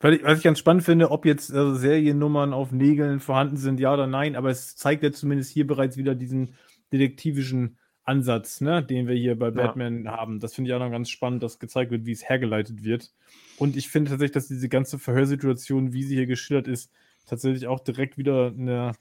Weil 0.00 0.14
ich, 0.14 0.24
was 0.24 0.38
ich 0.38 0.44
ganz 0.44 0.58
spannend 0.58 0.82
finde, 0.82 1.10
ob 1.10 1.24
jetzt 1.24 1.52
also 1.52 1.74
Seriennummern 1.74 2.52
auf 2.52 2.72
Nägeln 2.72 3.20
vorhanden 3.20 3.56
sind, 3.56 3.80
ja 3.80 3.94
oder 3.94 4.06
nein, 4.06 4.36
aber 4.36 4.50
es 4.50 4.76
zeigt 4.76 5.02
ja 5.02 5.12
zumindest 5.12 5.52
hier 5.52 5.66
bereits 5.66 5.96
wieder 5.96 6.14
diesen 6.14 6.54
detektivischen 6.92 7.78
Ansatz, 8.04 8.60
ne, 8.60 8.82
den 8.82 9.06
wir 9.06 9.14
hier 9.14 9.38
bei 9.38 9.50
Batman 9.52 10.08
haben. 10.08 10.40
Das 10.40 10.54
finde 10.54 10.70
ich 10.70 10.74
auch 10.74 10.80
noch 10.80 10.90
ganz 10.90 11.08
spannend, 11.08 11.42
dass 11.42 11.60
gezeigt 11.60 11.92
wird, 11.92 12.04
wie 12.04 12.12
es 12.12 12.28
hergeleitet 12.28 12.82
wird. 12.82 13.12
Und 13.58 13.76
ich 13.76 13.88
finde 13.88 14.10
tatsächlich, 14.10 14.34
dass 14.34 14.48
diese 14.48 14.68
ganze 14.68 14.98
Verhörsituation, 14.98 15.92
wie 15.92 16.02
sie 16.02 16.16
hier 16.16 16.26
geschildert 16.26 16.66
ist, 16.66 16.90
tatsächlich 17.26 17.68
auch 17.68 17.80
direkt 17.80 18.18
wieder 18.18 18.52
eine 18.58 18.92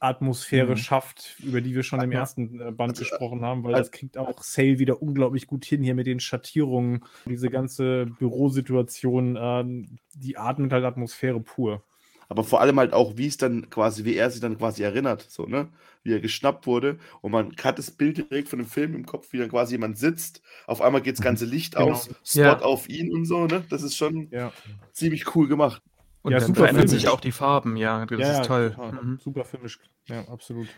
Noir-Atmosphäre 0.00 0.72
Mhm. 0.72 0.76
schafft, 0.76 1.36
über 1.40 1.60
die 1.60 1.74
wir 1.74 1.82
schon 1.82 2.00
im 2.02 2.12
ersten 2.12 2.60
äh, 2.60 2.70
Band 2.72 2.92
Also, 2.92 3.00
gesprochen 3.00 3.42
haben, 3.42 3.64
weil 3.64 3.74
also- 3.74 3.90
das 3.90 3.98
kriegt 3.98 4.16
auch 4.18 4.42
Sale 4.42 4.78
wieder 4.78 5.02
unglaublich 5.02 5.46
gut 5.46 5.64
hin 5.64 5.82
hier 5.82 5.94
mit 5.94 6.06
den 6.06 6.20
Schattierungen, 6.20 7.04
diese 7.26 7.50
ganze 7.50 8.06
Bürosituation, 8.18 9.38
ähm, 9.40 9.98
die 10.14 10.36
atmet 10.36 10.72
halt 10.72 10.84
Atmosphäre 10.84 11.40
pur. 11.40 11.82
Aber 12.28 12.44
vor 12.44 12.60
allem 12.60 12.78
halt 12.78 12.92
auch, 12.92 13.16
wie 13.16 13.26
es 13.26 13.38
dann 13.38 13.70
quasi, 13.70 14.04
wie 14.04 14.14
er 14.14 14.30
sich 14.30 14.40
dann 14.40 14.56
quasi 14.56 14.84
erinnert, 14.84 15.22
so, 15.28 15.46
ne? 15.46 15.68
Wie 16.04 16.12
er 16.12 16.20
geschnappt 16.20 16.64
wurde. 16.66 16.98
Und 17.22 17.32
man 17.32 17.54
hat 17.62 17.78
das 17.78 17.90
Bild 17.90 18.18
direkt 18.18 18.48
von 18.48 18.60
dem 18.60 18.68
Film 18.68 18.94
im 18.94 19.04
Kopf, 19.04 19.32
wie 19.32 19.38
dann 19.38 19.50
quasi 19.50 19.74
jemand 19.74 19.98
sitzt. 19.98 20.40
Auf 20.68 20.80
einmal 20.80 21.02
geht 21.02 21.18
das 21.18 21.24
ganze 21.24 21.44
Licht 21.44 21.74
Genau. 21.74 21.90
aus, 21.90 22.08
Spot 22.24 22.40
Ja. 22.40 22.60
auf 22.60 22.88
ihn 22.88 23.12
und 23.12 23.24
so, 23.24 23.46
ne? 23.46 23.64
Das 23.68 23.82
ist 23.82 23.96
schon 23.96 24.28
Ja, 24.30 24.52
ziemlich 24.92 25.34
cool 25.34 25.48
gemacht. 25.48 25.82
Und 26.22 26.32
Ja, 26.32 26.38
dann 26.38 26.48
super 26.48 26.60
verändern 26.60 26.88
filmisch. 26.88 27.02
sich 27.02 27.08
auch 27.10 27.20
die 27.20 27.32
Farben, 27.32 27.76
ja, 27.76 28.04
das 28.06 28.18
ja, 28.18 28.40
ist 28.40 28.46
toll. 28.46 28.76
Mhm. 29.02 29.18
Super 29.22 29.44
filmisch. 29.44 29.78
Ja, 30.06 30.28
absolut. 30.28 30.68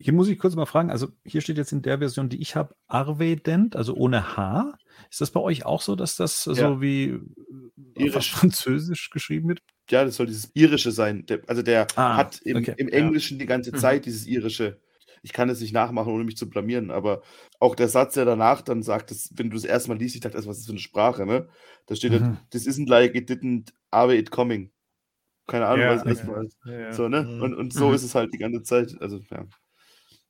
Hier 0.00 0.12
muss 0.12 0.28
ich 0.28 0.38
kurz 0.38 0.54
mal 0.54 0.66
fragen, 0.66 0.90
also 0.90 1.08
hier 1.24 1.40
steht 1.40 1.56
jetzt 1.56 1.72
in 1.72 1.82
der 1.82 1.98
Version, 1.98 2.28
die 2.28 2.40
ich 2.40 2.54
habe, 2.56 2.74
Arvedent, 2.86 3.74
also 3.76 3.94
ohne 3.94 4.36
H. 4.36 4.74
Ist 5.10 5.20
das 5.20 5.30
bei 5.32 5.40
euch 5.40 5.66
auch 5.66 5.82
so, 5.82 5.96
dass 5.96 6.16
das 6.16 6.42
so 6.44 6.52
Ja. 6.52 6.80
wie 6.80 7.04
äh, 7.04 7.20
Irisch. 8.04 8.32
französisch 8.32 9.10
geschrieben 9.10 9.48
wird? 9.48 9.60
Ja, 9.90 10.04
das 10.04 10.16
soll 10.16 10.26
dieses 10.26 10.50
Irische 10.54 10.92
sein. 10.92 11.26
Der, 11.26 11.40
also 11.48 11.62
der 11.62 11.86
Ah, 11.96 12.16
hat 12.16 12.40
im, 12.42 12.58
okay. 12.58 12.74
im 12.76 12.88
Ja. 12.88 12.94
Englischen 12.94 13.38
die 13.38 13.46
ganze 13.46 13.72
Mhm. 13.72 13.76
Zeit 13.78 14.06
dieses 14.06 14.26
Irische. 14.26 14.80
Ich 15.22 15.32
kann 15.32 15.48
es 15.48 15.60
nicht 15.60 15.72
nachmachen, 15.72 16.12
ohne 16.12 16.22
mich 16.24 16.36
zu 16.36 16.48
blamieren, 16.48 16.92
aber 16.92 17.22
auch 17.58 17.74
der 17.74 17.88
Satz, 17.88 18.14
der 18.14 18.24
danach 18.24 18.62
dann 18.62 18.82
sagt, 18.84 19.10
dass, 19.10 19.30
wenn 19.34 19.50
du 19.50 19.56
das 19.56 19.64
erste 19.64 19.88
Mal 19.88 19.98
liest, 19.98 20.14
ich 20.14 20.20
dachte, 20.20 20.36
erst, 20.36 20.46
was 20.46 20.58
ist 20.58 20.62
das 20.62 20.66
für 20.66 20.72
eine 20.72 20.80
Sprache, 20.80 21.26
ne? 21.26 21.48
Da 21.86 21.96
steht 21.96 22.12
Mhm. 22.12 22.18
dann, 22.20 22.38
this 22.50 22.66
isn't 22.68 22.88
like 22.88 23.16
it 23.16 23.28
didn't, 23.28 23.72
are 23.90 24.14
it 24.14 24.30
coming. 24.30 24.70
Keine 25.48 25.66
Ahnung, 25.66 25.80
Ja, 25.80 25.94
was 25.96 26.04
das 26.04 26.22
ja. 26.22 26.36
heißt. 26.36 26.56
Ja, 26.66 26.78
ja. 26.78 26.92
So, 26.92 27.08
ne? 27.08 27.22
Mhm. 27.22 27.42
Und, 27.42 27.54
und 27.54 27.72
so 27.72 27.88
Mhm. 27.88 27.94
ist 27.94 28.04
es 28.04 28.14
halt 28.14 28.32
die 28.32 28.38
ganze 28.38 28.62
Zeit. 28.62 28.94
Also, 29.00 29.18
ja. 29.30 29.46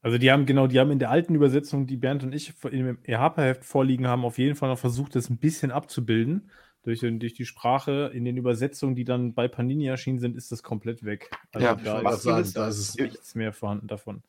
Also 0.00 0.16
die 0.16 0.30
haben 0.30 0.46
genau, 0.46 0.66
die 0.68 0.78
haben 0.78 0.90
in 0.92 1.00
der 1.00 1.10
alten 1.10 1.34
Übersetzung, 1.34 1.86
die 1.86 1.96
Bernd 1.96 2.22
und 2.22 2.32
ich 2.32 2.54
in 2.64 2.86
dem 2.86 2.98
EHPA-Heft 3.02 3.64
vorliegen 3.64 4.06
haben, 4.06 4.24
auf 4.24 4.38
jeden 4.38 4.54
Fall 4.54 4.68
noch 4.70 4.78
versucht, 4.78 5.16
das 5.16 5.28
ein 5.28 5.38
bisschen 5.38 5.70
abzubilden. 5.70 6.50
Durch, 6.84 7.00
durch 7.00 7.34
die 7.34 7.44
Sprache 7.44 8.10
in 8.14 8.24
den 8.24 8.36
Übersetzungen, 8.36 8.94
die 8.94 9.04
dann 9.04 9.34
bei 9.34 9.48
Panini 9.48 9.86
erschienen 9.86 10.20
sind, 10.20 10.36
ist 10.36 10.52
das 10.52 10.62
komplett 10.62 11.04
weg. 11.04 11.28
Also 11.52 11.66
Ja, 11.66 11.74
da 11.74 12.00
ist 12.14 12.22
sagen, 12.22 12.42
ist 12.42 12.56
da 12.56 12.68
ist 12.68 12.78
es- 12.78 12.94
nichts 12.96 13.34
mehr 13.34 13.52
vorhanden 13.52 13.88
davon. 13.88 14.22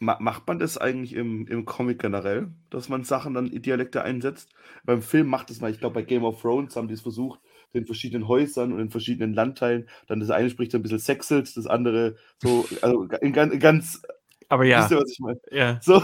Ma 0.00 0.18
macht 0.20 0.46
man 0.48 0.58
das 0.58 0.76
eigentlich 0.76 1.14
im, 1.14 1.46
im 1.46 1.64
Comic 1.64 2.00
generell, 2.00 2.48
dass 2.68 2.88
man 2.88 3.04
Sachen 3.04 3.32
dann 3.32 3.46
in 3.46 3.62
Dialekte 3.62 4.02
einsetzt? 4.02 4.50
Beim 4.84 5.00
Film 5.00 5.28
macht 5.28 5.50
es 5.50 5.60
mal, 5.60 5.70
ich 5.70 5.78
glaube, 5.78 5.94
bei 5.94 6.02
Game 6.02 6.24
of 6.24 6.42
Thrones 6.42 6.74
haben 6.76 6.88
die 6.88 6.94
es 6.94 7.00
versucht, 7.00 7.40
in 7.74 7.86
verschiedenen 7.86 8.28
Häusern 8.28 8.72
und 8.72 8.80
in 8.80 8.90
verschiedenen 8.90 9.34
Landteilen. 9.34 9.88
Dann 10.06 10.20
das 10.20 10.30
eine 10.30 10.50
spricht 10.50 10.74
ein 10.74 10.82
bisschen 10.82 10.98
sexelt, 10.98 11.56
das 11.56 11.66
andere 11.66 12.16
so, 12.42 12.66
also 12.82 13.02
in 13.20 13.32
ganz, 13.32 13.52
in 13.52 13.60
ganz 13.60 14.02
Aber 14.48 14.64
ja, 14.64 14.80
wisst 14.80 14.90
ihr, 14.92 14.98
was 14.98 15.10
ich 15.10 15.20
meine? 15.20 15.40
ja. 15.50 15.78
So, 15.82 16.02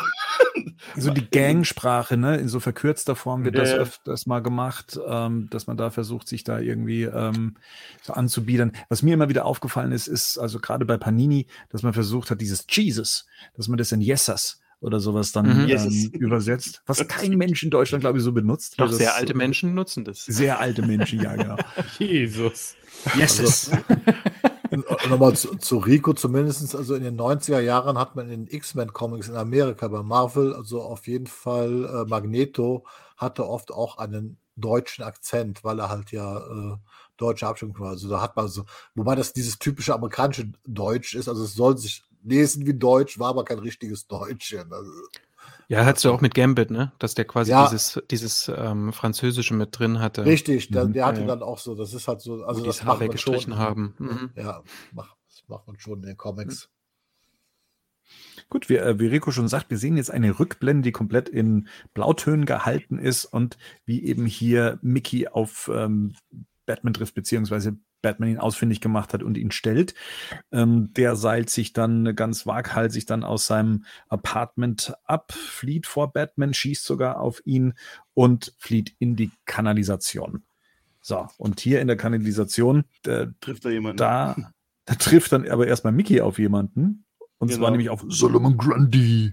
So 0.97 1.11
die 1.11 1.27
Gangsprache, 1.31 2.17
ne? 2.17 2.37
In 2.37 2.49
so 2.49 2.61
verkürzter 2.61 3.17
Form 3.17 3.45
wird 3.45 3.55
Ja, 3.55 3.63
das 3.63 3.71
ja. 3.71 3.77
öfters 3.79 4.27
mal 4.27 4.41
gemacht, 4.41 4.99
ähm, 5.07 5.49
dass 5.51 5.67
man 5.67 5.77
da 5.77 5.91
versucht, 5.91 6.29
sich 6.29 6.45
da 6.45 6.59
irgendwie 6.59 7.05
ähm, 7.05 7.57
so 8.03 8.13
anzubiedern. 8.13 8.73
Was 8.89 9.03
mir 9.03 9.15
immer 9.15 9.29
wieder 9.29 9.45
aufgefallen 9.45 9.93
ist, 9.93 10.07
ist 10.07 10.39
also 10.39 10.59
gerade 10.59 10.85
bei 10.85 10.97
Panini, 10.97 11.47
dass 11.71 11.83
man 11.83 11.93
versucht 11.93 12.31
hat, 12.31 12.41
dieses 12.41 12.67
Jesus, 12.69 13.27
dass 13.55 13.69
man 13.69 13.79
das 13.79 13.93
in 13.93 14.01
Yesas 14.01 14.61
oder 14.81 15.01
sowas 15.01 15.33
dann 15.33 15.47
Mhm. 15.47 15.61
ähm, 15.63 15.69
Jesus. 15.69 16.05
übersetzt, 16.15 16.83
was 16.87 17.07
kein 17.07 17.33
Mensch 17.37 17.63
in 17.63 17.71
Deutschland, 17.71 18.03
glaube 18.03 18.19
ich, 18.19 18.25
so 18.25 18.33
benutzt. 18.33 18.79
Doch 18.79 18.91
sehr 18.91 19.15
alte 19.15 19.35
Menschen 19.35 19.75
nutzen 19.75 20.05
das. 20.05 20.25
Sehr 20.25 20.59
alte 20.59 20.83
Menschen, 20.83 21.21
ja, 21.23 21.37
genau. 21.37 21.57
Jesus. 21.99 22.77
Yeses. 23.17 23.71
Und 24.71 24.85
Nochmal 25.09 25.35
zu, 25.35 25.57
zu 25.57 25.79
Rico 25.79 26.13
zumindest, 26.13 26.75
also 26.77 26.95
in 26.95 27.03
den 27.03 27.19
90er 27.19 27.61
Jahren 27.61 27.99
hat 27.99 28.15
man 28.15 28.31
in 28.31 28.47
den 28.47 28.55
X-Men-Comics 28.55 29.29
in 29.29 29.35
Amerika 29.37 29.89
bei 29.89 30.03
Marvel, 30.03 30.55
also 30.55 30.81
auf 30.83 31.09
jeden 31.09 31.27
Fall 31.27 31.85
äh, 31.87 32.09
Magneto 32.09 32.85
hatte 33.17 33.47
oft 33.49 33.73
auch 33.73 33.99
einen 33.99 34.39
deutschen 34.57 35.03
Akzent, 35.05 35.65
weil 35.65 35.79
er 35.81 35.89
halt 35.89 36.13
ja 36.13 36.39
äh, 36.39 36.77
deutsche 37.17 37.47
Abstimmung 37.47 37.79
war. 37.81 37.91
Also 37.91 38.09
da 38.09 38.21
hat 38.21 38.37
man 38.37 38.47
so, 38.49 38.65
wobei 38.95 39.15
das 39.17 39.33
dieses 39.33 39.59
typische 39.59 39.95
amerikanische 39.95 40.53
Deutsch 40.67 41.15
ist, 41.15 41.29
also 41.29 41.43
es 41.45 41.55
soll 41.55 41.77
sich 41.77 42.05
lesen 42.23 42.67
wie 42.67 42.75
Deutsch, 42.75 43.19
war 43.19 43.31
aber 43.31 43.45
kein 43.45 43.59
richtiges 43.59 44.07
Deutschchen. 44.07 44.73
Also, 44.73 44.91
ja, 45.69 45.85
hattest 45.85 46.05
du 46.05 46.11
auch 46.11 46.21
mit 46.21 46.35
Gambit, 46.35 46.71
ne? 46.71 46.93
Dass 46.99 47.15
der 47.15 47.25
quasi 47.25 47.53
Ja. 47.53 47.65
dieses, 47.69 48.01
dieses 48.11 48.51
ähm, 48.55 48.93
Französische 48.93 49.55
mit 49.55 49.79
drin 49.79 50.01
hatte. 50.01 50.25
richtig, 50.25 50.69
der, 50.71 50.87
Mhm. 50.87 50.93
der 50.95 51.07
hatte 51.07 51.21
Ja. 51.23 51.27
dann 51.29 51.43
auch 51.43 51.59
so, 51.59 51.75
das 51.75 51.95
ist 51.95 52.09
halt 52.09 52.21
so, 52.21 52.43
also 52.45 52.65
das 52.65 52.79
macht 52.79 52.87
man 52.87 52.97
schon. 52.97 53.01
weggestrichen 53.35 53.57
haben. 53.57 53.95
Mhm. 53.99 54.31
Ja, 54.37 54.63
macht, 54.93 55.17
das 55.29 55.45
macht 55.49 55.67
man 55.69 55.79
schon 55.79 56.01
in 56.01 56.07
den 56.07 56.17
Comics. 56.17 56.69
Gut, 58.49 58.69
wie, 58.69 58.77
äh, 58.77 58.99
wie 58.99 59.07
Rico 59.07 59.31
schon 59.31 59.47
sagt, 59.49 59.71
wir 59.71 59.79
sehen 59.79 59.97
jetzt 59.97 60.11
eine 60.11 60.39
Rückblende, 60.41 60.83
die 60.83 60.93
komplett 60.93 61.29
in 61.29 61.69
Blautönen 61.95 62.47
gehalten 62.47 62.99
ist 62.99 63.25
und 63.25 63.57
wie 63.85 64.03
eben 64.05 64.27
hier 64.27 64.79
Mickey 64.83 65.29
auf 65.29 65.71
ähm, 65.73 66.15
Batman 66.67 66.93
trifft, 66.95 67.15
beziehungsweise 67.15 67.77
Batman 68.03 68.31
ihn 68.31 68.39
ausfindig 68.39 68.81
gemacht 68.81 69.13
hat 69.15 69.23
und 69.23 69.37
ihn 69.37 69.51
stellt. 69.51 69.95
Ähm, 70.53 70.93
der 70.95 71.17
seilt 71.17 71.51
sich 71.51 71.73
dann 71.73 72.15
ganz 72.17 72.47
waghalsig 72.47 73.07
dann 73.07 73.25
aus 73.25 73.47
seinem 73.47 73.85
Apartment 74.09 74.95
ab, 75.05 75.33
flieht 75.33 75.87
vor 75.87 76.13
Batman, 76.13 76.55
schießt 76.55 76.85
sogar 76.85 77.21
auf 77.21 77.43
ihn 77.45 77.75
und 78.15 78.55
flieht 78.59 78.95
in 78.99 79.17
die 79.17 79.31
Kanalisation. 79.45 80.45
So, 81.01 81.27
und 81.39 81.61
hier 81.61 81.81
in 81.81 81.87
der 81.87 81.97
Kanalisation, 81.97 82.85
äh, 83.07 83.29
Trifft 83.41 83.65
da 83.65 83.71
jemand? 83.71 83.99
da, 84.01 84.37
da 84.85 84.95
trifft 84.95 85.33
dann 85.33 85.49
aber 85.49 85.67
erstmal 85.67 85.93
Mickey 85.93 86.21
auf 86.21 86.39
jemanden. 86.39 87.05
Und 87.39 87.49
zwar 87.49 87.59
Genau. 87.59 87.71
nämlich 87.71 87.89
auf 87.89 88.05
Solomon 88.09 88.59
Grundy, 88.59 89.33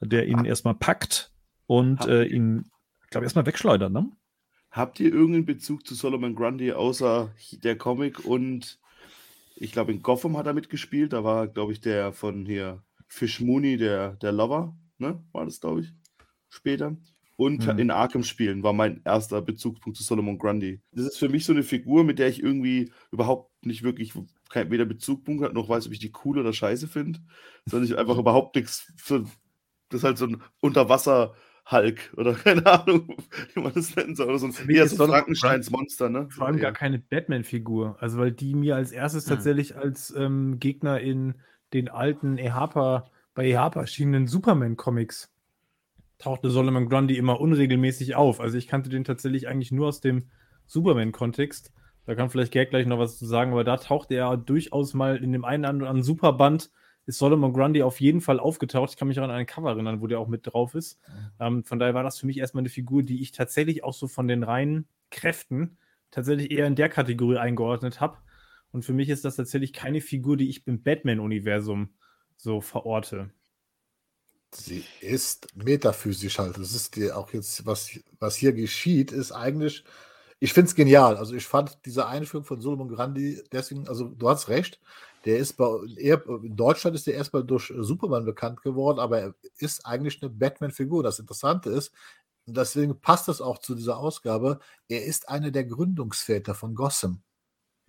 der 0.00 0.26
ihn 0.26 0.44
erstmal 0.44 0.74
packt 0.74 1.32
und 1.66 2.04
äh, 2.06 2.24
ihn, 2.24 2.70
glaube 3.10 3.24
erstmal 3.24 3.46
wegschleudert, 3.46 3.92
ne? 3.92 4.10
Habt 4.70 5.00
ihr 5.00 5.12
irgendeinen 5.12 5.46
Bezug 5.46 5.86
zu 5.86 5.94
Solomon 5.94 6.34
Grundy 6.34 6.72
außer 6.72 7.32
der 7.64 7.76
Comic 7.76 8.24
und 8.24 8.78
ich 9.56 9.72
glaube 9.72 9.92
in 9.92 10.02
Gotham 10.02 10.36
hat 10.36 10.46
er 10.46 10.54
mitgespielt, 10.54 11.12
da 11.12 11.24
war 11.24 11.48
glaube 11.48 11.72
ich 11.72 11.80
der 11.80 12.12
von 12.12 12.46
hier 12.46 12.82
Fish 13.08 13.40
Mooney, 13.40 13.76
der, 13.76 14.14
der 14.16 14.32
Lover, 14.32 14.76
ne? 14.98 15.22
War 15.32 15.44
das 15.44 15.60
glaube 15.60 15.80
ich 15.80 15.92
später. 16.48 16.96
Und 17.36 17.66
Mhm. 17.66 17.78
in 17.78 17.90
Arkham 17.90 18.24
spielen 18.24 18.62
war 18.64 18.72
mein 18.72 19.00
erster 19.04 19.40
Bezugspunkt 19.40 19.96
zu 19.96 20.02
Solomon 20.02 20.38
Grundy. 20.38 20.80
Das 20.92 21.06
ist 21.06 21.18
für 21.18 21.28
mich 21.28 21.44
so 21.44 21.52
eine 21.52 21.62
Figur, 21.62 22.02
mit 22.04 22.18
der 22.18 22.28
ich 22.28 22.42
irgendwie 22.42 22.92
überhaupt 23.12 23.64
nicht 23.64 23.84
wirklich 23.84 24.12
kein, 24.50 24.70
weder 24.70 24.84
Bezugpunkt 24.84 25.44
hat, 25.44 25.54
noch 25.54 25.68
weiß, 25.68 25.86
ob 25.86 25.92
ich 25.92 26.00
die 26.00 26.12
cool 26.24 26.38
oder 26.38 26.52
scheiße 26.52 26.88
finde, 26.88 27.20
sondern 27.66 27.88
ich 27.88 27.96
einfach 27.96 28.18
überhaupt 28.18 28.56
nichts 28.56 28.92
für. 28.96 29.24
Das 29.88 30.00
ist 30.00 30.04
halt 30.04 30.18
so 30.18 30.26
ein 30.26 30.42
Unterwasser-Hulk 31.70 32.14
oder 32.16 32.34
keine 32.34 32.66
Ahnung, 32.66 33.16
wie 33.54 33.60
man 33.60 33.72
das 33.74 33.94
nennen 33.94 34.14
soll. 34.16 34.28
Oder 34.28 34.38
so 34.38 34.46
ein, 34.46 34.68
eher 34.68 34.88
so 34.88 35.06
Frankensteins 35.06 35.70
Monster, 35.70 36.08
ne? 36.08 36.28
Vor 36.30 36.46
allem 36.46 36.56
Ja. 36.56 36.64
gar 36.64 36.72
keine 36.72 36.98
Batman-Figur. 36.98 37.96
Also, 38.00 38.18
weil 38.18 38.32
die 38.32 38.54
mir 38.54 38.76
als 38.76 38.92
erstes 38.92 39.24
Hm. 39.24 39.30
tatsächlich 39.30 39.76
als 39.76 40.14
ähm, 40.16 40.58
Gegner 40.58 41.00
in 41.00 41.34
den 41.72 41.88
alten 41.88 42.38
EHPA, 42.38 43.10
bei 43.34 43.46
EHPA 43.48 43.80
erschienenen 43.80 44.26
Superman-Comics 44.26 45.30
tauchte 46.18 46.50
Solomon 46.50 46.88
Grundy 46.88 47.16
immer 47.16 47.40
unregelmäßig 47.40 48.16
auf. 48.16 48.40
Also, 48.40 48.58
ich 48.58 48.66
kannte 48.66 48.90
den 48.90 49.04
tatsächlich 49.04 49.48
eigentlich 49.48 49.72
nur 49.72 49.88
aus 49.88 50.00
dem 50.00 50.30
Superman-Kontext. 50.66 51.72
Da 52.06 52.14
kann 52.14 52.30
vielleicht 52.30 52.52
Gerd 52.52 52.70
gleich 52.70 52.86
noch 52.86 52.98
was 52.98 53.18
zu 53.18 53.26
sagen, 53.26 53.52
aber 53.52 53.64
da 53.64 53.76
tauchte 53.76 54.14
er 54.14 54.36
durchaus 54.38 54.94
mal 54.94 55.16
in 55.22 55.30
dem 55.32 55.44
einen 55.44 55.64
oder 55.64 55.70
anderen 55.70 56.02
Superband 56.02 56.70
ist 57.08 57.18
Solomon 57.18 57.54
Grundy 57.54 57.82
auf 57.82 58.02
jeden 58.02 58.20
Fall 58.20 58.38
aufgetaucht. 58.38 58.90
Ich 58.90 58.96
kann 58.98 59.08
mich 59.08 59.18
auch 59.18 59.24
an 59.24 59.30
ein 59.30 59.46
Cover 59.46 59.70
erinnern, 59.70 60.02
wo 60.02 60.06
der 60.06 60.20
auch 60.20 60.28
mit 60.28 60.46
drauf 60.46 60.74
ist. 60.74 61.00
Ähm, 61.40 61.64
von 61.64 61.78
daher 61.78 61.94
war 61.94 62.02
das 62.02 62.18
für 62.18 62.26
mich 62.26 62.36
erstmal 62.36 62.60
eine 62.60 62.68
Figur, 62.68 63.02
die 63.02 63.22
ich 63.22 63.32
tatsächlich 63.32 63.82
auch 63.82 63.94
so 63.94 64.08
von 64.08 64.28
den 64.28 64.42
reinen 64.42 64.86
Kräften 65.10 65.78
tatsächlich 66.10 66.50
eher 66.50 66.66
in 66.66 66.76
der 66.76 66.90
Kategorie 66.90 67.38
eingeordnet 67.38 68.02
habe. 68.02 68.18
Und 68.72 68.84
für 68.84 68.92
mich 68.92 69.08
ist 69.08 69.24
das 69.24 69.36
tatsächlich 69.36 69.72
keine 69.72 70.02
Figur, 70.02 70.36
die 70.36 70.50
ich 70.50 70.66
im 70.66 70.82
Batman-Universum 70.82 71.88
so 72.36 72.60
verorte. 72.60 73.30
Sie 74.54 74.84
ist 75.00 75.56
metaphysisch 75.56 76.38
halt. 76.38 76.58
Das 76.58 76.74
ist 76.74 76.94
dir 76.94 77.16
auch 77.16 77.32
jetzt, 77.32 77.64
was, 77.64 77.98
was 78.18 78.36
hier 78.36 78.52
geschieht, 78.52 79.12
ist 79.12 79.32
eigentlich, 79.32 79.82
ich 80.40 80.52
finde 80.52 80.68
es 80.68 80.74
genial. 80.74 81.16
Also 81.16 81.34
ich 81.34 81.46
fand 81.46 81.78
diese 81.86 82.06
Einführung 82.06 82.44
von 82.44 82.60
Solomon 82.60 82.88
Grandi 82.88 83.42
deswegen, 83.50 83.88
also 83.88 84.08
du 84.08 84.28
hast 84.28 84.50
recht, 84.50 84.78
der 85.28 85.36
ist 85.36 85.58
bei, 85.58 85.68
eher, 85.98 86.24
in 86.26 86.56
Deutschland 86.56 86.96
ist 86.96 87.06
der 87.06 87.12
erstmal 87.12 87.44
durch 87.44 87.70
Superman 87.76 88.24
bekannt 88.24 88.62
geworden, 88.62 88.98
aber 88.98 89.20
er 89.20 89.34
ist 89.58 89.84
eigentlich 89.84 90.22
eine 90.22 90.30
Batman-Figur. 90.30 91.02
Das 91.02 91.18
Interessante 91.18 91.68
ist, 91.68 91.92
und 92.46 92.56
deswegen 92.56 92.98
passt 92.98 93.28
das 93.28 93.42
auch 93.42 93.58
zu 93.58 93.74
dieser 93.74 93.98
Ausgabe, 93.98 94.58
er 94.88 95.04
ist 95.04 95.28
einer 95.28 95.50
der 95.50 95.66
Gründungsväter 95.66 96.54
von 96.54 96.74
Gotham. 96.74 97.20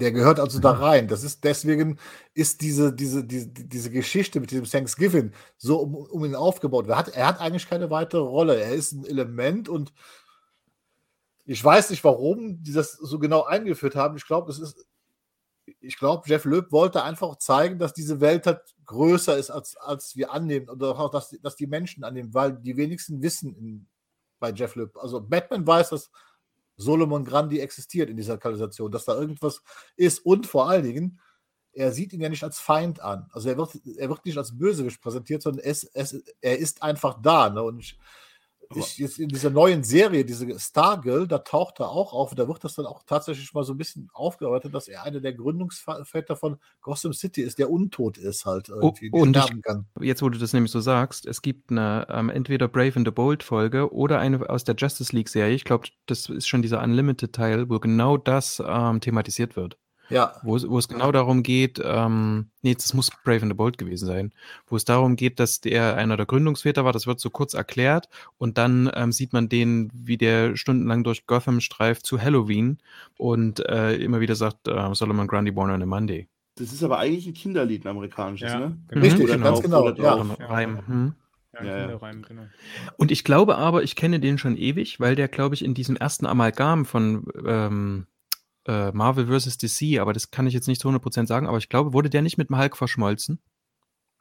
Der 0.01 0.11
gehört 0.11 0.41
also 0.41 0.59
da 0.59 0.71
rein. 0.71 1.07
Das 1.07 1.23
ist 1.23 1.45
deswegen 1.45 1.97
ist 2.33 2.59
diese, 2.59 2.93
diese, 2.93 3.23
diese, 3.23 3.47
diese 3.47 3.89
Geschichte 3.89 4.41
mit 4.41 4.51
diesem 4.51 4.65
Thanksgiving 4.65 5.31
so 5.57 5.79
um, 5.79 5.95
um 5.95 6.25
ihn 6.25 6.35
aufgebaut. 6.35 6.89
Er 6.89 6.97
hat, 6.97 7.07
er 7.07 7.27
hat 7.27 7.39
eigentlich 7.39 7.69
keine 7.69 7.89
weitere 7.89 8.21
Rolle. 8.21 8.59
Er 8.59 8.73
ist 8.73 8.91
ein 8.91 9.05
Element 9.05 9.69
und 9.69 9.93
ich 11.45 11.63
weiß 11.63 11.89
nicht, 11.89 12.03
warum 12.03 12.61
die 12.63 12.73
das 12.73 12.91
so 12.91 13.17
genau 13.17 13.43
eingeführt 13.43 13.95
haben. 13.95 14.17
Ich 14.17 14.25
glaube, 14.25 14.51
es 14.51 14.59
ist, 14.59 14.88
ich 15.79 15.97
glaube, 15.97 16.27
Jeff 16.27 16.45
Loeb 16.45 16.71
wollte 16.71 17.03
einfach 17.03 17.37
zeigen, 17.37 17.79
dass 17.79 17.93
diese 17.93 18.21
Welt 18.21 18.45
halt 18.45 18.61
größer 18.85 19.37
ist, 19.37 19.49
als, 19.49 19.77
als 19.77 20.15
wir 20.15 20.31
annehmen. 20.31 20.69
Oder 20.69 20.97
auch, 20.97 21.11
dass, 21.11 21.29
dass 21.41 21.55
die 21.55 21.67
Menschen 21.67 22.03
annehmen, 22.03 22.33
weil 22.33 22.53
die 22.53 22.77
wenigsten 22.77 23.21
wissen 23.21 23.55
in, 23.55 23.87
bei 24.39 24.51
Jeff 24.51 24.75
Loeb. 24.75 24.97
Also 24.97 25.21
Batman 25.21 25.65
weiß, 25.65 25.89
dass 25.89 26.11
Solomon 26.77 27.25
Grandi 27.25 27.59
existiert 27.59 28.09
in 28.09 28.17
dieser 28.17 28.37
Kanalisation, 28.37 28.91
dass 28.91 29.05
da 29.05 29.13
irgendwas 29.13 29.61
ist 29.97 30.25
und 30.25 30.47
vor 30.47 30.69
allen 30.69 30.83
Dingen, 30.83 31.19
er 31.73 31.91
sieht 31.91 32.13
ihn 32.13 32.21
ja 32.21 32.29
nicht 32.29 32.43
als 32.43 32.59
Feind 32.59 33.01
an. 33.01 33.29
Also 33.31 33.49
er 33.49 33.57
wird, 33.57 33.75
er 33.97 34.09
wird 34.09 34.25
nicht 34.25 34.37
als 34.37 34.57
Bösewicht 34.57 35.01
präsentiert, 35.01 35.41
sondern 35.41 35.63
es, 35.65 35.83
es, 35.83 36.23
er 36.41 36.57
ist 36.57 36.81
einfach 36.81 37.21
da. 37.21 37.49
Ne? 37.49 37.61
Und 37.61 37.79
ich, 37.79 37.97
ich, 38.75 38.97
jetzt 38.97 39.19
in 39.19 39.29
dieser 39.29 39.49
neuen 39.49 39.83
Serie, 39.83 40.23
diese 40.23 40.59
Stargirl, 40.59 41.27
da 41.27 41.39
taucht 41.39 41.79
er 41.79 41.89
auch 41.89 42.13
auf. 42.13 42.35
Da 42.35 42.47
wird 42.47 42.63
das 42.63 42.75
dann 42.75 42.85
auch 42.85 43.01
tatsächlich 43.03 43.53
mal 43.53 43.63
so 43.63 43.73
ein 43.73 43.77
bisschen 43.77 44.09
aufgearbeitet, 44.13 44.73
dass 44.75 44.87
er 44.87 45.03
einer 45.03 45.19
der 45.19 45.33
Gründungsväter 45.33 46.35
von 46.35 46.57
Gotham 46.81 47.13
City 47.13 47.41
ist, 47.41 47.57
der 47.57 47.71
untot 47.71 48.17
ist 48.17 48.45
halt 48.45 48.69
irgendwie, 48.69 49.09
und 49.11 49.35
ich- 49.35 49.61
kann. 49.63 49.87
Jetzt, 49.99 50.21
wo 50.21 50.29
du 50.29 50.37
das 50.37 50.53
nämlich 50.53 50.71
so 50.71 50.81
sagst, 50.81 51.25
es 51.25 51.41
gibt 51.41 51.71
eine 51.71 52.05
ähm, 52.09 52.29
entweder 52.29 52.67
Brave 52.67 52.93
and 52.95 53.07
the 53.07 53.11
Bold 53.11 53.43
Folge 53.43 53.91
oder 53.91 54.19
eine 54.19 54.49
aus 54.49 54.63
der 54.63 54.75
Justice 54.75 55.15
League 55.15 55.29
Serie. 55.29 55.55
Ich 55.55 55.63
glaube, 55.63 55.87
das 56.05 56.27
ist 56.29 56.47
schon 56.47 56.61
dieser 56.61 56.81
Unlimited 56.83 57.33
Teil, 57.33 57.69
wo 57.69 57.79
genau 57.79 58.17
das 58.17 58.61
ähm, 58.65 59.01
thematisiert 59.01 59.55
wird. 59.55 59.77
Ja, 60.09 60.33
Wo 60.43 60.55
es, 60.55 60.67
wo 60.67 60.77
es 60.77 60.87
genau 60.87 61.11
darum 61.11 61.43
geht, 61.43 61.79
ähm, 61.83 62.49
nee, 62.61 62.73
das 62.73 62.93
muss 62.93 63.11
Brave 63.23 63.43
and 63.43 63.51
the 63.51 63.55
Bold 63.55 63.77
gewesen 63.77 64.07
sein, 64.07 64.33
wo 64.67 64.75
es 64.75 64.85
darum 64.85 65.15
geht, 65.15 65.39
dass 65.39 65.61
der 65.61 65.95
einer 65.95 66.17
der 66.17 66.25
Gründungsväter 66.25 66.83
war, 66.83 66.93
das 66.93 67.05
wird 67.07 67.19
so 67.19 67.29
kurz 67.29 67.53
erklärt 67.53 68.09
und 68.37 68.57
dann 68.57 68.89
ähm, 68.95 69.11
sieht 69.11 69.33
man 69.33 69.49
den, 69.49 69.91
wie 69.93 70.17
der 70.17 70.55
stundenlang 70.55 71.03
durch 71.03 71.27
Gotham 71.27 71.61
streift 71.61 72.05
zu 72.05 72.21
Halloween 72.21 72.79
und 73.17 73.59
äh, 73.67 73.95
immer 73.95 74.19
wieder 74.19 74.35
sagt, 74.35 74.67
äh, 74.67 74.93
Solomon 74.95 75.27
Grundy 75.27 75.51
born 75.51 75.69
on 75.71 75.81
a 75.81 75.85
Monday. 75.85 76.27
Das 76.55 76.73
ist 76.73 76.83
aber 76.83 76.99
eigentlich 76.99 77.25
ein 77.25 77.33
Kinderlied, 77.33 77.85
ein 77.85 77.89
amerikanisches, 77.89 78.51
Ja, 78.51 78.59
ne? 78.59 78.77
genau. 78.89 79.01
richtig, 79.01 79.23
Oder 79.23 79.37
ganz 79.37 79.61
genau. 79.61 79.89
Ja. 79.91 80.15
ein 80.17 80.31
Reim. 80.31 80.87
Hm. 80.87 81.13
Ja, 81.53 81.63
Ja, 81.63 81.77
ja. 81.77 81.85
Kinderreim, 81.85 82.21
genau. 82.21 82.43
Und 82.97 83.11
ich 83.11 83.23
glaube 83.23 83.57
aber, 83.57 83.83
ich 83.83 83.95
kenne 83.95 84.19
den 84.19 84.37
schon 84.37 84.57
ewig, 84.57 84.99
weil 84.99 85.15
der, 85.15 85.29
glaube 85.29 85.55
ich, 85.55 85.63
in 85.63 85.73
diesem 85.73 85.95
ersten 85.95 86.25
Amalgam 86.25 86.85
von 86.85 87.27
ähm, 87.45 88.07
äh, 88.69 88.91
Marvel 88.91 89.27
vs. 89.27 89.57
DC, 89.57 89.99
aber 89.99 90.13
das 90.13 90.31
kann 90.31 90.45
ich 90.47 90.53
jetzt 90.53 90.67
nicht 90.67 90.79
zu 90.81 90.89
100% 90.89 91.25
sagen, 91.27 91.47
aber 91.47 91.57
ich 91.57 91.69
glaube, 91.69 91.93
wurde 91.93 92.09
der 92.09 92.21
nicht 92.21 92.37
mit 92.37 92.49
dem 92.49 92.57
Hulk 92.57 92.77
verschmolzen? 92.77 93.41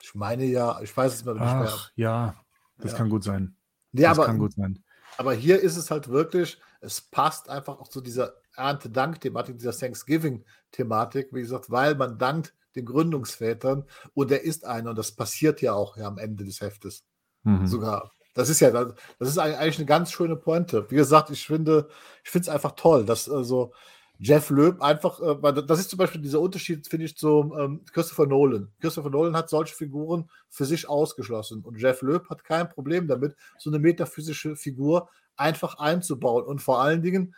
ich 0.00 0.14
meine 0.14 0.44
ja, 0.44 0.80
ich 0.80 0.96
weiß 0.96 1.12
es 1.12 1.24
mal 1.24 1.32
nicht 1.34 1.42
mehr. 1.42 1.68
Ach, 1.68 1.90
ja, 1.96 2.34
das 2.78 2.92
Ja. 2.92 2.98
kann 2.98 3.11
gut 3.11 3.24
sein. 3.24 3.56
Nee, 3.92 4.02
das 4.02 4.16
aber 4.16 4.26
kann 4.26 4.38
gut 4.38 4.52
sein. 4.54 4.82
Aber 5.16 5.34
hier 5.34 5.61
ist 5.61 5.76
es 5.76 5.90
halt 5.90 6.08
wirklich, 6.08 6.58
es 6.80 7.00
passt 7.00 7.48
einfach 7.50 7.80
auch 7.80 7.88
zu 7.88 8.00
dieser 8.00 8.34
Erntedank-Thematik, 8.54 9.58
dieser 9.58 9.72
Thanksgiving-Thematik, 9.72 11.28
wie 11.32 11.40
gesagt, 11.40 11.70
weil 11.70 11.94
man 11.96 12.16
dankt 12.18 12.54
den 12.76 12.84
Gründungsvätern 12.87 13.84
und 14.14 14.30
er 14.30 14.42
ist 14.44 14.64
einer 14.64 14.90
und 14.90 14.98
das 14.98 15.12
passiert 15.12 15.61
ja 15.62 15.72
auch 15.72 15.96
ja, 15.96 16.06
am 16.06 16.18
Ende 16.18 16.44
des 16.44 16.61
Heftes 16.61 17.04
Mhm. 17.42 17.66
sogar. 17.66 18.12
Das 18.34 18.48
ist 18.50 18.61
ja, 18.61 18.70
das 18.70 18.94
das 19.18 19.28
ist 19.30 19.38
eigentlich 19.38 19.78
eine 19.78 19.87
ganz 19.87 20.12
schöne 20.12 20.37
Pointe. 20.37 20.88
Wie 20.90 20.96
gesagt, 20.96 21.30
ich 21.30 21.44
finde, 21.46 21.88
ich 22.22 22.30
finde 22.30 22.48
es 22.48 22.54
einfach 22.54 22.72
toll, 22.72 23.04
dass 23.04 23.28
also 23.28 23.72
Jeff 24.18 24.50
Loeb 24.50 24.83
einfach, 24.83 25.20
äh, 25.20 25.42
weil 25.42 25.52
das 25.54 25.78
ist 25.81 25.90
zum 25.90 25.98
Beispiel 25.98 26.20
dieser 26.20 26.40
Unterschied, 26.40 26.88
finde 26.88 27.07
ich, 27.07 27.16
zu 27.16 27.52
ähm, 27.59 27.85
Christopher 27.92 28.26
Nolan. 28.26 28.72
Christopher 28.81 29.11
Nolan 29.11 29.37
hat 29.37 29.48
solche 29.48 29.74
Figuren 29.74 30.28
für 30.48 30.64
sich 30.64 30.88
ausgeschlossen 30.88 31.62
und 31.64 31.78
Jeff 31.81 32.02
Loeb 32.02 32.28
hat 32.28 32.42
kein 32.44 32.68
Problem 32.68 33.07
damit, 33.07 33.37
so 33.59 33.70
eine 33.70 33.78
metaphysische 33.78 34.57
Figur 34.57 35.09
einfach 35.37 35.78
einzubauen 35.78 36.44
und 36.44 36.61
vor 36.61 36.81
allen 36.81 37.02
Dingen, 37.02 37.35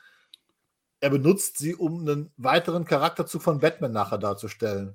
er 1.01 1.11
benutzt 1.11 1.59
sie, 1.59 1.75
um 1.75 2.01
einen 2.01 2.33
weiteren 2.37 2.85
Charakterzug 2.85 3.43
von 3.43 3.59
Batman 3.61 3.93
nachher 3.93 4.19
darzustellen. 4.19 4.95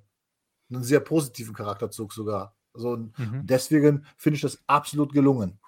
Einen 0.71 0.83
sehr 0.83 0.99
positiven 0.99 1.53
Charakterzug 1.53 2.13
sogar. 2.13 2.55
Also 2.73 2.97
Mhm. 2.97 3.41
deswegen 3.43 4.05
finde 4.17 4.35
ich 4.35 4.41
das 4.41 4.59
absolut 4.67 5.13
gelungen. 5.13 5.59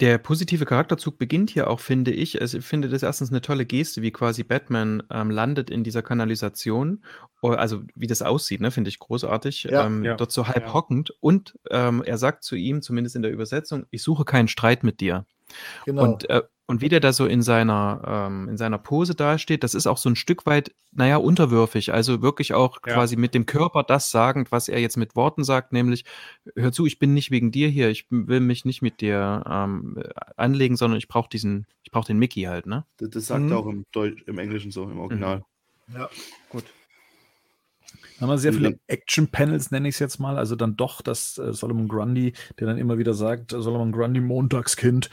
Der 0.00 0.18
positive 0.18 0.64
Charakterzug 0.64 1.18
beginnt 1.18 1.50
hier 1.50 1.68
auch, 1.68 1.80
finde 1.80 2.12
ich. 2.12 2.40
Also 2.40 2.58
ich 2.58 2.64
finde 2.64 2.88
das 2.88 3.02
erstens 3.02 3.30
eine 3.30 3.40
tolle 3.40 3.66
Geste, 3.66 4.02
wie 4.02 4.12
quasi 4.12 4.44
Batman 4.44 5.02
ähm, 5.10 5.30
landet 5.30 5.68
in 5.68 5.82
dieser 5.82 6.02
Kanalisation. 6.02 7.02
Also 7.42 7.82
wie 7.96 8.06
das 8.06 8.22
aussieht, 8.22 8.60
ne, 8.60 8.70
finde 8.70 8.88
ich 8.88 9.00
großartig. 9.00 9.64
Ja, 9.64 9.86
ähm, 9.86 10.04
ja, 10.04 10.14
dort 10.14 10.30
so 10.30 10.46
halb 10.46 10.66
ja. 10.66 10.74
hockend. 10.74 11.12
Und 11.20 11.58
ähm, 11.70 12.02
er 12.04 12.18
sagt 12.18 12.44
zu 12.44 12.54
ihm, 12.54 12.82
zumindest 12.82 13.16
in 13.16 13.22
der 13.22 13.32
Übersetzung, 13.32 13.86
ich 13.90 14.02
suche 14.02 14.24
keinen 14.24 14.48
Streit 14.48 14.84
mit 14.84 15.00
dir. 15.00 15.26
Genau. 15.84 16.04
Und, 16.04 16.30
äh, 16.30 16.42
und 16.68 16.80
wie 16.82 16.88
der 16.90 17.00
da 17.00 17.12
so 17.12 17.26
in 17.26 17.42
seiner, 17.42 18.02
ähm, 18.28 18.48
in 18.50 18.56
seiner 18.58 18.78
Pose 18.78 19.14
dasteht, 19.14 19.64
das 19.64 19.74
ist 19.74 19.86
auch 19.86 19.96
so 19.96 20.08
ein 20.10 20.16
Stück 20.16 20.46
weit, 20.46 20.72
naja, 20.92 21.16
unterwürfig. 21.16 21.92
Also 21.92 22.22
wirklich 22.22 22.52
auch 22.54 22.78
Ja. 22.86 22.92
quasi 22.92 23.16
mit 23.16 23.34
dem 23.34 23.46
Körper 23.46 23.82
das 23.82 24.10
sagend, 24.10 24.52
was 24.52 24.68
er 24.68 24.78
jetzt 24.78 24.96
mit 24.98 25.16
Worten 25.16 25.44
sagt, 25.44 25.72
nämlich, 25.72 26.04
hör 26.54 26.70
zu, 26.70 26.86
ich 26.86 26.98
bin 26.98 27.14
nicht 27.14 27.30
wegen 27.30 27.50
dir 27.50 27.68
hier, 27.68 27.88
ich 27.88 28.06
will 28.10 28.40
mich 28.40 28.64
nicht 28.66 28.82
mit 28.82 29.00
dir 29.00 29.42
ähm, 29.48 30.00
anlegen, 30.36 30.76
sondern 30.76 30.98
ich 30.98 31.08
brauche 31.08 31.28
diesen, 31.30 31.66
ich 31.82 31.90
brauche 31.90 32.06
den 32.06 32.18
Mickey 32.18 32.42
halt, 32.42 32.66
ne? 32.66 32.84
Das, 32.98 33.10
das 33.10 33.26
sagt 33.26 33.44
Mhm. 33.44 33.50
er 33.52 33.58
auch 33.58 33.66
im, 33.66 33.84
Deutsch, 33.92 34.22
im 34.26 34.38
Englischen 34.38 34.70
so, 34.70 34.84
im 34.84 35.00
Original. 35.00 35.42
ja. 35.92 36.08
Gut. 36.50 36.64
Da 38.16 38.22
haben 38.22 38.30
wir 38.30 38.38
sehr 38.38 38.52
viele 38.52 38.70
dann- 38.72 38.80
Action-Panels, 38.88 39.70
nenne 39.70 39.88
ich 39.88 39.94
es 39.94 39.98
jetzt 40.00 40.18
mal. 40.18 40.38
Also 40.38 40.56
dann 40.56 40.76
doch, 40.76 41.02
dass 41.02 41.38
äh, 41.38 41.52
Solomon 41.52 41.86
Grundy, 41.88 42.32
der 42.58 42.66
dann 42.66 42.76
immer 42.76 42.98
wieder 42.98 43.14
sagt, 43.14 43.52
Solomon 43.52 43.92
Grundy, 43.92 44.20
Montagskind, 44.20 45.08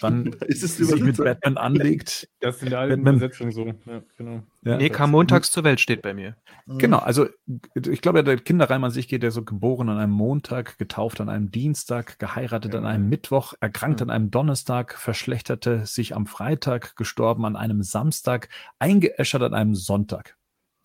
dann 0.00 0.26
Ist 0.46 0.62
es 0.62 0.76
sich 0.76 1.00
mit? 1.02 1.16
Batman 1.16 1.56
anlegt. 1.56 2.28
Das 2.40 2.56
ist 2.56 2.62
in 2.62 2.70
der 2.70 2.78
alten 2.80 3.02
Batman- 3.04 3.16
Übersetzung 3.16 3.50
so. 3.52 3.66
Ja, 3.66 4.02
genau. 4.16 4.42
Ja. 4.62 4.76
Nee, 4.78 4.88
kam 4.90 5.10
montags 5.10 5.50
zur 5.50 5.64
Welt, 5.64 5.80
steht 5.80 6.00
bei 6.02 6.12
mir. 6.14 6.36
Mhm. 6.66 6.78
Genau, 6.78 6.98
also 6.98 7.26
ich 7.74 8.00
glaube, 8.02 8.22
der 8.24 8.36
Kinderreim 8.38 8.84
an 8.84 8.90
sich 8.90 9.08
geht 9.08 9.22
ja 9.22 9.30
so 9.30 9.42
geboren 9.42 9.88
an 9.90 9.98
einem 9.98 10.12
Montag, 10.12 10.78
getauft 10.78 11.20
an 11.20 11.28
einem 11.28 11.50
Dienstag, 11.50 12.18
geheiratet 12.18 12.74
an 12.74 12.84
Ja. 12.84 12.90
einem 12.90 13.08
Mittwoch, 13.08 13.54
erkrankt 13.60 14.00
Ja. 14.00 14.06
an 14.06 14.10
einem 14.10 14.30
Donnerstag, 14.30 14.94
verschlechterte 14.98 15.84
sich 15.86 16.14
am 16.14 16.26
Freitag, 16.26 16.96
gestorben 16.96 17.44
an 17.46 17.56
einem 17.56 17.82
Samstag, 17.82 18.48
eingeäschert 18.78 19.42
an 19.42 19.54
einem 19.54 19.74
Sonntag. 19.74 20.36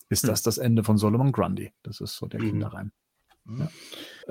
Ist 0.09 0.23
Hm. 0.23 0.29
das 0.29 0.43
das 0.43 0.57
Ende 0.57 0.83
von 0.83 0.97
Solomon 0.97 1.31
Grundy? 1.31 1.71
Das 1.83 1.99
ist 2.01 2.15
so 2.15 2.27
der 2.27 2.41
Mhm. 2.41 2.49
Kinderreim. 2.49 2.91
Mhm. 3.45 3.59
Ja. 3.61 3.69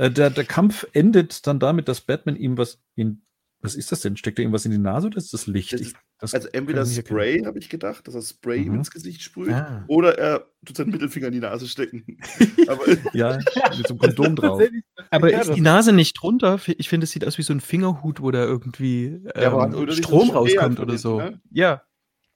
Äh, 0.04 0.10
der, 0.10 0.30
der 0.30 0.44
Kampf 0.44 0.86
endet 0.92 1.46
dann 1.46 1.58
damit, 1.58 1.88
dass 1.88 2.00
Batman 2.00 2.36
ihm 2.36 2.58
was 2.58 2.80
in. 2.94 3.22
Was 3.60 3.76
ist 3.76 3.90
das 3.92 4.00
denn? 4.02 4.14
Steckt 4.18 4.38
er 4.38 4.44
ihm 4.44 4.52
was 4.52 4.66
in 4.66 4.72
die 4.72 4.78
Nase 4.78 5.06
oder 5.06 5.16
ist 5.16 5.32
das 5.32 5.46
Licht? 5.46 5.72
Das 5.72 5.80
ist- 5.80 5.96
das 6.18 6.34
Also 6.34 6.48
entweder. 6.52 6.84
Spray, 6.84 7.42
habe 7.44 7.58
ich 7.58 7.70
gedacht, 7.70 8.06
dass 8.06 8.14
er 8.14 8.20
Spray 8.20 8.60
ihm 8.62 8.72
Mhm. 8.72 8.78
ins 8.80 8.90
Gesicht 8.90 9.22
sprüht, 9.22 9.52
Ah. 9.54 9.84
oder 9.88 10.18
er 10.18 10.46
tut 10.66 10.76
seinen 10.76 10.90
Mittelfinger 10.90 11.28
in 11.28 11.32
die 11.32 11.40
Nase 11.40 11.66
stecken. 11.66 12.04
Aber 12.68 12.82
Ja, 13.14 13.38
mit 13.38 13.86
so 13.88 13.94
einem 13.94 13.98
Kondom 13.98 14.36
drauf. 14.36 14.62
Aber 15.10 15.30
Ja, 15.32 15.40
ist 15.40 15.54
die 15.54 15.60
Nase 15.62 15.92
nicht 15.94 16.12
drunter? 16.20 16.60
Ich 16.76 16.88
finde, 16.90 17.04
es 17.04 17.10
sieht 17.12 17.24
aus 17.26 17.38
wie 17.38 17.42
so 17.42 17.54
ein 17.54 17.60
Fingerhut, 17.60 18.20
wo 18.20 18.30
da 18.30 18.44
irgendwie 18.44 19.18
Ja, 19.34 19.64
ähm, 19.64 19.72
so 19.72 19.80
ein 19.80 19.92
Strom 19.92 20.30
rauskommt 20.30 20.78
oder 20.78 20.98
so. 20.98 21.18
ne? 21.18 21.40
Ja, 21.50 21.82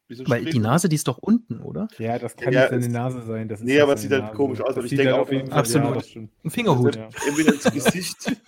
wie 0.09 0.15
so 0.15 0.25
weil 0.29 0.45
die 0.45 0.59
Nase, 0.59 0.89
die 0.89 0.97
ist 0.97 1.07
doch 1.07 1.19
unten, 1.19 1.61
oder? 1.61 1.89
Ja, 1.99 2.19
das 2.19 2.37
kann 2.37 2.53
Ja, 2.53 2.63
nicht 2.63 2.71
seine 2.83 2.89
Nase 2.93 3.23
sein. 3.23 3.49
Das 3.49 3.61
ist 3.61 3.67
Nee, 3.67 3.81
aber 3.81 3.95
es 3.95 4.03
sieht 4.03 4.11
halt 4.13 4.23
Nase. 4.25 4.35
komisch 4.37 4.61
aus, 4.61 4.69
Das 4.75 4.79
und 4.79 4.85
ich 4.87 4.91
denke 4.91 5.07
halt 5.13 5.17
auch- 5.17 5.23
auf 5.23 5.33
jeden 5.33 5.49
Fall- 5.49 5.59
Absolut. 5.59 6.15
Ja. 6.15 6.23
Ein 6.45 6.51
Fingerhut. 6.51 6.97
Ja. 6.97 7.09
Entweder 7.29 7.53
ins 7.55 7.65
Gesicht. 7.73 8.17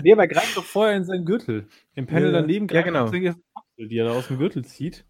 Nee, 0.00 0.12
aber 0.12 0.22
er 0.22 0.28
greift 0.28 0.56
doch 0.56 0.62
vorher 0.64 0.96
in 0.96 1.04
seinen 1.04 1.24
Gürtel. 1.24 1.66
Im 1.96 2.06
Panel 2.06 2.26
Ja, 2.30 2.36
ja. 2.36 2.40
daneben 2.42 2.66
Ja, 2.68 2.72
greift 2.72 2.86
genau. 2.86 3.06
er 3.06 3.12
in 3.12 3.20
die 3.20 3.26
Kapsel, 3.52 3.88
die 3.88 3.98
er 3.98 4.04
da 4.04 4.12
aus 4.12 4.28
dem 4.28 4.38
Gürtel 4.38 4.64
zieht. 4.64 5.04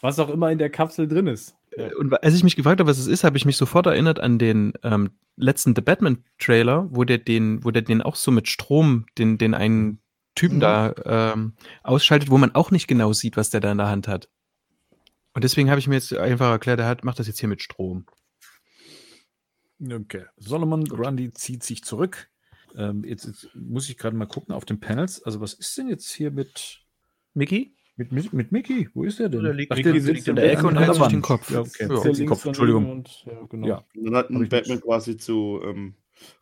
Was 0.00 0.18
auch 0.18 0.28
immer 0.30 0.50
in 0.50 0.58
der 0.58 0.68
Kapsel 0.68 1.06
drin 1.06 1.28
ist. 1.28 1.54
Ja. 1.76 1.90
Und 1.96 2.12
als 2.24 2.34
ich 2.34 2.42
mich 2.42 2.56
gefragt 2.56 2.80
habe, 2.80 2.90
was 2.90 2.98
es 2.98 3.06
ist, 3.06 3.22
habe 3.22 3.36
ich 3.36 3.44
mich 3.44 3.56
sofort 3.56 3.86
erinnert 3.86 4.18
an 4.18 4.38
den 4.40 4.72
ähm, 4.82 5.10
letzten 5.36 5.76
The 5.76 5.80
Batman 5.80 6.24
Trailer, 6.40 6.88
wo 6.90 7.04
der 7.04 7.18
den, 7.18 7.64
wo 7.64 7.70
der 7.70 7.82
den 7.82 8.02
auch 8.02 8.16
so 8.16 8.32
mit 8.32 8.48
Strom, 8.48 9.06
den, 9.16 9.38
den 9.38 9.54
einen 9.54 10.00
Typen 10.34 10.56
Mhm. 10.56 10.60
da 10.60 10.94
ähm, 11.04 11.52
ausschaltet, 11.84 12.28
wo 12.28 12.36
man 12.36 12.52
auch 12.56 12.72
nicht 12.72 12.88
genau 12.88 13.12
sieht, 13.12 13.36
was 13.36 13.50
der 13.50 13.60
da 13.60 13.70
in 13.70 13.78
der 13.78 13.90
Hand 13.90 14.08
hat. 14.08 14.28
Und 15.34 15.44
deswegen 15.44 15.70
habe 15.70 15.78
ich 15.78 15.88
mir 15.88 15.94
jetzt 15.94 16.12
einfach 16.12 16.50
erklärt, 16.50 16.80
er 16.80 16.86
hat, 16.86 17.04
macht 17.04 17.18
das 17.18 17.26
jetzt 17.26 17.40
hier 17.40 17.48
mit 17.48 17.62
Strom. 17.62 18.06
Okay. 19.80 20.24
Solomon 20.36 20.84
Grundy 20.84 21.32
zieht 21.32 21.62
sich 21.62 21.82
zurück. 21.82 22.28
Ähm, 22.76 23.04
jetzt, 23.04 23.26
jetzt 23.26 23.48
muss 23.54 23.88
ich 23.88 23.98
gerade 23.98 24.16
mal 24.16 24.26
gucken 24.26 24.54
auf 24.54 24.64
den 24.64 24.80
Panels. 24.80 25.22
Also, 25.22 25.40
was 25.40 25.54
ist 25.54 25.76
denn 25.76 25.88
jetzt 25.88 26.10
hier 26.10 26.30
mit, 26.30 26.80
Mickey? 27.34 27.74
mit, 27.96 28.12
mit, 28.12 28.32
mit 28.32 28.52
Mickey? 28.52 28.88
Wo 28.94 29.04
ist 29.04 29.18
der 29.18 29.28
denn? 29.28 29.42
Der 29.42 29.52
liegt 29.54 29.72
Ach, 29.72 29.76
Mickey 29.76 29.92
der 29.92 30.00
sitzt 30.00 30.14
liegt 30.14 30.28
in 30.28 30.36
der 30.36 30.44
der 30.46 30.52
Ecke 30.54 30.66
und 30.66 30.78
sich 30.78 31.06
den. 31.08 31.22
Kopf. 31.22 31.50
Ja, 31.50 31.60
okay. 31.60 31.88
Ja. 31.88 32.12
Den 32.12 32.26
Kopf, 32.26 32.44
Entschuldigung. 32.44 32.90
Und, 32.90 33.24
ja, 33.26 33.46
genau. 33.48 33.66
Ja. 33.66 33.84
Und 33.94 34.04
dann 34.04 34.16
hat 34.16 34.30
ihn 34.30 34.48
Batman 34.48 34.76
nicht- 34.76 34.84
quasi 34.84 35.16
zu 35.16 35.60
ähm, 35.64 35.94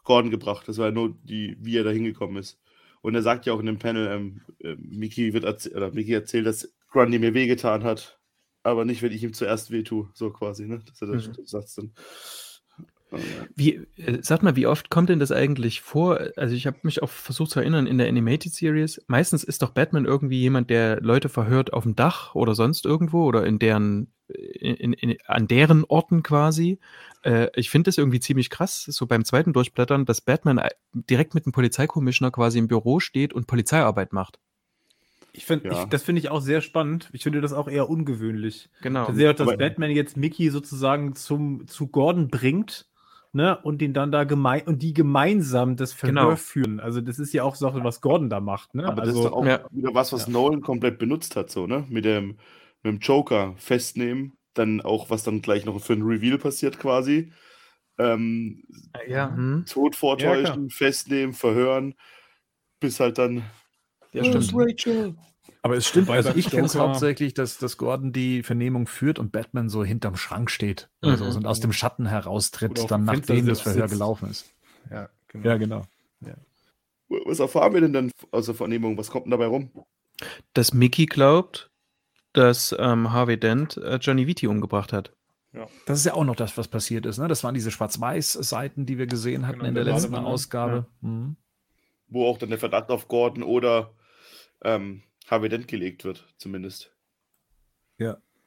Gordon 0.04 0.30
gebracht. 0.30 0.68
Das 0.68 0.78
war 0.78 0.86
ja 0.86 0.92
nur, 0.92 1.16
die, 1.24 1.56
wie 1.60 1.76
er 1.76 1.84
da 1.84 1.90
hingekommen 1.90 2.36
ist. 2.36 2.58
Und 3.02 3.14
er 3.14 3.22
sagt 3.22 3.46
ja 3.46 3.52
auch 3.54 3.60
in 3.60 3.66
dem 3.66 3.78
Panel, 3.78 4.08
ähm, 4.08 4.40
äh, 4.58 4.76
Mickey, 4.78 5.32
wird 5.32 5.44
erzäh- 5.44 5.74
oder 5.74 5.90
Mickey 5.90 6.12
erzählt, 6.12 6.46
dass 6.46 6.72
Grundy 6.90 7.18
mir 7.18 7.34
wehgetan 7.34 7.82
hat, 7.82 8.19
aber 8.62 8.84
nicht, 8.84 9.02
wenn 9.02 9.12
ich 9.12 9.22
ihm 9.22 9.32
zuerst 9.32 9.70
wehtue. 9.70 10.08
So 10.14 10.30
quasi, 10.30 10.66
ne? 10.66 10.80
Das 10.80 10.94
ist 10.94 11.00
ja 11.00 11.06
der 11.06 11.16
Mhm. 11.16 11.46
Satz 11.46 11.74
dann. 11.74 11.92
Ja. 13.12 13.18
Wie, 13.56 13.74
äh, 13.96 14.18
sag 14.22 14.42
mal, 14.42 14.54
wie 14.54 14.66
oft 14.68 14.88
kommt 14.88 15.08
denn 15.08 15.18
das 15.18 15.32
eigentlich 15.32 15.80
vor? 15.80 16.20
Also 16.36 16.54
ich 16.54 16.66
habe 16.66 16.78
mich 16.82 17.02
auch 17.02 17.08
versucht 17.08 17.50
zu 17.50 17.58
erinnern, 17.60 17.86
in 17.86 17.98
der 17.98 18.08
Animated 18.08 18.52
Series, 18.52 19.02
meistens 19.08 19.42
ist 19.42 19.62
doch 19.62 19.70
Batman 19.70 20.04
irgendwie 20.04 20.40
jemand, 20.40 20.70
der 20.70 21.00
Leute 21.00 21.28
verhört 21.28 21.72
auf 21.72 21.82
dem 21.82 21.96
Dach 21.96 22.34
oder 22.36 22.54
sonst 22.54 22.86
irgendwo 22.86 23.24
oder 23.24 23.44
in 23.46 23.58
deren, 23.58 24.12
in, 24.28 24.76
in, 24.76 24.92
in, 24.92 25.16
an 25.26 25.48
deren 25.48 25.84
Orten 25.84 26.22
quasi. 26.22 26.78
Äh, 27.22 27.48
ich 27.56 27.70
finde 27.70 27.88
das 27.88 27.98
irgendwie 27.98 28.20
ziemlich 28.20 28.48
krass, 28.48 28.84
so 28.84 29.06
beim 29.06 29.24
zweiten 29.24 29.52
Durchblättern, 29.52 30.04
dass 30.04 30.20
Batman 30.20 30.58
äh, 30.58 30.68
direkt 30.92 31.34
mit 31.34 31.46
dem 31.46 31.52
Polizeikommissioner 31.52 32.30
quasi 32.30 32.60
im 32.60 32.68
Büro 32.68 33.00
steht 33.00 33.32
und 33.32 33.48
Polizeiarbeit 33.48 34.12
macht. 34.12 34.38
Ich 35.32 35.44
find, 35.46 35.64
Ja. 35.64 35.86
das 35.86 36.02
finde 36.02 36.20
ich 36.20 36.30
auch 36.30 36.40
sehr 36.40 36.60
spannend. 36.60 37.08
Ich 37.12 37.22
finde 37.22 37.40
das 37.40 37.52
auch 37.52 37.68
eher 37.68 37.88
ungewöhnlich. 37.88 38.68
Genau. 38.82 39.08
Ich 39.08 39.14
sehe 39.14 39.30
auch, 39.30 39.34
dass 39.34 39.48
Aber- 39.48 39.56
Batman 39.56 39.90
jetzt 39.90 40.16
Mickey 40.16 40.50
sozusagen 40.50 41.14
zum, 41.14 41.66
zu 41.66 41.88
Gordon 41.88 42.28
bringt, 42.28 42.88
ne, 43.32 43.56
und 43.62 43.80
den 43.80 43.92
dann 43.94 44.10
da 44.10 44.24
gemein 44.24 44.62
und 44.66 44.82
die 44.82 44.92
gemeinsam 44.92 45.76
das 45.76 45.92
Verhör 45.92 46.14
Genau. 46.14 46.36
führen. 46.36 46.80
Also 46.80 47.00
das 47.00 47.18
ist 47.20 47.32
ja 47.32 47.44
auch 47.44 47.54
Sache, 47.54 47.84
was 47.84 48.00
Gordon 48.00 48.28
da 48.28 48.40
macht, 48.40 48.74
ne? 48.74 48.86
Aber 48.86 49.02
also, 49.02 49.12
das 49.12 49.20
ist 49.20 49.30
doch 49.30 49.36
auch 49.38 49.46
ja. 49.46 49.64
wieder 49.70 49.94
was, 49.94 50.12
was 50.12 50.26
Nolan 50.26 50.62
komplett 50.62 50.98
benutzt 50.98 51.36
hat, 51.36 51.48
so, 51.50 51.66
ne? 51.68 51.84
Mit 51.88 52.04
dem, 52.04 52.38
mit 52.82 52.92
dem 52.94 52.98
Joker 52.98 53.54
festnehmen, 53.56 54.32
dann 54.54 54.80
auch, 54.80 55.10
was 55.10 55.22
dann 55.22 55.42
gleich 55.42 55.64
noch 55.64 55.80
für 55.80 55.92
ein 55.92 56.02
Reveal 56.02 56.38
passiert 56.38 56.80
quasi. 56.80 57.32
Ähm, 57.98 58.64
ja, 59.06 59.32
hm, 59.32 59.64
Tod 59.68 59.94
vortäuschen, 59.94 60.70
festnehmen, 60.70 61.32
verhören, 61.34 61.94
bis 62.80 62.98
halt 62.98 63.18
dann. 63.18 63.44
Ja, 64.12 64.24
stimmt. 64.24 64.52
Rachel. 64.54 65.14
Aber 65.62 65.76
es 65.76 65.86
stimmt, 65.86 66.08
Wobei 66.08 66.16
also 66.18 66.32
ich 66.34 66.48
kenne 66.50 66.66
es 66.66 66.74
hauptsächlich, 66.74 67.34
dass, 67.34 67.58
dass 67.58 67.76
Gordon 67.76 68.12
die 68.12 68.42
Vernehmung 68.42 68.86
führt 68.86 69.18
und 69.18 69.30
Batman 69.32 69.68
so 69.68 69.84
hinterm 69.84 70.16
Schrank 70.16 70.50
steht 70.50 70.88
Mhm. 71.02 71.16
so, 71.16 71.24
und 71.24 71.46
aus 71.46 71.60
dem 71.60 71.72
Schatten 71.72 72.06
heraustritt, 72.06 72.90
dann 72.90 73.04
nachdem 73.04 73.46
das 73.46 73.58
sitzt. 73.58 73.62
Verhör 73.72 73.88
gelaufen 73.88 74.30
ist. 74.30 74.46
Ja, 74.90 75.08
genau. 75.28 75.46
Ja, 75.48 75.56
genau. 75.56 75.82
Was 77.26 77.40
erfahren 77.40 77.74
wir 77.74 77.80
denn 77.80 77.92
dann 77.92 78.12
aus 78.30 78.46
der 78.46 78.54
Vernehmung? 78.54 78.96
Was 78.96 79.10
kommt 79.10 79.26
denn 79.26 79.32
dabei 79.32 79.46
rum? 79.46 79.70
Dass 80.54 80.72
Mickey 80.72 81.06
glaubt, 81.06 81.70
dass 82.32 82.74
ähm, 82.78 83.12
Harvey 83.12 83.38
Dent 83.38 83.76
äh, 83.78 83.96
Johnny 83.96 84.26
Vitti 84.28 84.46
umgebracht 84.46 84.92
hat. 84.92 85.12
Das 85.86 85.98
ist 85.98 86.04
ja 86.06 86.14
auch 86.14 86.24
noch 86.24 86.36
das, 86.36 86.56
was 86.56 86.68
passiert 86.68 87.06
ist. 87.06 87.18
Ne? 87.18 87.26
Das 87.26 87.42
waren 87.42 87.54
diese 87.54 87.72
Schwarz-Weiß-Seiten, 87.72 88.86
die 88.86 88.98
wir 88.98 89.08
gesehen 89.08 89.48
hatten 89.48 89.58
Genau, 89.58 89.68
in 89.70 89.74
der 89.74 89.82
der 89.84 89.94
letzten 89.94 90.12
Badewanne. 90.12 90.32
Ausgabe. 90.32 90.86
Mhm. 91.00 91.34
Wo 92.06 92.26
auch 92.28 92.38
dann 92.38 92.50
der 92.50 92.58
Verdacht 92.60 92.88
auf 92.90 93.08
Gordon 93.08 93.42
oder 93.42 93.90
ähm, 94.62 95.02
Harvey 95.26 95.48
Dent 95.48 95.68
gelegt 95.68 96.04
wird, 96.04 96.26
zumindest. 96.38 96.92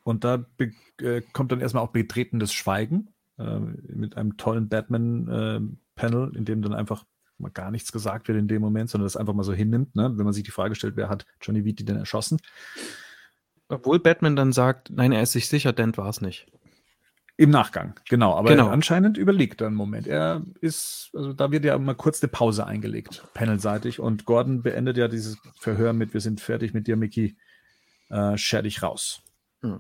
Und 0.04 0.24
da 0.26 0.38
be- 0.58 0.74
äh, 1.02 1.22
kommt 1.32 1.52
dann 1.52 1.62
erstmal 1.62 1.84
auch 1.84 1.92
betretenes 1.92 2.54
Schweigen 2.54 3.10
äh, 3.38 3.60
mit 3.60 4.18
einem 4.18 4.36
tollen 4.38 4.68
Batman-Panel, 4.68 6.36
in 6.36 6.46
dem 6.46 6.62
dann 6.62 6.74
einfach 6.74 7.06
mal 7.38 7.52
gar 7.52 7.72
nichts 7.72 7.92
gesagt 7.92 8.28
wird 8.28 8.38
in 8.38 8.48
dem 8.48 8.62
Moment, 8.62 8.90
sondern 8.90 9.06
das 9.06 9.18
einfach 9.18 9.34
mal 9.34 9.44
so 9.44 9.54
hinnimmt, 9.54 9.96
ne? 9.96 10.12
wenn 10.18 10.26
man 10.26 10.34
sich 10.34 10.44
die 10.44 10.52
Frage 10.52 10.76
stellt, 10.76 10.98
wer 10.98 11.10
hat 11.10 11.26
Johnny 11.42 11.66
Vitti 11.66 11.86
denn 11.86 11.96
erschossen? 11.96 12.40
Obwohl 13.70 14.00
Batman 14.00 14.36
dann 14.36 14.52
sagt, 14.52 14.90
nein, 14.90 15.14
er 15.14 15.24
ist 15.24 15.32
sich 15.32 15.48
sicher, 15.48 15.72
Dent 15.74 15.98
war 15.98 16.10
es 16.10 16.22
nicht. 16.22 16.48
Im 17.36 17.50
Nachgang, 17.50 18.00
genau. 18.10 18.36
Aber 18.36 18.50
Genau. 18.50 18.68
anscheinend 18.70 19.18
überlegt 19.18 19.62
er 19.62 19.68
einen 19.68 19.76
Moment. 19.76 20.06
Er 20.08 20.44
ist, 20.62 21.10
also 21.14 21.34
da 21.34 21.52
wird 21.52 21.66
ja 21.66 21.78
mal 21.80 21.96
kurz 21.96 22.22
eine 22.22 22.30
Pause 22.32 22.68
eingelegt, 22.68 23.24
panelseitig. 23.34 24.00
Und 24.00 24.26
Gordon 24.26 24.62
beendet 24.62 24.98
ja 24.98 25.08
dieses 25.08 25.38
Verhör 25.60 25.94
mit, 25.94 26.14
wir 26.14 26.22
sind 26.22 26.42
fertig 26.42 26.74
mit 26.76 26.86
dir, 26.88 26.96
Mickey. 26.96 27.36
Äh, 28.10 28.38
scher 28.38 28.62
dich 28.62 28.84
raus. 28.84 29.24
Hm. 29.62 29.80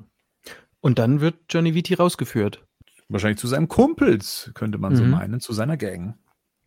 Und 0.82 0.98
dann 0.98 1.22
wird 1.22 1.36
Johnny 1.50 1.76
Vitti 1.76 1.94
rausgeführt. 1.94 2.66
Wahrscheinlich 3.08 3.38
zu 3.40 3.48
seinem 3.48 3.68
Kumpels, 3.68 4.50
könnte 4.56 4.80
man 4.80 4.96
so 4.96 5.04
Mhm. 5.04 5.12
meinen, 5.12 5.40
zu 5.40 5.54
seiner 5.54 5.78
Gang. 5.78 6.16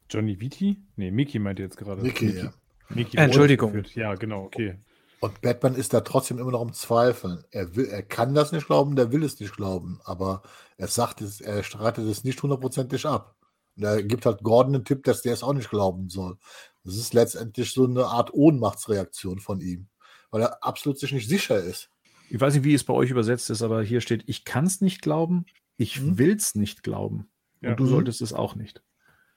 Johnny 0.09 0.39
Vitti? 0.41 0.81
Nee, 0.95 1.11
Mickey 1.11 1.41
meinte 1.41 1.63
jetzt 1.63 1.77
gerade. 1.77 2.01
Mickey, 2.03 2.37
ja. 2.39 2.53
Mickey 2.91 3.17
Äh, 3.17 3.23
Entschuldigung. 3.23 3.83
Ja, 3.95 4.15
genau, 4.15 4.45
okay. 4.45 4.79
Und 5.21 5.41
Batman 5.41 5.75
ist 5.75 5.95
da 5.95 6.03
trotzdem 6.03 6.39
immer 6.39 6.51
noch 6.51 6.63
im 6.63 6.73
Zweifeln. 6.75 7.43
Er, 7.51 7.75
will, 7.75 7.87
er 7.87 8.03
kann 8.03 8.35
das 8.35 8.53
nicht 8.53 8.67
glauben, 8.67 8.97
der 8.97 9.13
will 9.13 9.25
es 9.25 9.41
nicht 9.41 9.57
glauben, 9.57 9.99
aber 10.05 10.43
er 10.77 10.89
sagt 10.89 11.21
es, 11.23 11.41
er 11.41 11.63
streitet 11.63 12.05
es 12.07 12.23
nicht 12.23 12.43
hundertprozentig 12.43 13.07
ab. 13.07 13.35
Und 13.77 13.85
er 13.85 14.03
gibt 14.03 14.27
halt 14.27 14.43
Gordon 14.43 14.75
einen 14.75 14.85
Tipp, 14.85 15.05
dass 15.05 15.23
der 15.23 15.33
es 15.33 15.43
auch 15.43 15.55
nicht 15.55 15.71
glauben 15.71 16.11
soll. 16.11 16.37
Das 16.85 16.97
ist 16.97 17.15
letztendlich 17.15 17.73
so 17.73 17.85
eine 17.85 18.07
Art 18.07 18.33
Ohnmachtsreaktion 18.33 19.41
von 19.41 19.61
ihm. 19.61 19.89
weil 20.33 20.43
er 20.43 20.63
absolut 20.65 20.99
sich 20.99 21.13
nicht 21.13 21.29
sicher 21.29 21.57
ist. 21.63 21.89
Ich 22.29 22.39
weiß 22.41 22.53
nicht, 22.55 22.65
wie 22.65 22.75
es 22.75 22.83
bei 22.85 22.93
euch 22.93 23.11
übersetzt 23.11 23.49
ist, 23.49 23.63
aber 23.63 23.83
hier 23.83 24.01
steht, 24.01 24.25
ich 24.27 24.45
kann 24.45 24.67
es 24.67 24.81
nicht 24.81 25.01
glauben, 25.03 25.47
ich 25.77 26.01
Mhm. 26.01 26.19
will 26.19 26.35
es 26.35 26.57
nicht 26.57 26.83
glauben. 26.83 27.31
Ja. 27.63 27.71
Und 27.71 27.81
du 27.81 27.85
Mhm. 27.85 27.89
solltest 27.89 28.21
es 28.21 28.33
auch 28.33 28.55
nicht. 28.57 28.83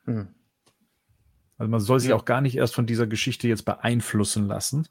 Hm. 0.05 0.29
Also 1.57 1.69
man 1.69 1.79
soll 1.79 1.99
sich 1.99 2.09
Ja. 2.09 2.15
auch 2.15 2.25
gar 2.25 2.41
nicht 2.41 2.55
erst 2.55 2.73
von 2.73 2.87
dieser 2.87 3.05
Geschichte 3.05 3.47
jetzt 3.47 3.65
beeinflussen 3.65 4.47
lassen. 4.47 4.87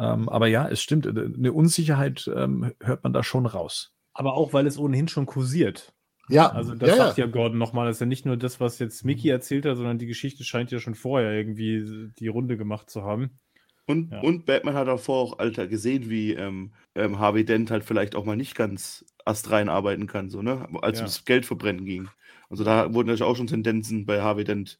Ähm, 0.00 0.28
aber 0.30 0.46
ja, 0.46 0.66
es 0.68 0.80
stimmt, 0.82 1.04
äh, 1.04 1.10
eine 1.10 1.52
Unsicherheit 1.52 2.30
ähm, 2.34 2.72
hört 2.82 3.04
man 3.04 3.12
da 3.12 3.22
schon 3.22 3.44
raus. 3.44 3.92
Aber 4.14 4.34
auch, 4.34 4.52
weil 4.54 4.66
es 4.66 4.78
ohnehin 4.78 5.08
schon 5.08 5.26
kursiert. 5.26 5.92
Ja, 6.30 6.50
Also 6.50 6.74
das 6.74 6.90
ja, 6.90 6.96
sagt 6.96 7.18
ja. 7.18 7.26
ja 7.26 7.30
Gordon 7.30 7.58
nochmal, 7.58 7.86
das 7.86 7.96
ist 7.96 8.00
ja 8.00 8.06
nicht 8.06 8.24
nur 8.24 8.36
das, 8.36 8.60
was 8.60 8.78
jetzt 8.78 9.04
Mickey 9.04 9.28
erzählt 9.28 9.66
hat, 9.66 9.76
sondern 9.76 9.98
die 9.98 10.06
Geschichte 10.06 10.44
scheint 10.44 10.70
ja 10.70 10.78
schon 10.78 10.94
vorher 10.94 11.32
irgendwie 11.32 12.12
die 12.18 12.28
Runde 12.28 12.56
gemacht 12.56 12.88
zu 12.88 13.02
haben. 13.02 13.38
Und, 13.86 14.12
Ja. 14.12 14.20
und 14.20 14.46
Batman 14.46 14.74
hat 14.74 14.88
auch 14.88 15.00
vorher 15.00 15.34
auch, 15.34 15.38
Alter, 15.40 15.66
gesehen, 15.66 16.08
wie 16.08 16.32
ähm, 16.32 16.72
ähm, 16.94 17.18
Harvey 17.18 17.44
Dent 17.44 17.70
halt 17.70 17.84
vielleicht 17.84 18.14
auch 18.14 18.24
mal 18.24 18.36
nicht 18.36 18.54
ganz 18.54 19.04
astrein 19.24 19.68
arbeiten 19.68 20.06
kann, 20.06 20.30
so, 20.30 20.40
ne? 20.42 20.68
Als 20.82 21.00
Ja. 21.00 21.06
es 21.06 21.24
Geld 21.24 21.44
verbrennen 21.44 21.84
ging. 21.84 22.08
Also 22.48 22.64
da 22.64 22.94
wurden 22.94 23.08
natürlich 23.08 23.22
auch 23.28 23.36
schon 23.36 23.48
Tendenzen 23.48 24.06
bei 24.06 24.22
Harvey 24.22 24.44
Dent, 24.44 24.78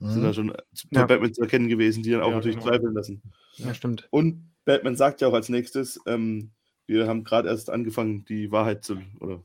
sind 0.00 0.22
da 0.22 0.28
Mhm. 0.28 0.34
schon 0.34 0.46
bei 0.48 1.00
Ja. 1.00 1.06
Batman 1.06 1.34
zu 1.34 1.42
erkennen 1.42 1.68
gewesen, 1.68 2.02
die 2.02 2.10
dann 2.10 2.20
auch 2.22 2.28
Ja, 2.30 2.36
natürlich 2.36 2.58
genau. 2.58 2.68
zweifeln 2.70 2.94
lassen. 2.94 3.22
Ja, 3.56 3.74
stimmt. 3.74 4.06
Und 4.10 4.50
Batman 4.64 4.96
sagt 4.96 5.20
ja 5.20 5.28
auch 5.28 5.34
als 5.34 5.48
nächstes, 5.48 5.98
ähm, 6.06 6.50
wir 6.86 7.06
haben 7.06 7.24
gerade 7.24 7.48
erst 7.48 7.68
angefangen, 7.70 8.24
die 8.26 8.50
Wahrheit 8.52 8.84
zu, 8.84 8.98
oder 9.20 9.42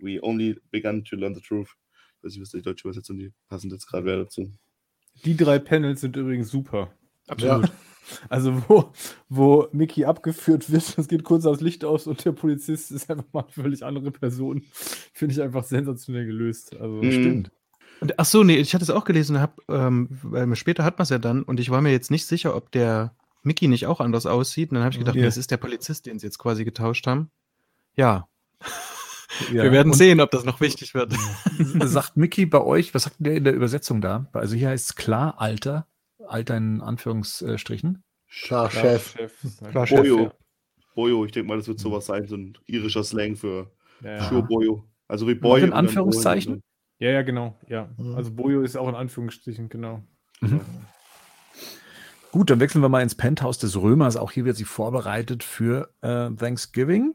we 0.00 0.22
only 0.22 0.58
begun 0.70 1.04
to 1.04 1.16
learn 1.16 1.34
the 1.34 1.40
truth. 1.40 1.68
Ich 2.18 2.24
weiß 2.24 2.32
nicht, 2.32 2.40
was 2.42 2.50
die 2.50 2.62
deutsche 2.62 2.86
Übersetzung, 2.88 3.18
die 3.18 3.32
passend 3.48 3.72
jetzt 3.72 3.86
gerade 3.86 4.04
wäre 4.06 4.18
dazu. 4.24 4.50
Die 5.24 5.36
drei 5.36 5.58
Panels 5.58 6.00
sind 6.02 6.16
übrigens 6.16 6.50
super. 6.50 6.90
Absolut. 7.26 7.70
Also 8.28 8.62
wo, 8.68 8.92
wo 9.28 9.66
Mickey 9.72 10.04
abgeführt 10.04 10.70
wird, 10.70 10.96
es 10.96 11.08
geht 11.08 11.24
kurz 11.24 11.42
das 11.42 11.60
Licht 11.60 11.84
aus 11.84 12.06
und 12.06 12.24
der 12.24 12.30
Polizist 12.32 12.92
ist 12.92 13.10
einfach 13.10 13.24
mal 13.32 13.40
eine 13.42 13.50
völlig 13.50 13.84
andere 13.84 14.12
Person. 14.12 14.62
Finde 15.12 15.34
ich 15.34 15.42
einfach 15.42 15.64
sensationell 15.64 16.24
gelöst. 16.24 16.76
Also 16.76 17.02
Mhm. 17.02 17.10
Stimmt. 17.12 17.50
Und, 18.00 18.18
ach 18.18 18.24
so, 18.26 18.42
nee, 18.44 18.56
ich 18.56 18.74
hatte 18.74 18.84
es 18.84 18.90
auch 18.90 19.04
gelesen, 19.04 19.40
hab, 19.40 19.60
ähm, 19.68 20.08
weil 20.22 20.46
mir- 20.46 20.56
später 20.56 20.84
hat 20.84 20.98
man 20.98 21.04
es 21.04 21.08
ja 21.10 21.18
dann 21.18 21.42
und 21.42 21.60
ich 21.60 21.70
war 21.70 21.80
mir 21.80 21.92
jetzt 21.92 22.10
nicht 22.10 22.26
sicher, 22.26 22.54
ob 22.54 22.70
der 22.72 23.14
Mickey 23.42 23.68
nicht 23.68 23.86
auch 23.86 24.00
anders 24.00 24.26
aussieht. 24.26 24.70
Und 24.70 24.74
dann 24.76 24.84
habe 24.84 24.92
ich 24.92 24.98
gedacht, 24.98 25.14
Ja. 25.16 25.20
nee, 25.22 25.26
das 25.26 25.36
ist 25.36 25.50
der 25.50 25.56
Polizist, 25.56 26.06
den 26.06 26.18
sie 26.18 26.26
jetzt 26.26 26.38
quasi 26.38 26.64
getauscht 26.64 27.06
haben. 27.06 27.30
Ja, 27.94 28.28
Ja. 29.52 29.64
wir 29.64 29.72
werden 29.72 29.92
Und 29.92 29.98
sehen, 29.98 30.20
ob 30.20 30.30
das 30.30 30.44
noch 30.44 30.60
wichtig 30.60 30.94
wird. 30.94 31.12
Sagt 31.84 32.16
Mickey 32.16 32.46
bei 32.46 32.60
euch, 32.60 32.94
was 32.94 33.04
sagt 33.04 33.16
der 33.18 33.34
in 33.36 33.44
der 33.44 33.54
Übersetzung 33.54 34.00
da? 34.00 34.26
Also 34.32 34.56
hier 34.56 34.68
heißt 34.70 34.90
es 34.90 34.96
klar, 34.96 35.34
Alter. 35.40 35.86
Alter 36.26 36.56
in 36.56 36.80
Anführungsstrichen. 36.80 38.02
Klar, 38.44 38.70
Chef. 38.70 39.14
Klar, 39.70 39.86
Chef, 39.86 40.00
Bojo. 40.00 40.20
ja. 40.24 40.32
Bojo, 40.94 41.24
ich 41.24 41.32
denke 41.32 41.48
mal, 41.48 41.56
das 41.58 41.68
wird 41.68 41.78
sowas 41.78 42.06
sein, 42.06 42.26
so 42.26 42.36
ein 42.36 42.56
irischer 42.66 43.04
Slang 43.04 43.36
für 43.36 43.70
Ja, 44.02 44.16
ja. 44.16 44.28
Sure 44.28 44.42
Bojo. 44.42 44.84
Also 45.08 45.26
wie 45.28 45.36
Auch 45.36 45.40
Boy. 45.40 45.62
in 45.62 45.72
Anführungszeichen? 45.72 46.62
Ja, 46.98 47.10
ja, 47.10 47.22
genau. 47.22 47.56
Ja. 47.68 47.88
Mhm. 47.96 48.14
Also 48.14 48.32
Bojo 48.32 48.62
ist 48.62 48.76
auch 48.76 48.88
in 48.88 48.94
Anführungsstrichen, 48.94 49.68
genau. 49.68 50.02
Gut, 52.32 52.50
dann 52.50 52.60
wechseln 52.60 52.82
wir 52.82 52.88
mal 52.88 53.02
ins 53.02 53.14
Penthouse 53.14 53.58
des 53.58 53.80
Römers. 53.80 54.16
Auch 54.16 54.30
hier 54.30 54.44
wird 54.44 54.56
sie 54.56 54.64
vorbereitet 54.64 55.42
für 55.42 55.90
äh, 56.02 56.30
Thanksgiving. 56.30 57.14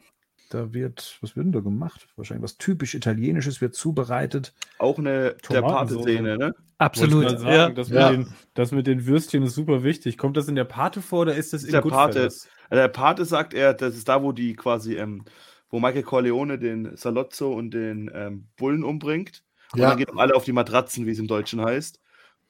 Da 0.49 0.73
wird, 0.73 1.17
was 1.21 1.35
wird 1.35 1.45
denn 1.45 1.53
da 1.53 1.59
gemacht? 1.61 2.07
Wahrscheinlich 2.17 2.43
was 2.43 2.57
typisch 2.57 2.93
Italienisches 2.93 3.61
wird 3.61 3.73
zubereitet. 3.73 4.53
Auch 4.79 4.97
eine. 4.99 5.35
Pate-Szene, 5.41 6.37
ne? 6.37 6.55
Absolut. 6.77 7.23
Mal 7.23 7.33
Ja. 7.33 7.39
sagen, 7.39 7.75
das, 7.75 7.89
Ja. 7.89 8.11
mit 8.11 8.19
den, 8.27 8.33
das 8.53 8.71
mit 8.71 8.87
den 8.87 9.05
Würstchen 9.05 9.43
ist 9.43 9.53
super 9.53 9.83
wichtig. 9.83 10.17
Kommt 10.17 10.35
das 10.35 10.47
in 10.47 10.55
der 10.55 10.65
Pate 10.65 11.01
vor 11.01 11.21
oder 11.21 11.35
ist 11.35 11.53
das 11.53 11.63
in 11.63 11.71
Der 11.71 11.81
Pate. 11.81 11.91
Goodfellas? 12.13 12.49
Der 12.69 12.87
Pate 12.87 13.23
sagt 13.25 13.53
er, 13.53 13.73
das 13.73 13.95
ist 13.95 14.09
da, 14.09 14.23
wo 14.23 14.31
die 14.31 14.55
quasi, 14.55 14.95
ähm, 14.95 15.23
wo 15.69 15.79
Michael 15.79 16.03
Corleone 16.03 16.57
den 16.57 16.97
Salozzo 16.97 17.53
und 17.53 17.71
den 17.71 18.11
ähm, 18.13 18.47
Bullen 18.57 18.83
umbringt. 18.83 19.43
Und 19.73 19.79
Ja. 19.79 19.89
dann 19.89 19.97
geht 19.97 20.11
auch 20.11 20.17
alle 20.17 20.35
auf 20.35 20.43
die 20.45 20.51
Matratzen, 20.53 21.05
wie 21.05 21.11
es 21.11 21.19
im 21.19 21.27
Deutschen 21.27 21.61
heißt. 21.61 21.99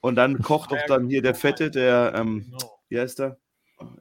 Und 0.00 0.16
dann 0.16 0.40
kocht 0.42 0.72
doch 0.72 0.84
dann 0.88 1.08
hier 1.08 1.22
der 1.22 1.34
Fette, 1.34 1.70
der, 1.70 2.12
ähm, 2.16 2.44
Genau. 2.46 2.78
wie 2.88 2.98
heißt 2.98 3.18
der? 3.20 3.38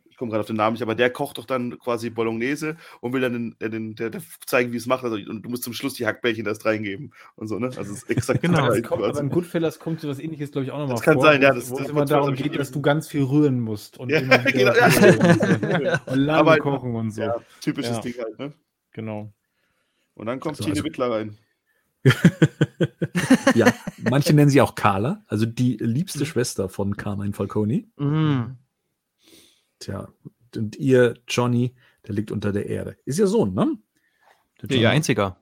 Ich 0.10 0.18
komme 0.18 0.30
gerade 0.30 0.42
auf 0.42 0.48
den 0.48 0.56
Namen 0.56 0.74
nicht, 0.74 0.84
aber 0.84 0.94
der 0.94 1.10
kocht 1.10 1.40
doch 1.40 1.46
dann 1.46 1.80
quasi 1.80 2.12
Bolognese 2.12 2.76
und 3.00 3.12
will 3.14 3.22
dann 3.22 3.34
den, 3.34 3.56
der, 3.60 3.70
den, 3.70 3.96
der, 3.96 4.12
der 4.12 4.22
zeigen, 4.46 4.72
wie 4.72 4.78
es 4.78 4.86
macht. 4.86 5.04
Also, 5.04 5.16
und 5.16 5.42
du 5.42 5.50
musst 5.50 5.64
zum 5.64 5.74
Schluss 5.74 5.96
die 5.96 6.06
Hackbällchen 6.06 6.46
erst 6.46 6.64
reingeben 6.66 7.12
und 7.36 7.48
so, 7.48 7.58
ne? 7.58 7.68
Also 7.68 7.82
es 7.82 8.04
ist 8.04 8.10
exakt 8.10 8.42
Genau. 8.42 8.68
das 8.68 8.84
kommt, 8.84 9.04
aber 9.04 9.20
in 9.20 9.30
Goodfellas 9.30 9.80
kommt 9.80 10.00
so 10.02 10.08
was 10.10 10.20
ähnliches, 10.20 10.52
glaube 10.52 10.66
ich, 10.66 10.72
auch 10.72 10.78
nochmal 10.78 10.96
Das 10.96 11.02
kann 11.04 11.16
vor. 11.16 11.24
sein, 11.24 11.42
ja, 11.42 11.52
das- 11.54 11.72
wo 11.72 11.76
das 11.78 11.86
es 11.86 11.92
immer 11.92 12.06
darum 12.06 12.36
geht, 12.36 12.56
dass 12.60 12.70
du 12.72 12.82
ganz 12.84 13.08
viel 13.08 13.24
rühren 13.24 13.60
musst. 13.60 13.98
Und 13.98 14.10
Ja, 14.12 14.20
immer 14.20 14.38
genau, 14.44 14.74
ja. 14.76 14.88
Und 16.06 16.18
lange 16.20 16.38
Aber- 16.40 16.58
kochen 16.58 16.96
und 16.96 17.12
so. 17.12 17.22
Ja, 17.22 17.36
typisches 17.60 17.98
Ja. 17.98 18.02
Ding 18.02 18.14
halt, 18.20 18.38
ne? 18.40 18.54
Genau. 18.92 19.32
Und 20.14 20.26
dann 20.28 20.40
kommt 20.40 20.54
Also- 20.54 20.64
Tine 20.66 20.74
also- 20.76 20.84
Wittler 20.84 21.10
rein. 21.12 21.38
Ja, 23.56 23.74
manche 24.10 24.34
nennen 24.34 24.50
sie 24.50 24.62
auch 24.62 24.76
Carla, 24.76 25.24
also 25.28 25.46
die 25.46 25.78
liebste 25.78 26.26
Schwester 26.26 26.70
von 26.70 26.98
Carmine 26.98 27.34
Falcone. 27.34 27.86
Mm. 27.98 28.58
Tja, 29.80 30.10
und 30.56 30.76
ihr 30.78 31.16
Johnny, 31.28 31.76
der 32.08 32.16
liegt 32.16 32.32
unter 32.32 32.52
der 32.52 32.68
Erde. 32.68 32.98
Ist 33.06 33.20
ihr 33.20 33.28
Sohn, 33.28 33.54
ne? 33.54 33.78
Der 34.62 34.78
Ja, 34.78 34.82
ihr 34.84 34.90
einziger. 34.90 35.38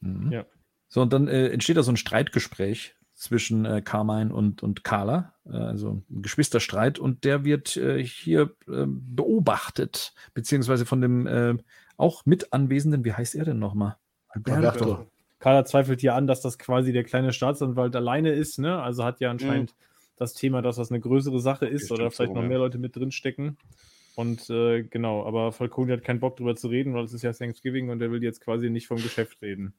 Mhm. 0.00 0.32
Ja. 0.32 0.46
So, 0.88 1.02
und 1.02 1.12
dann 1.12 1.28
äh, 1.28 1.48
entsteht 1.48 1.76
da 1.76 1.82
so 1.82 1.92
ein 1.92 1.96
Streitgespräch 1.96 2.94
zwischen 3.14 3.64
äh, 3.64 3.82
Carmine 3.82 4.32
und, 4.32 4.62
und 4.62 4.84
Carla, 4.84 5.34
äh, 5.46 5.56
also 5.56 6.02
ein 6.10 6.22
Geschwisterstreit, 6.22 6.98
und 6.98 7.24
der 7.24 7.44
wird 7.44 7.76
äh, 7.76 8.02
hier 8.02 8.54
äh, 8.68 8.84
beobachtet, 8.86 10.14
beziehungsweise 10.34 10.86
von 10.86 11.00
dem 11.00 11.26
äh, 11.26 11.56
auch 11.96 12.26
mit 12.26 12.52
Anwesenden, 12.52 13.04
wie 13.04 13.12
heißt 13.12 13.34
er 13.34 13.44
denn 13.44 13.58
nochmal? 13.58 13.96
Alberto. 14.28 15.10
Carla 15.38 15.64
zweifelt 15.64 16.02
ja 16.02 16.16
an, 16.16 16.26
dass 16.26 16.40
das 16.40 16.58
quasi 16.58 16.92
der 16.92 17.04
kleine 17.04 17.32
Staatsanwalt 17.32 17.94
alleine 17.94 18.32
ist, 18.32 18.58
ne? 18.58 18.82
Also 18.82 19.04
hat 19.04 19.20
ja 19.20 19.30
anscheinend 19.30 19.74
das 20.16 20.34
Thema, 20.34 20.62
dass 20.62 20.76
das 20.76 20.90
eine 20.90 21.00
größere 21.00 21.40
Sache 21.40 21.66
ist 21.66 21.82
Bestimmt 21.82 22.00
oder 22.00 22.10
vielleicht 22.10 22.30
so, 22.30 22.34
noch 22.34 22.42
ja. 22.42 22.48
mehr 22.48 22.58
Leute 22.58 22.78
mit 22.78 22.96
drin 22.96 23.12
stecken. 23.12 23.56
Und 24.16 24.50
äh, 24.50 24.82
genau, 24.82 25.24
aber 25.24 25.52
Falcone 25.52 25.92
hat 25.92 26.02
keinen 26.02 26.18
Bock 26.18 26.36
drüber 26.36 26.56
zu 26.56 26.66
reden, 26.66 26.92
weil 26.92 27.04
es 27.04 27.12
ist 27.12 27.22
ja 27.22 27.32
Thanksgiving 27.32 27.88
und 27.88 28.02
er 28.02 28.10
will 28.10 28.22
jetzt 28.22 28.40
quasi 28.40 28.68
nicht 28.68 28.88
vom 28.88 28.96
Geschäft 28.96 29.40
reden. 29.42 29.74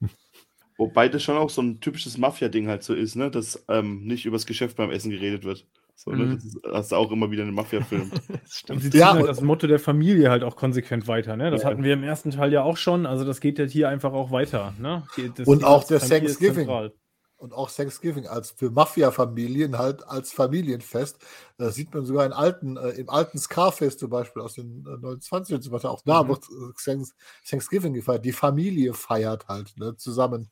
Wobei 0.78 1.10
das 1.10 1.24
schon 1.24 1.36
auch 1.36 1.50
so 1.50 1.62
ein 1.62 1.82
typisches 1.82 2.18
Mafia-Ding 2.18 2.70
halt 2.70 2.84
so 2.84 2.94
ist, 2.94 3.16
ne? 3.16 3.30
Dass 3.30 3.66
ähm, 3.68 4.06
nicht 4.06 4.26
übers 4.26 4.46
Geschäft 4.46 4.78
beim 4.78 4.92
Essen 4.92 5.12
geredet 5.12 5.44
wird. 5.44 5.68
So, 6.02 6.12
ne? 6.12 6.26
Mhm. 6.26 6.36
Das 6.36 6.46
ist, 6.46 6.58
hast 6.72 6.92
du 6.94 6.96
auch 6.96 7.12
immer 7.12 7.30
wieder 7.30 7.42
in 7.44 7.50
den 7.50 7.56
Mafia-Filmen. 7.56 8.10
Und 8.70 8.80
sie 8.82 8.90
ziehen 8.90 9.00
Ja, 9.02 9.14
halt 9.16 9.28
das 9.28 9.42
Motto 9.42 9.68
der 9.68 9.80
Familie 9.80 10.30
halt 10.30 10.44
auch 10.44 10.56
konsequent 10.56 11.08
weiter, 11.10 11.36
ne? 11.36 11.52
Das 11.52 11.64
Ja. 11.64 11.68
hatten 11.70 11.84
wir 11.84 11.94
im 11.94 12.04
ersten 12.04 12.32
Teil 12.32 12.54
ja 12.54 12.64
auch 12.64 12.78
schon, 12.78 13.06
also 13.06 13.26
das 13.26 13.42
geht 13.42 13.60
halt 13.60 13.70
hier 13.70 13.90
einfach 13.90 14.14
auch 14.14 14.32
weiter, 14.32 14.74
ne? 14.80 15.04
Das- 15.36 15.46
Und 15.46 15.66
auch 15.66 15.84
der 15.84 16.00
Familie 16.00 16.20
Thanksgiving. 16.28 16.54
zentral. 16.56 16.94
Und 17.36 17.54
auch 17.54 17.70
Thanksgiving 17.70 18.28
als 18.28 18.52
für 18.52 18.70
Mafia-Familien 18.70 19.78
halt 19.78 20.06
als 20.08 20.32
Familienfest. 20.32 21.18
Das 21.58 21.76
sieht 21.76 21.94
man 21.94 22.06
sogar 22.06 22.26
in 22.26 22.32
alten, 22.34 22.78
äh, 22.78 22.90
im 22.92 23.10
alten 23.10 23.38
Scarface 23.38 23.98
zum 23.98 24.10
Beispiel 24.10 24.42
aus 24.42 24.54
den 24.56 24.86
äh, 24.86 24.98
29 25.02 25.56
und 25.56 25.62
so 25.62 25.72
weiter. 25.72 25.92
Auch 25.92 26.02
da 26.06 26.24
Mhm. 26.24 26.30
wird 26.30 26.44
Thanks- 26.84 27.14
Thanksgiving 27.50 27.94
gefeiert. 27.94 28.24
Die 28.26 28.32
Familie 28.34 28.94
feiert 28.94 29.48
halt 29.50 29.74
ne, 29.78 29.96
zusammen. 29.98 30.50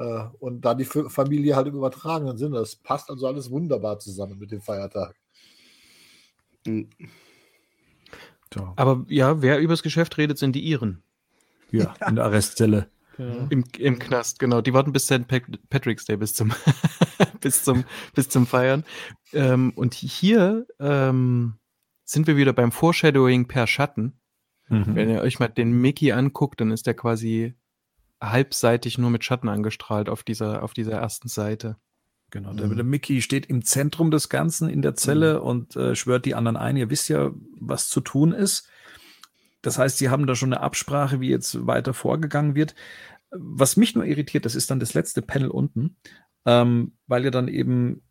Äh, 0.00 0.24
und 0.38 0.62
da 0.62 0.74
die 0.74 0.86
Familie 0.86 1.56
halt 1.56 1.66
im 1.66 1.76
übertragenen 1.76 2.38
Sinne. 2.38 2.56
Das 2.56 2.74
passt 2.74 3.10
also 3.10 3.26
alles 3.26 3.50
wunderbar 3.50 3.98
zusammen 3.98 4.38
mit 4.38 4.50
dem 4.50 4.62
Feiertag. 4.62 5.14
Mhm. 6.66 6.88
So. 8.52 8.72
Aber 8.76 9.04
ja, 9.08 9.42
wer 9.42 9.60
übers 9.60 9.82
Geschäft 9.82 10.16
redet, 10.16 10.38
sind 10.38 10.56
die 10.56 10.62
Iren. 10.62 11.02
Ja, 11.70 11.94
in 12.08 12.16
der 12.16 12.24
Arrestzelle. 12.24 12.88
Genau. 13.16 13.46
Im, 13.50 13.64
Im 13.78 13.98
Knast, 13.98 14.38
genau. 14.38 14.62
Die 14.62 14.72
warten 14.72 14.92
bis 14.92 15.04
St. 15.04 15.28
Pat 15.28 15.42
Patrick's 15.68 16.06
Day, 16.06 16.16
bis 16.16 16.34
zum, 16.34 16.52
bis 17.40 17.62
zum, 17.62 17.84
bis 18.14 18.30
zum 18.30 18.46
Feiern. 18.46 18.84
Ähm, 19.34 19.72
und 19.76 19.92
hier 19.92 20.66
ähm, 20.80 21.58
sind 22.04 22.26
wir 22.26 22.36
wieder 22.36 22.54
beim 22.54 22.72
Foreshadowing 22.72 23.46
per 23.46 23.66
Schatten. 23.66 24.18
Mhm. 24.68 24.94
Wenn 24.94 25.10
ihr 25.10 25.20
euch 25.20 25.38
mal 25.38 25.48
den 25.48 25.72
Mickey 25.72 26.10
anguckt, 26.12 26.60
dann 26.60 26.70
ist 26.70 26.86
der 26.86 26.94
quasi 26.94 27.54
halbseitig 28.20 28.98
nur 28.98 29.10
mit 29.10 29.24
Schatten 29.24 29.48
angestrahlt 29.48 30.08
auf 30.08 30.22
dieser, 30.22 30.62
auf 30.62 30.74
dieser 30.74 30.92
ersten 30.92 31.28
Seite. 31.28 31.76
Genau, 32.30 32.52
der, 32.52 32.68
Mhm. 32.68 32.76
der 32.76 32.84
Mickey 32.84 33.22
steht 33.22 33.46
im 33.46 33.64
Zentrum 33.64 34.10
des 34.10 34.28
Ganzen 34.28 34.68
in 34.68 34.82
der 34.82 34.94
Zelle 34.94 35.42
und 35.42 35.74
äh, 35.76 35.96
schwört 35.96 36.26
die 36.26 36.34
anderen 36.34 36.56
ein. 36.56 36.76
Ihr 36.76 36.90
wisst 36.90 37.08
ja, 37.08 37.32
was 37.58 37.88
zu 37.88 38.00
tun 38.00 38.32
ist. 38.32 38.68
Das 39.62 39.78
heißt, 39.78 39.98
sie 39.98 40.10
haben 40.10 40.26
da 40.26 40.34
schon 40.34 40.52
eine 40.52 40.62
Absprache, 40.62 41.20
wie 41.20 41.28
jetzt 41.28 41.66
weiter 41.66 41.92
vorgegangen 41.92 42.54
wird. 42.54 42.74
Was 43.30 43.76
mich 43.76 43.94
nur 43.94 44.04
irritiert, 44.04 44.44
das 44.44 44.54
ist 44.54 44.70
dann 44.70 44.80
das 44.80 44.94
letzte 44.94 45.22
Panel 45.22 45.48
unten, 45.48 45.96
ähm, 46.46 46.92
weil 47.06 47.24
ja 47.24 47.30
dann 47.30 47.48
eben 47.48 48.02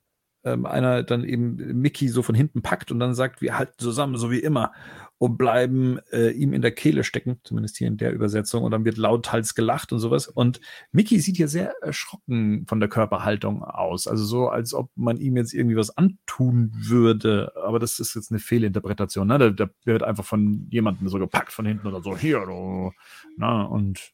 ähm, 0.44 0.66
einer 0.66 1.04
dann 1.04 1.24
eben 1.24 1.56
Mickey 1.82 2.08
so 2.08 2.24
von 2.24 2.36
hinten 2.36 2.62
packt 2.62 2.92
und 2.92 3.00
dann 3.00 3.14
sagt, 3.14 3.42
wir 3.42 3.58
halten 3.58 3.74
zusammen, 3.78 4.18
so 4.18 4.32
wie 4.32 4.40
immer, 4.40 4.72
und 5.20 5.38
bleiben 5.38 6.00
äh, 6.14 6.30
ihm 6.30 6.54
in 6.54 6.62
der 6.62 6.72
Kehle 6.72 7.04
stecken, 7.04 7.42
zumindest 7.44 7.78
hier 7.78 7.88
in 7.88 7.98
der 7.98 8.14
Übersetzung, 8.14 8.64
und 8.64 8.72
dann 8.72 8.86
wird 8.86 8.98
lauthals 8.98 9.54
gelacht 9.54 9.92
und 9.92 10.00
sowas. 10.00 10.28
Und 10.28 10.62
Mickey 10.94 11.20
sieht 11.20 11.36
hier 11.36 11.50
sehr 11.50 11.74
erschrocken 11.82 12.66
von 12.68 12.80
der 12.80 12.88
Körperhaltung 12.88 13.62
aus, 13.62 14.08
also 14.08 14.24
so, 14.24 14.48
als 14.48 14.74
ob 14.74 14.90
man 14.96 15.18
ihm 15.18 15.36
jetzt 15.36 15.54
irgendwie 15.54 15.76
was 15.76 15.96
antun 15.96 16.72
würde. 16.74 17.52
Aber 17.66 17.80
das 17.80 18.00
ist 18.00 18.16
jetzt 18.16 18.32
eine 18.32 18.40
Fehlinterpretation, 18.40 19.28
ne? 19.28 19.38
Da, 19.38 19.50
da 19.50 19.70
wird 19.84 20.04
einfach 20.04 20.26
von 20.26 20.68
jemandem 20.70 21.10
so 21.10 21.20
gepackt 21.20 21.52
von 21.52 21.66
hinten 21.66 21.88
oder 21.88 22.02
so, 22.02 22.18
hier, 22.18 22.46
du, 22.46 22.94
na, 23.36 23.64
und. 23.64 24.14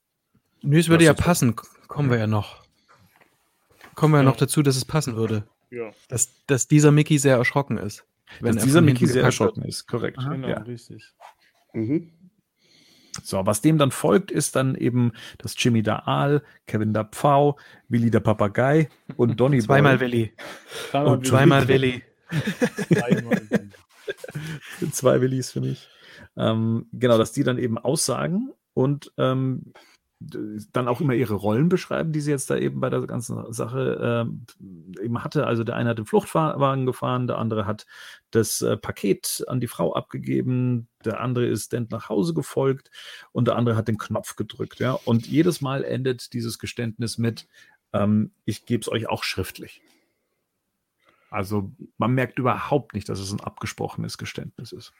Nö, 0.63 0.79
es 0.79 0.89
würde 0.89 1.05
ja 1.05 1.13
passen, 1.13 1.55
kommen 1.87 2.09
wir 2.09 2.17
ja 2.17 2.27
noch. 2.27 2.63
Kommen 3.93 4.13
wir 4.13 4.17
ja 4.17 4.23
noch 4.23 4.37
dazu, 4.37 4.63
dass 4.63 4.75
es 4.75 4.85
passen 4.85 5.15
würde. 5.15 5.47
Ja. 5.69 5.91
Dass, 6.07 6.29
dass 6.47 6.67
dieser 6.67 6.91
Mickey 6.91 7.17
sehr 7.17 7.37
erschrocken 7.37 7.77
ist. 7.77 8.05
Wenn 8.39 8.57
er 8.57 8.63
dieser 8.63 8.81
Mickey 8.81 9.05
sehr 9.07 9.23
erschrocken 9.23 9.61
wird. 9.63 9.69
ist, 9.69 9.87
korrekt. 9.87 10.17
Genau, 10.17 10.47
Ja. 10.47 10.59
richtig. 10.61 11.13
Mhm. 11.73 12.11
So, 13.23 13.45
was 13.45 13.61
dem 13.61 13.77
dann 13.77 13.91
folgt, 13.91 14.29
ist 14.29 14.55
dann 14.57 14.75
eben 14.75 15.13
das 15.37 15.55
Jimmy 15.57 15.83
der 15.83 16.05
Aal, 16.07 16.43
Kevin 16.67 16.93
der 16.93 17.05
Pfau, 17.05 17.57
Willi 17.87 18.11
der 18.11 18.19
Papagei 18.19 18.89
und 19.15 19.35
Donny 19.39 19.59
Zweimal 19.61 19.97
Boy. 19.97 20.07
Willi. 20.07 20.33
Zweimal 20.91 21.13
Und 21.13 21.67
Willi. 21.67 22.03
Zweimal 22.89 23.41
Willi. 23.49 23.71
Zwei 24.91 25.21
Willis 25.21 25.51
für 25.51 25.61
mich. 25.61 25.87
Ähm, 26.37 26.87
genau, 26.93 27.17
dass 27.17 27.31
die 27.31 27.43
dann 27.43 27.57
eben 27.57 27.77
aussagen 27.77 28.51
und 28.73 29.11
ähm, 29.17 29.73
dann 30.73 30.87
auch 30.87 31.01
immer 31.01 31.13
ihre 31.13 31.35
Rollen 31.35 31.69
beschreiben, 31.69 32.11
die 32.11 32.21
sie 32.21 32.31
jetzt 32.31 32.49
da 32.49 32.57
eben 32.57 32.79
bei 32.79 32.89
der 32.89 33.01
ganzen 33.01 33.51
Sache 33.53 34.25
ähm, 34.25 34.45
eben 35.01 35.23
hatte. 35.23 35.47
Also 35.47 35.63
der 35.63 35.75
eine 35.75 35.89
hat 35.89 35.97
den 35.97 36.05
Fluchtwagen 36.05 36.85
gefahren, 36.85 37.27
der 37.27 37.37
andere 37.37 37.65
hat 37.65 37.85
das 38.31 38.61
äh, 38.61 38.77
Paket 38.77 39.43
an 39.47 39.59
die 39.59 39.67
Frau 39.67 39.93
abgegeben, 39.93 40.87
der 41.03 41.21
andere 41.21 41.45
ist 41.45 41.73
Dent 41.73 41.91
nach 41.91 42.09
Hause 42.09 42.33
gefolgt 42.33 42.91
und 43.31 43.47
der 43.47 43.55
andere 43.55 43.75
hat 43.75 43.87
den 43.87 43.97
Knopf 43.97 44.35
gedrückt. 44.35 44.79
Ja? 44.79 44.93
Und 44.93 45.27
jedes 45.27 45.61
Mal 45.61 45.83
endet 45.83 46.33
dieses 46.33 46.59
Geständnis 46.59 47.17
mit, 47.17 47.47
ähm, 47.93 48.31
ich 48.45 48.65
gebe 48.65 48.81
es 48.81 48.91
euch 48.91 49.07
auch 49.07 49.23
schriftlich. 49.23 49.81
Also 51.29 51.71
man 51.97 52.13
merkt 52.13 52.39
überhaupt 52.39 52.93
nicht, 52.93 53.09
dass 53.09 53.19
es 53.19 53.31
ein 53.31 53.41
abgesprochenes 53.41 54.17
Geständnis 54.17 54.71
ist. 54.71 54.93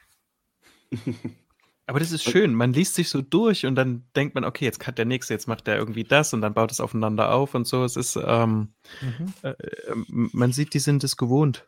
Aber 1.88 2.00
das 2.00 2.10
ist 2.10 2.24
schön. 2.24 2.52
Man 2.54 2.72
liest 2.72 2.94
sich 2.96 3.08
so 3.08 3.22
durch 3.22 3.64
und 3.64 3.76
dann 3.76 4.04
denkt 4.16 4.34
man, 4.34 4.44
okay, 4.44 4.64
jetzt 4.64 4.84
hat 4.86 4.98
der 4.98 5.04
nächste, 5.04 5.34
jetzt 5.34 5.46
macht 5.46 5.66
der 5.68 5.76
irgendwie 5.76 6.02
das 6.04 6.32
und 6.34 6.40
dann 6.40 6.52
baut 6.52 6.72
es 6.72 6.80
aufeinander 6.80 7.32
auf 7.32 7.54
und 7.54 7.66
so. 7.66 7.84
Es 7.84 7.96
ist, 7.96 8.18
ähm, 8.22 8.74
Mhm. 9.00 9.32
äh, 9.42 9.50
äh, 9.50 9.94
man 9.94 10.50
sieht, 10.52 10.74
die 10.74 10.80
sind 10.80 11.04
es 11.04 11.16
gewohnt. 11.16 11.64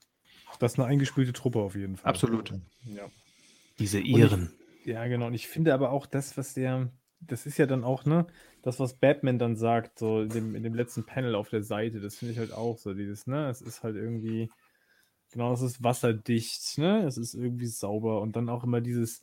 Das 0.58 0.72
ist 0.72 0.78
eine 0.80 0.88
eingespielte 0.88 1.32
Truppe 1.32 1.60
auf 1.60 1.76
jeden 1.76 1.96
Fall. 1.96 2.10
Absolut. 2.10 2.52
Ja. 2.84 3.08
Diese 3.78 4.00
ich- 4.00 4.08
Iren. 4.16 4.50
Ja, 4.84 5.06
genau. 5.06 5.26
Und 5.28 5.34
ich 5.34 5.46
finde 5.46 5.72
aber 5.72 5.90
auch 5.92 6.04
das, 6.06 6.36
was 6.36 6.52
der, 6.54 6.90
das 7.20 7.46
ist 7.46 7.56
ja 7.58 7.66
dann 7.66 7.84
auch, 7.84 8.04
ne, 8.04 8.26
das, 8.62 8.80
was 8.80 8.94
Batman 8.94 9.38
dann 9.38 9.54
sagt, 9.54 10.00
so 10.00 10.22
in 10.22 10.30
dem, 10.30 10.54
in 10.56 10.64
dem 10.64 10.74
letzten 10.74 11.04
Panel 11.06 11.36
auf 11.36 11.48
der 11.48 11.62
Seite, 11.62 12.00
das 12.00 12.16
finde 12.16 12.32
ich 12.32 12.38
halt 12.40 12.52
auch 12.52 12.78
so, 12.78 12.92
dieses, 12.92 13.28
ne, 13.28 13.48
es 13.50 13.60
ist 13.60 13.84
halt 13.84 13.94
irgendwie, 13.94 14.50
genau, 15.30 15.52
es 15.52 15.60
ist 15.62 15.84
wasserdicht, 15.84 16.78
ne, 16.78 17.04
es 17.06 17.18
ist 17.18 17.34
irgendwie 17.34 17.66
sauber 17.66 18.20
und 18.20 18.34
dann 18.34 18.48
auch 18.48 18.64
immer 18.64 18.80
dieses, 18.80 19.22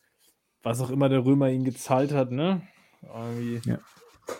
was 0.66 0.82
auch 0.82 0.90
immer 0.90 1.08
der 1.10 1.24
Römer 1.24 1.50
ihn 1.50 1.64
gezahlt 1.64 2.12
hat, 2.12 2.32
ne, 2.32 2.62
irgendwie, 3.02 3.62
Ja. 3.70 3.80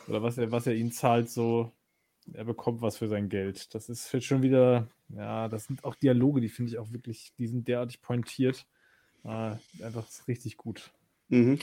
oder 0.08 0.22
was 0.24 0.38
er, 0.38 0.52
was 0.52 0.68
er 0.68 0.74
ihn 0.76 0.92
zahlt, 0.92 1.30
so, 1.30 1.72
er 2.34 2.44
bekommt 2.44 2.82
was 2.82 2.98
für 2.98 3.08
sein 3.08 3.30
Geld. 3.30 3.74
Das 3.76 3.88
ist 3.88 4.12
jetzt 4.12 4.26
schon 4.26 4.42
wieder, 4.42 4.88
ja, 5.10 5.48
das 5.48 5.66
sind 5.66 5.84
auch 5.84 5.96
Dialoge, 5.96 6.42
die 6.42 6.50
finde 6.50 6.72
ich 6.72 6.78
auch 6.80 6.92
wirklich, 6.92 7.34
die 7.38 7.48
sind 7.48 7.68
derartig 7.68 8.02
pointiert. 8.02 8.66
Äh, 9.24 9.56
einfach 9.84 10.06
richtig 10.28 10.58
gut. 10.58 10.92
Mhm. 11.30 11.60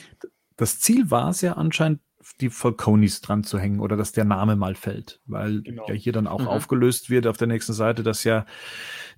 Das 0.56 0.80
Ziel 0.80 1.10
war 1.10 1.30
es 1.30 1.40
ja 1.40 1.54
anscheinend, 1.54 2.00
die 2.40 2.50
Falconis 2.50 3.20
dran 3.20 3.44
zu 3.44 3.58
hängen 3.58 3.80
oder 3.80 3.96
dass 3.96 4.12
der 4.12 4.24
Name 4.24 4.56
mal 4.56 4.74
fällt, 4.74 5.20
weil 5.26 5.62
Genau. 5.62 5.86
ja 5.88 5.94
hier 5.94 6.12
dann 6.12 6.26
auch 6.26 6.40
Mhm. 6.40 6.48
aufgelöst 6.48 7.10
wird 7.10 7.26
auf 7.26 7.36
der 7.36 7.48
nächsten 7.48 7.72
Seite, 7.72 8.02
dass 8.02 8.24
ja 8.24 8.46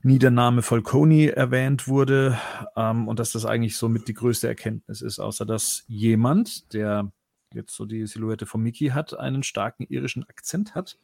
nie 0.03 0.19
der 0.19 0.31
Name 0.31 0.63
Falconi 0.63 1.27
erwähnt 1.27 1.89
wurde 1.89 2.39
ähm, 2.77 3.09
und 3.09 3.19
dass 3.19 3.33
das 3.33 3.45
eigentlich 3.47 3.77
somit 3.77 4.09
die 4.09 4.15
größte 4.15 4.47
Erkenntnis 4.49 5.01
ist, 5.03 5.19
außer 5.19 5.47
dass 5.47 5.85
jemand, 5.87 6.73
der 6.75 7.13
jetzt 7.53 7.75
so 7.75 7.87
die 7.87 8.07
Silhouette 8.07 8.47
von 8.47 8.63
Mickey 8.63 8.89
hat, 8.89 9.19
einen 9.19 9.43
starken 9.43 9.85
irischen 9.89 10.25
Akzent 10.29 10.75
hat. 10.75 10.99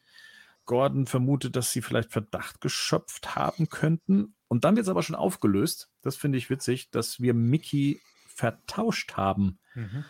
Gordon 0.66 1.07
vermutet, 1.07 1.57
dass 1.57 1.72
sie 1.72 1.80
vielleicht 1.82 2.12
Verdacht 2.12 2.61
geschöpft 2.61 3.34
haben 3.36 3.68
könnten. 3.68 4.34
Und 4.48 4.64
dann 4.64 4.76
wird 4.76 4.84
es 4.84 4.90
aber 4.90 5.03
schon 5.03 5.16
aufgelöst. 5.16 5.90
Das 6.03 6.16
finde 6.16 6.38
ich 6.38 6.51
witzig, 6.51 6.90
dass 6.90 7.20
wir 7.20 7.34
Mickey 7.34 8.01
vertauscht 8.26 9.14
haben. 9.16 9.59
Ähm, 9.76 10.05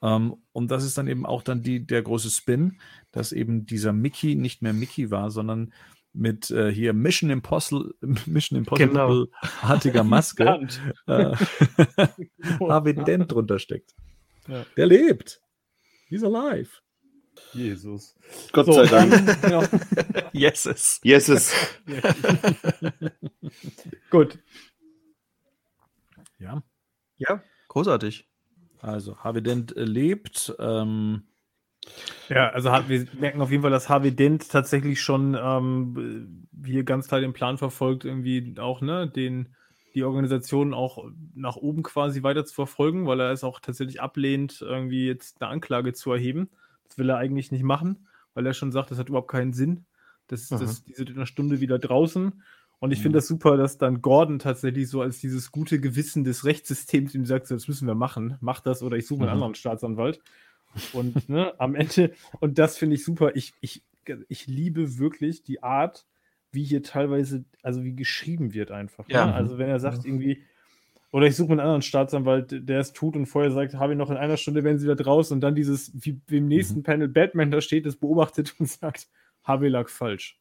und 0.00 0.70
das 0.70 0.84
ist 0.84 0.98
dann 0.98 1.08
eben 1.08 1.24
auch 1.24 1.42
dann 1.42 1.62
die, 1.62 1.86
der 1.86 2.02
große 2.02 2.30
Spin, 2.30 2.78
dass 3.10 3.32
eben 3.32 3.64
dieser 3.64 3.92
Mickey 3.94 4.34
nicht 4.34 4.60
mehr 4.60 4.74
Mickey 4.74 5.10
war, 5.10 5.30
sondern 5.30 5.72
mit 6.12 6.50
äh, 6.50 6.70
hier 6.72 6.92
Mission 6.92 7.30
Impossible, 7.30 7.94
Mission 8.26 8.58
Impossible 8.58 8.88
Genau. 8.88 9.26
artiger 9.62 10.04
Maske 10.04 10.68
äh, 11.06 11.34
Harvey 12.60 12.94
Dent 12.94 13.32
drunter 13.32 13.58
steckt. 13.58 13.94
Ja. 14.46 14.64
Der 14.76 14.86
lebt. 14.86 15.40
He's 16.08 16.22
alive. 16.22 16.70
Jesus. 17.52 18.14
Gott 18.52 18.66
So, 18.66 18.72
sei 18.74 18.86
Dank. 18.86 19.40
dann, 19.40 19.50
ja. 19.50 19.68
Yeses. 20.32 21.00
Yeses. 21.02 21.52
Gut. 24.10 24.38
Ja. 26.38 26.62
Ja, 27.16 27.42
großartig. 27.68 28.28
Also 28.84 29.16
Harvey 29.18 29.42
Dent 29.42 29.76
äh, 29.76 29.84
lebt. 29.84 30.54
Ähm, 30.58 31.22
Ja, 32.28 32.50
also 32.50 32.70
wir 32.88 33.06
merken 33.18 33.40
auf 33.40 33.50
jeden 33.50 33.62
Fall, 33.62 33.70
dass 33.70 33.88
Harvey 33.88 34.14
Dent 34.14 34.50
tatsächlich 34.50 35.00
schon 35.02 35.36
ähm, 35.40 36.46
hier 36.64 36.84
ganz 36.84 37.08
klar 37.08 37.20
den 37.20 37.32
Plan 37.32 37.58
verfolgt, 37.58 38.04
irgendwie 38.04 38.54
auch, 38.58 38.80
ne, 38.80 39.08
den, 39.08 39.54
die 39.94 40.04
Organisation 40.04 40.74
auch 40.74 41.04
nach 41.34 41.56
oben 41.56 41.82
quasi 41.82 42.22
weiter 42.22 42.44
zu 42.44 42.54
verfolgen, 42.54 43.06
weil 43.06 43.20
er 43.20 43.30
es 43.32 43.44
auch 43.44 43.60
tatsächlich 43.60 44.00
ablehnt, 44.00 44.60
irgendwie 44.62 45.06
jetzt 45.06 45.40
eine 45.40 45.50
Anklage 45.50 45.92
zu 45.92 46.12
erheben. 46.12 46.50
Das 46.88 46.98
will 46.98 47.08
er 47.10 47.18
eigentlich 47.18 47.52
nicht 47.52 47.64
machen, 47.64 48.06
weil 48.34 48.46
er 48.46 48.54
schon 48.54 48.72
sagt, 48.72 48.90
das 48.90 48.98
hat 48.98 49.08
überhaupt 49.08 49.30
keinen 49.30 49.52
Sinn. 49.52 49.84
Das, 50.26 50.50
Mhm. 50.50 50.58
das, 50.58 50.84
die 50.84 50.94
sind 50.94 51.10
in 51.10 51.16
einer 51.16 51.26
Stunde 51.26 51.60
wieder 51.60 51.78
draußen. 51.78 52.42
Und 52.80 52.92
ich 52.92 53.00
finde 53.00 53.18
das 53.18 53.26
super, 53.28 53.56
dass 53.56 53.78
dann 53.78 54.02
Gordon 54.02 54.38
tatsächlich 54.38 54.88
so 54.88 55.00
als 55.00 55.18
dieses 55.18 55.50
gute 55.52 55.80
Gewissen 55.80 56.22
des 56.24 56.44
Rechtssystems 56.44 57.14
ihm 57.14 57.24
sagt, 57.24 57.46
so, 57.46 57.54
das 57.54 57.66
müssen 57.66 57.86
wir 57.86 57.94
machen, 57.94 58.36
mach 58.40 58.60
das 58.60 58.82
oder 58.82 58.96
ich 58.96 59.06
suche 59.06 59.20
einen 59.20 59.28
Mhm. 59.28 59.34
anderen 59.34 59.54
Staatsanwalt. 59.54 60.20
Und 60.92 61.28
ne, 61.28 61.54
am 61.58 61.74
Ende, 61.74 62.12
und 62.40 62.58
das 62.58 62.76
finde 62.76 62.96
ich 62.96 63.04
super, 63.04 63.36
ich, 63.36 63.54
ich, 63.60 63.82
ich 64.28 64.46
liebe 64.46 64.98
wirklich 64.98 65.42
die 65.44 65.62
Art, 65.62 66.04
wie 66.52 66.64
hier 66.64 66.82
teilweise, 66.82 67.44
also 67.62 67.84
wie 67.84 67.94
geschrieben 67.96 68.52
wird 68.54 68.70
einfach. 68.70 69.08
Ja. 69.08 69.26
Ne? 69.26 69.34
Also 69.34 69.56
wenn 69.58 69.68
er 69.68 69.80
sagt 69.80 70.04
irgendwie, 70.04 70.42
oder 71.10 71.26
ich 71.26 71.36
suche 71.36 71.52
einen 71.52 71.60
anderen 71.60 71.82
Staatsanwalt, 71.82 72.68
der 72.68 72.80
es 72.80 72.92
tut 72.92 73.16
und 73.16 73.26
vorher 73.26 73.50
sagt, 73.52 73.74
habe 73.74 73.92
ich 73.92 73.98
noch 73.98 74.10
in 74.10 74.16
einer 74.16 74.36
Stunde, 74.36 74.64
werden 74.64 74.78
sie 74.78 74.84
wieder 74.84 74.96
draußen 74.96 75.34
und 75.34 75.40
dann 75.40 75.54
dieses, 75.54 75.92
wie, 75.94 76.20
wie 76.26 76.38
im 76.38 76.48
nächsten 76.48 76.82
Panel 76.82 77.08
Batman 77.08 77.50
da 77.50 77.60
steht, 77.60 77.86
das 77.86 77.96
beobachtet 77.96 78.54
und 78.58 78.68
sagt, 78.68 79.08
Harvey 79.44 79.68
lag 79.68 79.88
falsch. 79.88 80.38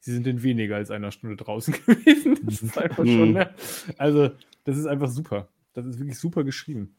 Sie 0.00 0.12
sind 0.12 0.26
in 0.26 0.42
weniger 0.42 0.76
als 0.76 0.90
einer 0.90 1.12
Stunde 1.12 1.36
draußen 1.36 1.74
gewesen. 1.86 2.38
Das 2.44 2.62
ist 2.62 2.78
einfach 2.78 3.04
schon, 3.04 3.28
Mhm. 3.28 3.32
ne? 3.34 3.54
Also, 3.98 4.30
das 4.64 4.76
ist 4.78 4.86
einfach 4.86 5.08
super. 5.10 5.48
Das 5.74 5.86
ist 5.86 5.98
wirklich 5.98 6.18
super 6.18 6.42
geschrieben. 6.44 6.96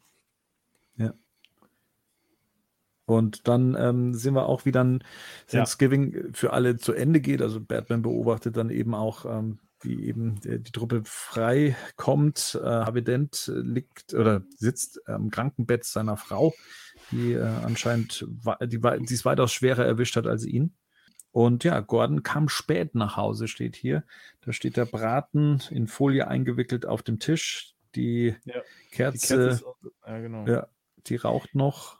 Und 3.05 3.47
dann 3.47 3.75
ähm, 3.77 4.13
sehen 4.13 4.35
wir 4.35 4.45
auch, 4.45 4.63
wie 4.65 4.71
dann 4.71 4.99
Ja. 5.49 5.59
Thanksgiving 5.59 6.33
für 6.33 6.53
alle 6.53 6.77
zu 6.77 6.93
Ende 6.93 7.19
geht. 7.19 7.41
Also 7.41 7.59
Batman 7.59 8.03
beobachtet 8.03 8.55
dann 8.55 8.69
eben 8.69 8.93
auch, 8.95 9.25
ähm, 9.25 9.59
wie 9.81 10.05
eben 10.05 10.39
der, 10.41 10.59
die 10.59 10.71
Truppe 10.71 11.01
frei 11.03 11.75
kommt. 11.97 12.57
Äh, 12.61 12.65
Harvey 12.65 13.03
Dent 13.03 13.51
liegt 13.53 14.13
oder 14.13 14.43
sitzt 14.55 15.05
am 15.09 15.29
Krankenbett 15.29 15.83
seiner 15.83 16.15
Frau, 16.15 16.53
die 17.11 17.33
äh, 17.33 17.41
anscheinend 17.41 18.25
die, 18.61 18.79
die 18.79 19.13
es 19.13 19.25
weitaus 19.25 19.51
schwerer 19.51 19.83
erwischt 19.85 20.15
hat 20.15 20.27
als 20.27 20.45
ihn. 20.45 20.73
Und 21.31 21.63
ja, 21.63 21.79
Gordon 21.79 22.23
kam 22.23 22.49
spät 22.49 22.93
nach 22.93 23.15
Hause, 23.15 23.47
steht 23.47 23.75
hier. 23.75 24.03
Da 24.41 24.51
steht 24.51 24.77
der 24.77 24.85
Braten 24.85 25.61
in 25.69 25.87
Folie 25.87 26.27
eingewickelt 26.27 26.85
auf 26.85 27.03
dem 27.03 27.19
Tisch. 27.19 27.73
Die 27.95 28.35
Ja, 28.45 28.61
Kerze, 28.91 29.35
ist, 29.49 29.65
ja, 30.05 30.19
genau. 30.19 30.45
ja, 30.45 30.67
die 31.07 31.15
raucht 31.15 31.55
noch. 31.55 31.99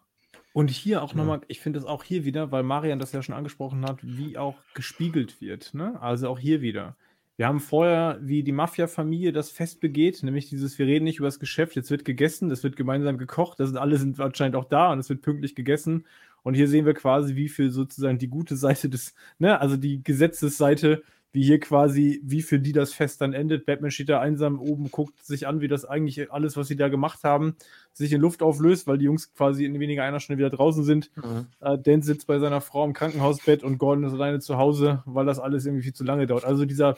Und 0.54 0.70
hier 0.70 1.02
auch 1.02 1.14
nochmal, 1.14 1.42
ich 1.48 1.62
finde 1.62 1.80
es 1.80 1.86
auch 1.86 2.04
hier 2.04 2.26
wieder, 2.26 2.52
weil 2.52 2.64
Marian 2.64 3.00
das 3.00 3.14
ja 3.14 3.24
schon 3.24 3.36
angesprochen 3.36 3.86
hat, 3.86 4.00
wie 4.02 4.38
auch 4.38 4.56
gespiegelt 4.74 5.40
wird. 5.40 5.74
Ne? 5.74 6.02
Also 6.02 6.28
auch 6.28 6.40
hier 6.40 6.62
wieder. 6.62 6.98
Wir 7.38 7.48
haben 7.48 7.62
vorher, 7.62 8.20
wie 8.22 8.44
die 8.44 8.52
Mafia-Familie 8.52 9.32
das 9.32 9.50
Fest 9.50 9.80
begeht, 9.80 10.22
nämlich 10.22 10.50
dieses, 10.50 10.78
wir 10.78 10.86
reden 10.86 11.06
nicht 11.06 11.18
über 11.18 11.28
das 11.28 11.40
Geschäft, 11.40 11.76
jetzt 11.76 11.90
wird 11.90 12.06
gegessen, 12.06 12.52
es 12.52 12.64
wird 12.64 12.76
gemeinsam 12.76 13.18
gekocht, 13.18 13.60
das 13.60 13.70
sind 13.70 13.78
alle 13.78 13.98
sind 13.98 14.20
anscheinend 14.20 14.56
auch 14.56 14.66
da 14.66 14.92
und 14.92 15.00
es 15.00 15.10
wird 15.10 15.22
pünktlich 15.22 15.56
gegessen. 15.56 16.06
Und 16.44 16.56
hier 16.56 16.68
sehen 16.68 16.86
wir 16.86 16.94
quasi, 16.94 17.36
wie 17.36 17.50
viel 17.50 17.72
sozusagen 17.72 18.18
die 18.18 18.30
gute 18.30 18.56
Seite 18.56 18.90
des, 18.90 19.14
ne, 19.40 19.60
also 19.60 19.78
die 19.78 20.04
Gesetzesseite 20.04 21.04
wie 21.34 21.44
hier 21.44 21.60
quasi, 21.60 22.22
wie 22.24 22.42
für 22.42 22.60
die 22.60 22.74
das 22.74 22.94
Fest 22.94 23.22
dann 23.22 23.34
endet. 23.34 23.66
Batman 23.66 23.92
steht 23.92 24.10
da 24.10 24.20
einsam 24.20 24.60
oben, 24.60 24.92
guckt 24.92 25.24
sich 25.24 25.48
an, 25.48 25.62
wie 25.62 25.70
das 25.70 25.86
eigentlich 25.86 26.32
alles, 26.32 26.58
was 26.58 26.68
sie 26.68 26.76
da 26.76 26.90
gemacht 26.90 27.24
haben, 27.24 27.56
sich 27.94 28.12
in 28.12 28.20
Luft 28.20 28.42
auflöst, 28.42 28.86
weil 28.88 28.98
die 28.98 29.06
Jungs 29.06 29.34
quasi 29.34 29.64
in 29.66 29.80
weniger 29.80 30.04
einer 30.04 30.20
Stunde 30.20 30.40
wieder 30.40 30.50
draußen 30.50 30.84
sind. 30.84 31.10
Mhm. 31.16 31.48
Äh, 31.62 31.78
Dan 31.78 32.02
sitzt 32.02 32.28
bei 32.28 32.40
seiner 32.40 32.60
Frau 32.60 32.84
im 32.84 32.94
Krankenhausbett 32.94 33.64
und 33.64 33.78
Gordon 33.78 34.04
ist 34.04 34.14
alleine 34.14 34.40
zu 34.40 34.58
Hause, 34.58 35.04
weil 35.06 35.26
das 35.26 35.40
alles 35.40 35.66
irgendwie 35.66 35.84
viel 35.84 35.94
zu 35.94 36.04
lange 36.04 36.28
dauert. 36.28 36.44
Also 36.44 36.66
dieser 36.66 36.98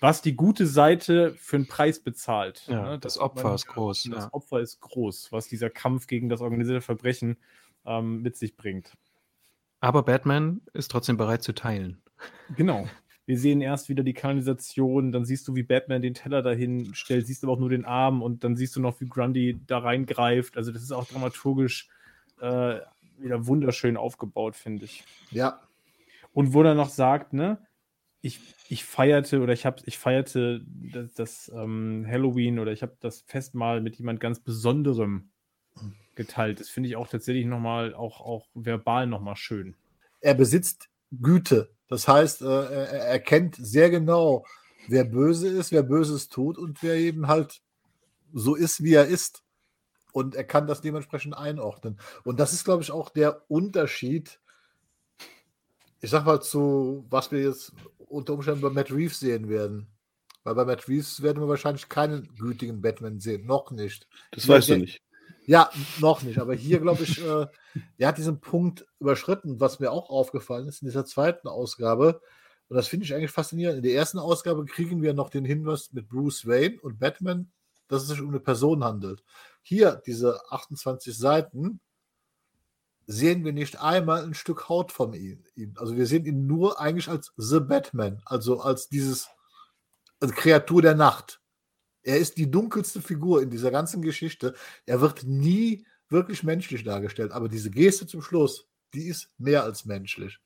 was 0.00 0.20
die 0.20 0.36
gute 0.36 0.66
Seite 0.66 1.34
für 1.38 1.56
einen 1.56 1.66
Preis 1.66 1.98
bezahlt. 1.98 2.64
Ja, 2.66 2.82
ne? 2.82 2.98
das, 2.98 3.14
das 3.14 3.18
Opfer 3.18 3.54
ist 3.54 3.66
groß. 3.68 4.08
Das 4.10 4.24
ja. 4.24 4.28
Opfer 4.32 4.60
ist 4.60 4.80
groß, 4.82 5.32
was 5.32 5.48
dieser 5.48 5.70
Kampf 5.70 6.08
gegen 6.08 6.28
das 6.28 6.42
organisierte 6.42 6.82
Verbrechen 6.82 7.38
ähm, 7.86 8.22
mit 8.22 8.36
sich 8.36 8.56
bringt. 8.56 8.92
Aber 9.80 10.02
Batman 10.02 10.62
ist 10.72 10.90
trotzdem 10.90 11.16
bereit 11.16 11.42
zu 11.42 11.54
teilen. 11.54 12.02
Genau. 12.56 12.88
Wir 13.26 13.38
sehen 13.38 13.60
erst 13.62 13.88
wieder 13.88 14.02
die 14.02 14.12
Kanalisation, 14.12 15.10
dann 15.10 15.24
siehst 15.24 15.48
du, 15.48 15.54
wie 15.54 15.62
Batman 15.62 16.02
den 16.02 16.14
Teller 16.14 16.42
dahin 16.42 16.94
stellt, 16.94 17.26
siehst 17.26 17.42
aber 17.42 17.54
auch 17.54 17.58
nur 17.58 17.70
den 17.70 17.86
Arm 17.86 18.22
und 18.22 18.44
dann 18.44 18.54
siehst 18.56 18.76
du 18.76 18.80
noch, 18.80 19.00
wie 19.00 19.08
Grundy 19.08 19.60
da 19.66 19.78
reingreift. 19.78 20.56
Also 20.56 20.72
das 20.72 20.82
ist 20.82 20.92
auch 20.92 21.06
dramaturgisch 21.06 21.88
äh, 22.40 22.80
wieder 23.18 23.46
wunderschön 23.46 23.96
aufgebaut, 23.96 24.56
finde 24.56 24.84
ich. 24.84 25.04
Ja. 25.30 25.60
Und 26.32 26.52
wo 26.52 26.62
er 26.62 26.74
noch 26.74 26.90
sagt, 26.90 27.32
ne, 27.32 27.58
ich, 28.20 28.40
ich 28.68 28.84
feierte 28.84 29.40
oder 29.40 29.52
ich 29.52 29.66
habe 29.66 29.82
ich 29.84 29.98
feierte 29.98 30.64
das, 30.66 31.12
das 31.14 31.52
ähm, 31.54 32.06
Halloween 32.08 32.58
oder 32.58 32.72
ich 32.72 32.82
habe 32.82 32.96
das 33.00 33.20
Festmahl 33.26 33.80
mit 33.80 33.96
jemand 33.96 34.20
ganz 34.20 34.40
Besonderem 34.40 35.30
geteilt. 36.16 36.60
Das 36.60 36.68
finde 36.68 36.88
ich 36.88 36.96
auch 36.96 37.08
tatsächlich 37.08 37.46
nochmal, 37.46 37.94
auch, 37.94 38.20
auch 38.20 38.46
verbal 38.54 39.06
nochmal 39.06 39.36
schön. 39.36 39.76
Er 40.20 40.34
besitzt 40.34 40.88
Güte. 41.10 41.70
Das 41.88 42.08
heißt, 42.08 42.42
äh, 42.42 42.46
er, 42.46 42.88
er 42.88 43.20
kennt 43.20 43.56
sehr 43.56 43.90
genau, 43.90 44.44
wer 44.88 45.04
böse 45.04 45.48
ist, 45.48 45.72
wer 45.72 45.82
Böses 45.82 46.28
tut 46.28 46.58
und 46.58 46.82
wer 46.82 46.94
eben 46.94 47.28
halt 47.28 47.60
so 48.32 48.54
ist, 48.54 48.82
wie 48.82 48.94
er 48.94 49.06
ist. 49.06 49.42
Und 50.12 50.34
er 50.34 50.44
kann 50.44 50.66
das 50.66 50.80
dementsprechend 50.80 51.36
einordnen. 51.36 51.98
Und 52.22 52.38
das 52.38 52.52
ist, 52.52 52.64
glaube 52.64 52.82
ich, 52.82 52.92
auch 52.92 53.10
der 53.10 53.42
Unterschied, 53.50 54.38
ich 56.00 56.10
sag 56.10 56.24
mal, 56.24 56.40
zu 56.40 57.04
was 57.10 57.32
wir 57.32 57.40
jetzt 57.40 57.72
unter 57.98 58.34
Umständen 58.34 58.60
bei 58.60 58.70
Matt 58.70 58.92
Reeves 58.92 59.20
sehen 59.20 59.48
werden. 59.48 59.88
Weil 60.44 60.54
bei 60.54 60.64
Matt 60.64 60.88
Reeves 60.88 61.22
werden 61.22 61.42
wir 61.42 61.48
wahrscheinlich 61.48 61.88
keinen 61.88 62.28
gütigen 62.36 62.80
Batman 62.80 63.18
sehen. 63.18 63.46
Noch 63.46 63.70
nicht. 63.70 64.06
Das 64.30 64.46
weißt 64.46 64.68
du 64.70 64.76
nicht. 64.78 65.03
Ja, 65.46 65.70
noch 66.00 66.22
nicht. 66.22 66.38
Aber 66.38 66.54
hier, 66.54 66.80
glaube 66.80 67.02
ich, 67.02 67.22
äh, 67.22 67.46
er 67.98 68.08
hat 68.08 68.18
diesen 68.18 68.40
Punkt 68.40 68.86
überschritten, 68.98 69.60
was 69.60 69.78
mir 69.78 69.92
auch 69.92 70.08
aufgefallen 70.08 70.68
ist 70.68 70.82
in 70.82 70.86
dieser 70.86 71.04
zweiten 71.04 71.48
Ausgabe. 71.48 72.20
Und 72.68 72.76
das 72.76 72.88
finde 72.88 73.04
ich 73.04 73.14
eigentlich 73.14 73.30
faszinierend. 73.30 73.78
In 73.78 73.82
der 73.82 73.94
ersten 73.94 74.18
Ausgabe 74.18 74.64
kriegen 74.64 75.02
wir 75.02 75.12
noch 75.12 75.28
den 75.28 75.44
Hinweis 75.44 75.92
mit 75.92 76.08
Bruce 76.08 76.46
Wayne 76.46 76.80
und 76.80 76.98
Batman, 76.98 77.52
dass 77.88 78.02
es 78.02 78.08
sich 78.08 78.20
um 78.20 78.30
eine 78.30 78.40
Person 78.40 78.82
handelt. 78.84 79.22
Hier, 79.62 80.02
diese 80.06 80.40
28 80.50 81.16
Seiten, 81.16 81.80
sehen 83.06 83.44
wir 83.44 83.52
nicht 83.52 83.80
einmal 83.80 84.24
ein 84.24 84.34
Stück 84.34 84.68
Haut 84.68 84.92
von 84.92 85.12
ihm. 85.12 85.44
Also 85.76 85.96
wir 85.96 86.06
sehen 86.06 86.24
ihn 86.24 86.46
nur 86.46 86.80
eigentlich 86.80 87.08
als 87.08 87.32
The 87.36 87.60
Batman, 87.60 88.22
also 88.24 88.60
als 88.60 88.88
dieses 88.88 89.28
als 90.20 90.32
Kreatur 90.32 90.80
der 90.80 90.94
Nacht. 90.94 91.40
Er 92.04 92.18
ist 92.18 92.36
die 92.36 92.50
dunkelste 92.50 93.02
Figur 93.02 93.42
in 93.42 93.50
dieser 93.50 93.70
ganzen 93.70 94.02
Geschichte. 94.02 94.54
Er 94.86 95.00
wird 95.00 95.24
nie 95.24 95.86
wirklich 96.08 96.42
menschlich 96.42 96.84
dargestellt, 96.84 97.32
aber 97.32 97.48
diese 97.48 97.70
Geste 97.70 98.06
zum 98.06 98.22
Schluss, 98.22 98.68
die 98.92 99.08
ist 99.08 99.30
mehr 99.38 99.64
als 99.64 99.84
menschlich. 99.84 100.38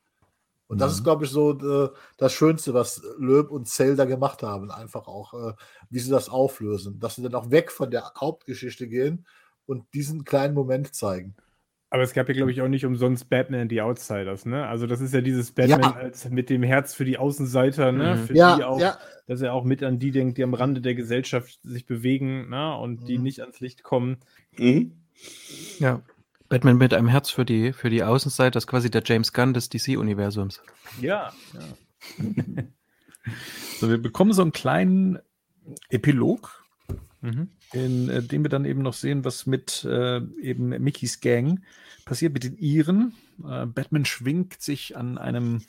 Und 0.68 0.76
mhm. 0.76 0.80
das 0.80 0.92
ist, 0.92 1.00
mhm. 1.00 1.04
glaube 1.04 1.24
ich, 1.24 1.30
so 1.30 1.84
äh, 1.84 1.90
das 2.16 2.32
Schönste, 2.32 2.74
was 2.74 3.02
Löb 3.18 3.50
und 3.50 3.68
Zelda 3.68 4.04
gemacht 4.04 4.42
haben. 4.42 4.70
Einfach 4.70 5.08
auch, 5.08 5.34
äh, 5.34 5.52
wie 5.90 5.98
sie 5.98 6.10
das 6.10 6.28
auflösen. 6.28 7.00
Dass 7.00 7.16
sie 7.16 7.22
dann 7.22 7.34
auch 7.34 7.50
weg 7.50 7.72
von 7.72 7.90
der 7.90 8.12
Hauptgeschichte 8.18 8.88
gehen 8.88 9.26
und 9.66 9.92
diesen 9.94 10.24
kleinen 10.24 10.54
Moment 10.54 10.94
zeigen. 10.94 11.34
Aber 11.90 12.02
es 12.02 12.12
gab 12.12 12.28
ja, 12.28 12.34
glaube 12.34 12.52
ich, 12.52 12.60
auch 12.60 12.68
nicht 12.68 12.84
umsonst 12.84 13.30
Batman 13.30 13.62
and 13.62 13.70
the 13.70 13.80
Outsiders, 13.80 14.44
ne? 14.44 14.66
Also 14.66 14.86
das 14.86 15.00
ist 15.00 15.14
ja 15.14 15.22
dieses 15.22 15.52
Batman 15.52 15.80
ja. 15.80 15.92
als 15.94 16.28
mit 16.28 16.50
dem 16.50 16.62
Herz 16.62 16.92
für 16.92 17.06
die 17.06 17.16
Außenseiter, 17.16 17.92
ne? 17.92 18.16
Mhm. 18.16 18.26
Für 18.26 18.34
ja, 18.34 18.56
die 18.56 18.64
auch, 18.64 18.80
ja. 18.80 18.98
dass 19.26 19.40
er 19.40 19.54
auch 19.54 19.64
mit 19.64 19.82
an 19.82 19.98
die 19.98 20.10
denkt, 20.10 20.36
die 20.36 20.44
am 20.44 20.52
Rande 20.52 20.82
der 20.82 20.94
Gesellschaft 20.94 21.58
sich 21.62 21.86
bewegen, 21.86 22.50
ne? 22.50 22.76
Und 22.76 23.00
mhm. 23.00 23.06
die 23.06 23.18
nicht 23.18 23.40
ans 23.40 23.60
Licht 23.60 23.82
kommen. 23.82 24.18
Mhm. 24.58 24.92
Ja. 25.78 26.02
Batman 26.50 26.78
mit 26.78 26.94
einem 26.94 27.08
Herz 27.08 27.30
für 27.30 27.44
die, 27.44 27.72
für 27.72 27.90
die 27.90 28.02
Außenseiter, 28.02 28.52
das 28.52 28.64
ist 28.64 28.68
quasi 28.68 28.90
der 28.90 29.02
James 29.04 29.32
Gunn 29.32 29.52
des 29.52 29.68
DC-Universums. 29.68 30.62
Ja, 31.00 31.32
ja. 31.52 32.24
so, 33.78 33.90
wir 33.90 33.98
bekommen 33.98 34.32
so 34.32 34.42
einen 34.42 34.52
kleinen 34.52 35.18
Epilog 35.90 36.64
Mhm. 37.20 37.48
In 37.72 38.08
äh, 38.08 38.22
dem 38.22 38.44
wir 38.44 38.48
dann 38.48 38.64
eben 38.64 38.82
noch 38.82 38.94
sehen, 38.94 39.24
was 39.24 39.46
mit 39.46 39.84
äh, 39.84 40.20
eben 40.40 40.68
Mickeys 40.68 41.20
Gang 41.20 41.60
passiert 42.04 42.32
mit 42.32 42.44
den 42.44 42.56
Iren. 42.56 43.14
Äh, 43.44 43.66
Batman 43.66 44.04
schwingt 44.04 44.60
sich 44.60 44.96
an 44.96 45.18
einem 45.18 45.62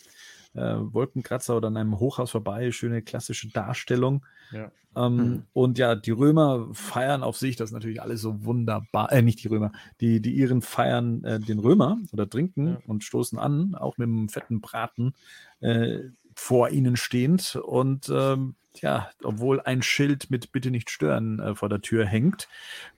äh, 0.53 0.75
Wolkenkratzer 0.77 1.57
oder 1.57 1.67
an 1.67 1.77
einem 1.77 1.99
Hochhaus 1.99 2.31
vorbei. 2.31 2.71
Schöne 2.71 3.01
klassische 3.01 3.49
Darstellung. 3.49 4.25
Ja. 4.51 4.71
Ähm, 4.95 5.15
mhm. 5.15 5.43
Und 5.53 5.77
ja, 5.77 5.95
die 5.95 6.11
Römer 6.11 6.67
feiern 6.73 7.23
auf 7.23 7.37
sich, 7.37 7.55
das 7.55 7.69
ist 7.69 7.73
natürlich 7.73 8.01
alles 8.01 8.21
so 8.21 8.43
wunderbar. 8.43 9.11
Äh, 9.11 9.21
nicht 9.21 9.43
die 9.43 9.47
Römer, 9.47 9.71
die, 10.01 10.21
die 10.21 10.35
Iren 10.35 10.61
feiern 10.61 11.23
äh, 11.23 11.39
den 11.39 11.59
Römer 11.59 11.99
oder 12.11 12.29
trinken 12.29 12.67
ja. 12.67 12.79
und 12.87 13.03
stoßen 13.03 13.37
an, 13.37 13.75
auch 13.75 13.97
mit 13.97 14.07
einem 14.07 14.29
fetten 14.29 14.61
Braten 14.61 15.13
äh, 15.59 15.99
vor 16.35 16.69
ihnen 16.69 16.95
stehend. 16.95 17.55
Und 17.55 18.09
ähm, 18.11 18.55
ja, 18.81 19.09
obwohl 19.23 19.61
ein 19.61 19.81
Schild 19.81 20.29
mit 20.29 20.51
Bitte 20.51 20.71
nicht 20.71 20.89
stören 20.89 21.39
äh, 21.39 21.55
vor 21.55 21.69
der 21.69 21.81
Tür 21.81 22.05
hängt, 22.05 22.47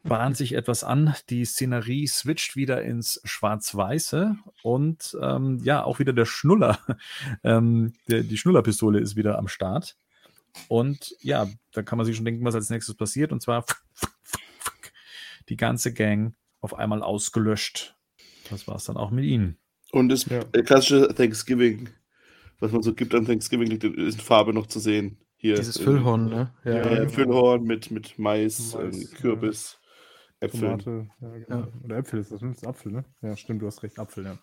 bahnt 0.03 0.37
sich 0.37 0.53
etwas 0.53 0.83
an. 0.83 1.15
Die 1.29 1.45
Szenerie 1.45 2.07
switcht 2.07 2.55
wieder 2.55 2.81
ins 2.83 3.21
Schwarz-Weiße 3.23 4.35
und 4.63 5.17
ähm, 5.21 5.59
ja, 5.63 5.83
auch 5.83 5.99
wieder 5.99 6.13
der 6.13 6.25
Schnuller. 6.25 6.79
Ähm, 7.43 7.93
der, 8.07 8.23
die 8.23 8.37
Schnullerpistole 8.37 8.99
ist 8.99 9.15
wieder 9.15 9.37
am 9.37 9.47
Start. 9.47 9.95
Und 10.67 11.15
ja, 11.21 11.47
da 11.71 11.81
kann 11.81 11.97
man 11.97 12.05
sich 12.05 12.15
schon 12.15 12.25
denken, 12.25 12.45
was 12.45 12.55
als 12.55 12.69
nächstes 12.69 12.95
passiert. 12.95 13.31
Und 13.31 13.41
zwar 13.41 13.65
die 15.49 15.57
ganze 15.57 15.93
Gang 15.93 16.35
auf 16.59 16.73
einmal 16.73 17.01
ausgelöscht. 17.01 17.95
Das 18.49 18.67
war 18.67 18.75
es 18.75 18.85
dann 18.85 18.97
auch 18.97 19.11
mit 19.11 19.25
ihnen. 19.25 19.57
Und 19.91 20.09
das 20.09 20.25
ja. 20.25 20.43
klassische 20.43 21.13
Thanksgiving, 21.13 21.89
was 22.59 22.71
man 22.71 22.81
so 22.81 22.93
gibt 22.93 23.13
an 23.15 23.25
Thanksgiving, 23.25 23.71
ist 23.71 23.83
in 23.83 24.11
Farbe 24.23 24.53
noch 24.53 24.67
zu 24.67 24.79
sehen. 24.79 25.17
Hier, 25.41 25.55
Dieses 25.55 25.79
Füllhorn, 25.79 26.29
ne? 26.29 26.53
Ja, 26.63 26.71
ja, 26.71 27.01
ja 27.01 27.09
Füllhorn 27.09 27.63
mit, 27.63 27.89
mit 27.89 28.19
Mais, 28.19 28.75
Mais 28.75 29.09
Kürbis, 29.09 29.79
ja. 30.39 30.45
Äpfel. 30.47 30.77
Tomate, 30.77 31.09
genau. 31.19 31.67
Oder 31.83 31.97
Äpfel 31.97 32.19
ist 32.19 32.31
das, 32.31 32.41
ne? 32.41 32.49
Das 32.49 32.57
ist 32.59 32.67
Apfel, 32.67 32.91
ne? 32.91 33.05
Ja, 33.23 33.35
stimmt, 33.35 33.63
du 33.63 33.65
hast 33.65 33.81
recht, 33.81 33.97
Apfel, 33.97 34.25
ja. 34.25 34.37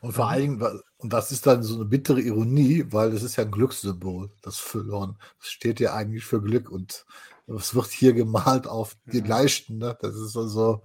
Und 0.00 0.12
vor 0.12 0.30
allen 0.30 0.58
Dingen, 0.58 0.80
und 0.96 1.12
das 1.12 1.30
ist 1.30 1.46
dann 1.46 1.62
so 1.62 1.74
eine 1.74 1.84
bittere 1.84 2.22
Ironie, 2.22 2.86
weil 2.88 3.10
das 3.10 3.22
ist 3.22 3.36
ja 3.36 3.44
ein 3.44 3.50
Glückssymbol, 3.50 4.30
das 4.40 4.56
Füllhorn. 4.56 5.18
Das 5.40 5.50
steht 5.50 5.78
ja 5.78 5.92
eigentlich 5.92 6.24
für 6.24 6.40
Glück 6.40 6.70
und 6.70 7.04
es 7.46 7.74
wird 7.74 7.88
hier 7.88 8.14
gemalt 8.14 8.66
auf 8.66 8.96
den 9.04 9.26
Leisten, 9.26 9.76
ne? 9.76 9.94
Das 10.00 10.16
ist 10.16 10.38
also, 10.38 10.82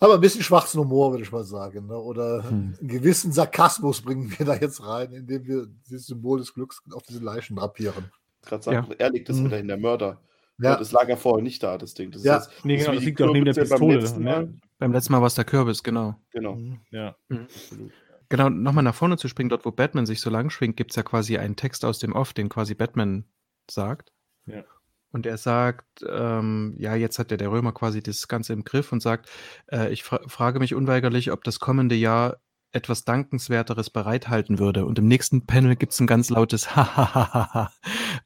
aber 0.00 0.14
ein 0.14 0.20
bisschen 0.20 0.42
schwarzen 0.42 0.80
Humor, 0.80 1.10
würde 1.10 1.24
ich 1.24 1.32
mal 1.32 1.44
sagen. 1.44 1.86
Ne? 1.86 1.98
Oder 1.98 2.44
hm. 2.48 2.76
einen 2.78 2.88
gewissen 2.88 3.32
Sarkasmus 3.32 4.02
bringen 4.02 4.32
wir 4.36 4.46
da 4.46 4.54
jetzt 4.54 4.84
rein, 4.84 5.12
indem 5.12 5.46
wir 5.46 5.66
dieses 5.88 6.06
Symbol 6.06 6.38
des 6.38 6.54
Glücks 6.54 6.82
auf 6.92 7.02
diese 7.02 7.22
Leichen 7.22 7.56
drapieren. 7.56 8.10
Gerade 8.42 8.62
sagen, 8.62 8.86
ja. 8.90 8.96
er 8.98 9.10
liegt 9.10 9.28
das 9.28 9.38
hm. 9.38 9.46
wieder 9.46 9.58
in 9.58 9.68
der 9.68 9.76
Mörder. 9.76 10.20
Ja. 10.60 10.76
Das 10.76 10.90
lag 10.90 11.08
ja 11.08 11.16
vorher 11.16 11.42
nicht 11.42 11.62
da, 11.62 11.78
das 11.78 11.94
Ding. 11.94 12.10
Das 12.10 12.24
ja, 12.24 12.38
ist, 12.38 12.50
nee, 12.64 12.76
genau, 12.76 12.92
das 12.92 13.04
liegt 13.04 13.20
doch 13.20 13.32
neben 13.32 13.44
der 13.44 13.54
Pistole. 13.54 14.00
Beim 14.00 14.22
ne? 14.22 14.54
beim 14.78 14.92
letzten 14.92 15.12
Mal 15.12 15.20
war 15.20 15.28
es 15.28 15.34
der 15.34 15.44
Kürbis, 15.44 15.82
genau. 15.82 16.16
Genau. 16.32 16.56
Mhm. 16.56 16.80
Ja, 16.90 17.16
mhm. 17.28 17.44
absolut. 17.44 17.92
Genau, 18.28 18.50
nochmal 18.50 18.84
nach 18.84 18.94
vorne 18.94 19.16
zu 19.16 19.28
springen, 19.28 19.48
dort 19.48 19.64
wo 19.64 19.70
Batman 19.70 20.04
sich 20.04 20.20
so 20.20 20.30
lang 20.30 20.50
schwingt, 20.50 20.76
gibt 20.76 20.90
es 20.90 20.96
ja 20.96 21.02
quasi 21.02 21.38
einen 21.38 21.56
Text 21.56 21.84
aus 21.84 21.98
dem 21.98 22.12
Off, 22.12 22.34
den 22.34 22.48
quasi 22.48 22.74
Batman 22.74 23.24
sagt. 23.70 24.12
Ja. 24.46 24.64
Und 25.10 25.26
er 25.26 25.38
sagt, 25.38 26.04
ähm, 26.08 26.74
ja, 26.78 26.94
jetzt 26.94 27.18
hat 27.18 27.30
ja 27.30 27.36
der 27.36 27.50
Römer 27.50 27.72
quasi 27.72 28.02
das 28.02 28.28
Ganze 28.28 28.52
im 28.52 28.64
Griff 28.64 28.92
und 28.92 29.02
sagt, 29.02 29.30
äh, 29.70 29.90
ich 29.92 30.02
fra 30.02 30.20
frage 30.26 30.58
mich 30.58 30.74
unweigerlich, 30.74 31.32
ob 31.32 31.44
das 31.44 31.60
kommende 31.60 31.94
Jahr 31.94 32.38
etwas 32.72 33.04
Dankenswerteres 33.04 33.88
bereithalten 33.88 34.58
würde. 34.58 34.84
Und 34.84 34.98
im 34.98 35.08
nächsten 35.08 35.46
Panel 35.46 35.76
gibt 35.76 35.92
es 35.92 36.00
ein 36.00 36.06
ganz 36.06 36.28
lautes 36.28 36.76
Hahaha, 36.76 37.72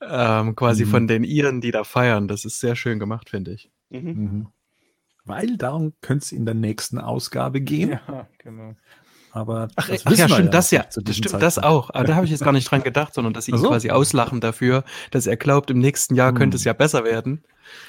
ähm, 0.00 0.56
quasi 0.56 0.84
mhm. 0.84 0.90
von 0.90 1.06
den 1.06 1.24
Iren, 1.24 1.60
die 1.60 1.70
da 1.70 1.84
feiern. 1.84 2.26
Das 2.26 2.44
ist 2.44 2.58
sehr 2.58 2.74
schön 2.74 2.98
gemacht, 2.98 3.30
finde 3.30 3.52
ich. 3.52 3.70
Mhm. 3.90 4.00
Mhm. 4.00 4.46
Weil 5.24 5.56
darum 5.56 5.92
könnte 6.00 6.24
es 6.24 6.32
in 6.32 6.44
der 6.44 6.54
nächsten 6.54 6.98
Ausgabe 6.98 7.60
gehen. 7.60 7.90
Ja, 8.08 8.28
genau. 8.38 8.74
Aber 9.32 9.68
ach, 9.76 9.88
ach 9.88 10.12
ja, 10.12 10.28
stimmt, 10.28 10.30
ja 10.30 10.50
das 10.50 10.70
ja. 10.70 10.82
Das 10.82 10.92
stimmt, 10.92 11.30
Zeitpunkt. 11.30 11.42
das 11.42 11.58
auch. 11.58 11.88
Aber 11.90 12.04
da 12.04 12.14
habe 12.14 12.26
ich 12.26 12.30
jetzt 12.30 12.44
gar 12.44 12.52
nicht 12.52 12.70
dran 12.70 12.82
gedacht, 12.82 13.14
sondern 13.14 13.32
dass 13.32 13.46
sie 13.46 13.52
ihn 13.52 13.58
so. 13.58 13.68
quasi 13.68 13.90
auslachen 13.90 14.40
dafür, 14.40 14.84
dass 15.10 15.26
er 15.26 15.38
glaubt, 15.38 15.70
im 15.70 15.78
nächsten 15.78 16.14
Jahr 16.14 16.30
hm. 16.30 16.36
könnte 16.36 16.58
es 16.58 16.64
ja 16.64 16.74
besser 16.74 17.04
werden. 17.04 17.42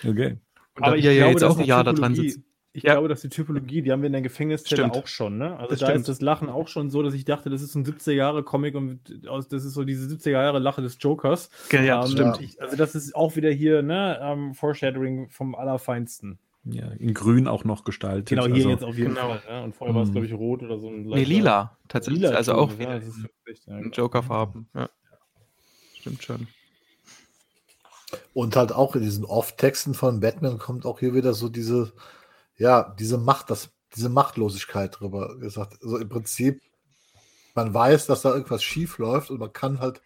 Okay. 0.08 0.38
Und 0.76 0.84
Aber 0.84 0.96
ich 0.96 1.04
glaube, 1.04 1.18
jetzt 1.18 1.44
auch 1.44 1.60
ein 1.60 1.66
Jahr 1.66 1.84
da 1.84 1.92
dran 1.92 2.16
sitzt. 2.16 2.40
ich 2.72 2.84
ja. 2.84 2.94
glaube, 2.94 3.10
dass 3.10 3.22
die 3.22 3.30
Typologie, 3.30 3.82
die 3.82 3.92
haben 3.92 4.02
wir 4.02 4.08
in 4.08 4.14
der 4.14 4.22
Gefängniszelle 4.22 4.90
auch 4.90 5.06
schon, 5.06 5.38
ne? 5.38 5.58
Also 5.58 5.72
das 5.72 5.80
da 5.80 5.88
stimmt. 5.88 6.00
ist 6.00 6.08
das 6.08 6.22
Lachen 6.22 6.50
auch 6.50 6.70
schon 6.70 6.90
so, 6.90 7.04
dass 7.04 7.14
ich 7.14 7.26
dachte, 7.26 7.50
das 7.50 7.62
ist 7.62 7.76
ein 7.76 7.86
70er-Jahre-Comic 7.86 8.76
und 8.76 9.02
das 9.24 9.52
ist 9.52 9.74
so 9.74 9.84
diese 9.84 10.08
70er-Jahre-Lache 10.08 10.82
des 10.82 10.98
Jokers. 11.00 11.50
Ja, 11.72 12.06
ähm, 12.06 12.12
stimmt. 12.12 12.42
Ich, 12.42 12.62
also 12.62 12.78
das 12.78 12.96
ist 12.96 13.16
auch 13.16 13.36
wieder 13.36 13.52
hier, 13.52 13.84
ne, 13.84 14.18
um, 14.22 14.48
ähm, 14.48 14.54
Foreshadowing 14.54 15.30
vom 15.30 15.56
Allerfeinsten. 15.56 16.40
Ja, 16.66 16.88
in 16.92 17.14
grün 17.14 17.48
auch 17.48 17.66
noch 17.66 17.84
gestaltet. 17.84 18.30
Genau, 18.30 18.46
hier 18.46 18.56
also, 18.56 18.70
jetzt 18.70 18.84
auf 18.84 18.98
jeden 18.98 19.16
genau. 19.16 19.30
Fall. 19.30 19.42
Ja? 19.48 19.64
Und 19.64 19.76
vorher 19.76 19.96
war 19.96 20.04
es, 20.04 20.10
mhm. 20.10 20.14
glaube 20.14 20.28
ich, 20.28 20.34
rot 20.34 20.64
oder 20.64 20.80
so 20.80 20.88
ein 20.88 21.04
Nee, 21.04 21.26
lila. 21.26 21.78
Tatsächlich. 21.90 22.24
Lila 22.24 22.36
also 22.36 22.54
auch 22.54 22.72
ja, 22.80 23.00
ja, 23.66 23.80
Joker-Farben. 23.92 24.70
Ja. 24.74 24.90
Stimmt 26.00 26.24
schon. 26.24 26.48
Und 28.34 28.56
halt 28.56 28.72
auch 28.72 28.96
in 28.96 29.02
diesen 29.02 29.26
Off-Texten 29.26 29.94
von 29.94 30.22
Batman 30.22 30.58
kommt 30.58 30.86
auch 30.86 31.00
hier 31.00 31.14
wieder 31.14 31.34
so 31.34 31.50
diese, 31.50 31.94
ja, 32.58 32.96
diese 32.98 33.18
Macht, 33.18 33.50
das, 33.50 33.74
diese 33.96 34.10
Machtlosigkeit 34.10 35.00
drüber 35.00 35.38
gesagt. 35.40 35.78
Also 35.84 35.98
im 35.98 36.08
Prinzip, 36.08 36.62
man 37.56 37.74
weiß, 37.74 38.06
dass 38.06 38.22
da 38.22 38.30
irgendwas 38.30 38.64
schief 38.64 39.00
läuft 39.00 39.32
und 39.32 39.40
man 39.40 39.52
kann 39.52 39.80
halt, 39.80 40.02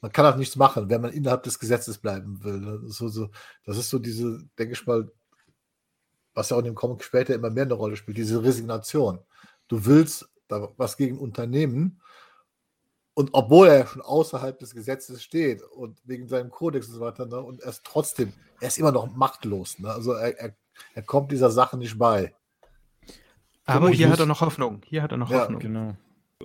man 0.00 0.12
kann 0.12 0.24
halt 0.24 0.38
nichts 0.38 0.56
machen, 0.56 0.88
wenn 0.88 1.02
man 1.02 1.12
innerhalb 1.12 1.42
des 1.42 1.58
Gesetzes 1.58 1.98
bleiben 1.98 2.42
will. 2.42 2.60
Das 2.60 2.90
ist 2.90 2.96
so, 2.96 3.08
so, 3.08 3.28
das 3.64 3.76
ist 3.76 3.90
so 3.90 3.98
diese, 3.98 4.42
denke 4.58 4.72
ich 4.72 4.86
mal, 4.86 5.10
was 6.34 6.50
ja 6.50 6.56
auch 6.56 6.60
in 6.60 6.66
dem 6.66 6.74
Comic 6.74 7.02
später 7.02 7.34
immer 7.34 7.50
mehr 7.50 7.64
eine 7.64 7.74
Rolle 7.74 7.96
spielt, 7.96 8.18
diese 8.18 8.42
Resignation. 8.42 9.18
Du 9.68 9.84
willst 9.86 10.28
da 10.48 10.68
was 10.76 10.96
gegen 10.96 11.18
Unternehmen 11.18 12.00
und 13.14 13.30
obwohl 13.32 13.68
er 13.68 13.86
schon 13.86 14.02
außerhalb 14.02 14.58
des 14.58 14.74
Gesetzes 14.74 15.22
steht 15.22 15.62
und 15.62 16.00
wegen 16.04 16.28
seinem 16.28 16.50
Kodex 16.50 16.88
und 16.88 16.94
so 16.94 17.00
weiter, 17.00 17.26
ne, 17.26 17.40
und 17.40 17.60
er 17.60 17.70
ist 17.70 17.84
trotzdem, 17.84 18.32
er 18.60 18.68
ist 18.68 18.78
immer 18.78 18.92
noch 18.92 19.14
machtlos. 19.14 19.78
Ne? 19.78 19.90
Also 19.90 20.12
er, 20.12 20.38
er, 20.38 20.56
er 20.94 21.02
kommt 21.02 21.32
dieser 21.32 21.50
Sache 21.50 21.76
nicht 21.76 21.98
bei. 21.98 22.34
Aber 23.66 23.90
hier 23.90 24.10
hat 24.10 24.20
er 24.20 24.26
noch 24.26 24.40
Hoffnung. 24.40 24.82
Hier 24.86 25.02
hat 25.02 25.12
er 25.12 25.18
noch 25.18 25.30
ja, 25.30 25.40
Hoffnung. 25.40 25.60
Genau. 25.60 25.96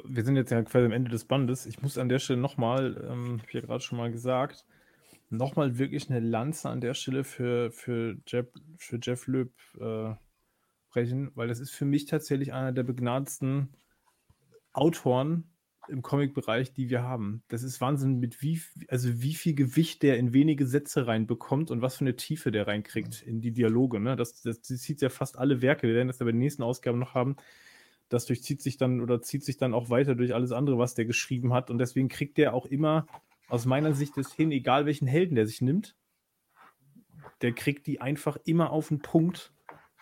Wir 0.03 0.25
sind 0.25 0.36
jetzt 0.36 0.51
ja 0.51 0.61
quasi 0.63 0.86
am 0.86 0.91
Ende 0.91 1.09
des 1.09 1.25
Bandes. 1.25 1.65
Ich 1.65 1.81
muss 1.81 1.97
an 1.97 2.09
der 2.09 2.19
Stelle 2.19 2.39
nochmal, 2.39 2.97
ähm, 3.09 3.38
habe 3.38 3.47
ich 3.47 3.53
ja 3.53 3.61
gerade 3.61 3.81
schon 3.81 3.97
mal 3.97 4.11
gesagt, 4.11 4.65
nochmal 5.30 5.78
wirklich 5.78 6.09
eine 6.09 6.19
Lanze 6.19 6.69
an 6.69 6.82
der 6.82 6.93
Stelle 6.93 7.23
für, 7.23 7.71
für, 7.71 8.17
Jeff, 8.28 8.47
für 8.78 8.99
Jeff 9.01 9.28
Löb 9.28 9.53
äh, 9.80 10.13
brechen, 10.89 11.32
weil 11.36 11.47
das 11.47 11.59
ist 11.59 11.71
für 11.71 11.86
mich 11.86 12.05
tatsächlich 12.05 12.53
einer 12.53 12.71
der 12.71 12.84
begnadetsten 12.84 13.76
Autoren 14.73 15.49
im 15.88 16.01
Comic-Bereich, 16.01 16.73
die 16.73 16.89
wir 16.89 17.03
haben. 17.03 17.43
Das 17.47 17.63
ist 17.63 17.80
Wahnsinn, 17.82 18.19
mit 18.19 18.41
wie, 18.41 18.61
also 18.88 19.21
wie 19.21 19.34
viel 19.34 19.53
Gewicht 19.53 20.03
der 20.03 20.17
in 20.17 20.34
wenige 20.34 20.65
Sätze 20.65 21.07
reinbekommt 21.07 21.71
und 21.71 21.82
was 21.82 21.97
für 21.97 22.05
eine 22.05 22.15
Tiefe 22.15 22.51
der 22.51 22.67
reinkriegt 22.67 23.21
in 23.21 23.41
die 23.41 23.51
Dialoge. 23.51 23.99
Ne? 23.99 24.15
Das, 24.15 24.41
das, 24.41 24.61
das 24.61 24.82
zieht 24.82 25.01
ja 25.01 25.09
fast 25.09 25.38
alle 25.38 25.61
Werke. 25.61 25.88
Wir 25.88 25.95
werden 25.95 26.07
das 26.07 26.19
ja 26.19 26.26
bei 26.26 26.32
den 26.32 26.39
nächsten 26.39 26.63
Ausgaben 26.63 26.99
noch 26.99 27.13
haben. 27.13 27.36
Das 28.09 28.26
durchzieht 28.26 28.61
sich 28.61 28.78
dann 28.78 29.01
oder 29.01 29.21
zieht 29.21 29.43
sich 29.43 29.57
dann 29.57 29.73
auch 29.73 29.89
weiter 29.89 30.15
durch 30.15 30.34
alles 30.34 30.51
andere, 30.51 30.78
was 30.78 30.95
der 30.95 31.05
geschrieben 31.05 31.53
hat. 31.53 31.69
Und 31.69 31.78
deswegen 31.78 32.07
kriegt 32.07 32.38
der 32.38 32.53
auch 32.53 32.65
immer 32.65 33.07
aus 33.47 33.65
meiner 33.65 33.93
Sicht 33.93 34.17
das 34.17 34.33
hin, 34.33 34.51
egal 34.51 34.85
welchen 34.85 35.07
Helden 35.07 35.35
der 35.35 35.47
sich 35.47 35.61
nimmt, 35.61 35.95
der 37.41 37.53
kriegt 37.53 37.87
die 37.87 38.01
einfach 38.01 38.37
immer 38.45 38.71
auf 38.71 38.89
den 38.89 38.99
Punkt 38.99 39.53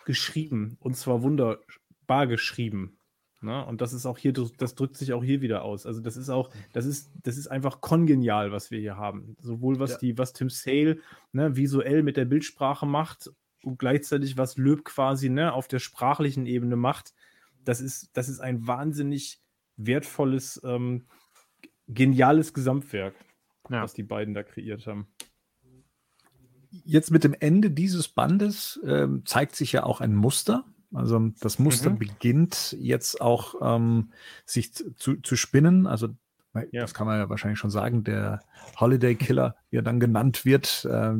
geschrieben. 0.04 0.76
Und 0.80 0.96
zwar 0.96 1.22
wunderbar 1.22 2.26
geschrieben. 2.26 2.98
Ne? 3.40 3.64
Und 3.66 3.80
das 3.80 3.92
ist 3.92 4.06
auch 4.06 4.16
hier, 4.16 4.32
das 4.32 4.74
drückt 4.74 4.96
sich 4.96 5.12
auch 5.12 5.22
hier 5.22 5.42
wieder 5.42 5.62
aus. 5.62 5.86
Also 5.86 6.00
das 6.00 6.16
ist 6.16 6.30
auch, 6.30 6.50
das 6.72 6.86
ist, 6.86 7.10
das 7.22 7.36
ist 7.36 7.48
einfach 7.48 7.80
kongenial, 7.80 8.52
was 8.52 8.70
wir 8.70 8.80
hier 8.80 8.96
haben. 8.96 9.36
Sowohl 9.40 9.78
was 9.78 9.92
ja. 9.92 9.98
die, 9.98 10.18
was 10.18 10.32
Tim 10.32 10.48
Sale 10.48 10.98
ne, 11.32 11.56
visuell 11.56 12.02
mit 12.02 12.16
der 12.16 12.24
Bildsprache 12.24 12.86
macht 12.86 13.30
und 13.62 13.78
gleichzeitig 13.78 14.38
was 14.38 14.56
Löb 14.56 14.84
quasi 14.84 15.28
ne, 15.28 15.52
auf 15.52 15.68
der 15.68 15.78
sprachlichen 15.78 16.46
Ebene 16.46 16.76
macht. 16.76 17.12
Das 17.64 17.80
ist, 17.80 18.10
das 18.14 18.28
ist 18.28 18.40
ein 18.40 18.66
wahnsinnig 18.66 19.40
wertvolles, 19.76 20.60
ähm, 20.64 21.04
geniales 21.86 22.54
Gesamtwerk 22.54 23.14
ja. 23.70 23.82
was 23.82 23.94
die 23.94 24.02
beiden 24.02 24.34
da 24.34 24.42
kreiert 24.42 24.86
haben. 24.86 25.08
Jetzt 26.70 27.10
mit 27.10 27.22
dem 27.22 27.34
Ende 27.38 27.70
dieses 27.70 28.08
Bandes 28.08 28.80
ähm, 28.84 29.24
zeigt 29.26 29.54
sich 29.54 29.72
ja 29.72 29.84
auch 29.84 30.00
ein 30.00 30.14
Muster. 30.14 30.64
Also 30.92 31.30
das 31.40 31.58
Muster 31.58 31.90
mhm. 31.90 31.98
beginnt 31.98 32.76
jetzt 32.78 33.20
auch 33.20 33.54
ähm, 33.60 34.12
sich 34.44 34.74
zu, 34.74 35.20
zu 35.20 35.36
spinnen. 35.36 35.86
Also 35.86 36.08
ja. 36.54 36.82
das 36.82 36.94
kann 36.94 37.06
man 37.06 37.18
ja 37.18 37.28
wahrscheinlich 37.28 37.58
schon 37.58 37.70
sagen, 37.70 38.04
der 38.04 38.42
Holiday 38.78 39.14
Killer, 39.14 39.56
wie 39.70 39.78
er 39.78 39.82
dann 39.82 40.00
genannt 40.00 40.44
wird, 40.44 40.84
äh, 40.84 41.14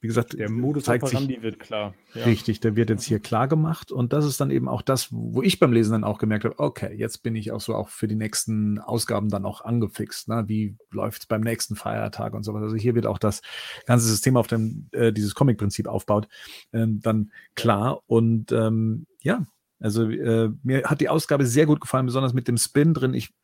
wie 0.00 0.08
gesagt, 0.08 0.38
der 0.38 0.50
Modus 0.50 0.84
zeigt 0.84 1.08
sich, 1.08 1.42
wird 1.42 1.58
klar. 1.58 1.94
Ja. 2.14 2.24
Richtig, 2.24 2.60
der 2.60 2.76
wird 2.76 2.90
jetzt 2.90 3.04
hier 3.04 3.18
klar 3.18 3.48
gemacht. 3.48 3.90
Und 3.90 4.12
das 4.12 4.26
ist 4.26 4.40
dann 4.40 4.50
eben 4.50 4.68
auch 4.68 4.82
das, 4.82 5.08
wo 5.10 5.42
ich 5.42 5.58
beim 5.58 5.72
Lesen 5.72 5.92
dann 5.92 6.04
auch 6.04 6.18
gemerkt 6.18 6.44
habe, 6.44 6.58
okay, 6.58 6.94
jetzt 6.94 7.22
bin 7.22 7.34
ich 7.34 7.50
auch 7.50 7.60
so 7.60 7.74
auch 7.74 7.88
für 7.88 8.06
die 8.06 8.14
nächsten 8.14 8.78
Ausgaben 8.78 9.30
dann 9.30 9.46
auch 9.46 9.62
angefixt. 9.62 10.28
Ne? 10.28 10.44
Wie 10.48 10.76
läuft 10.90 11.22
es 11.22 11.26
beim 11.26 11.40
nächsten 11.40 11.76
Feiertag 11.76 12.34
und 12.34 12.42
sowas. 12.42 12.62
Also 12.62 12.76
hier 12.76 12.94
wird 12.94 13.06
auch 13.06 13.18
das 13.18 13.40
ganze 13.86 14.06
System, 14.06 14.36
auf 14.36 14.46
dem 14.46 14.88
äh, 14.92 15.12
dieses 15.12 15.34
Comic-Prinzip 15.34 15.88
aufbaut, 15.88 16.28
ähm, 16.72 17.00
dann 17.00 17.32
klar. 17.54 18.02
Und 18.06 18.52
ähm, 18.52 19.06
ja, 19.22 19.46
also 19.80 20.08
äh, 20.10 20.50
mir 20.62 20.84
hat 20.84 21.00
die 21.00 21.08
Ausgabe 21.08 21.46
sehr 21.46 21.66
gut 21.66 21.80
gefallen, 21.80 22.06
besonders 22.06 22.32
mit 22.32 22.48
dem 22.48 22.56
Spin 22.56 22.94
drin. 22.94 23.14
Ich 23.14 23.34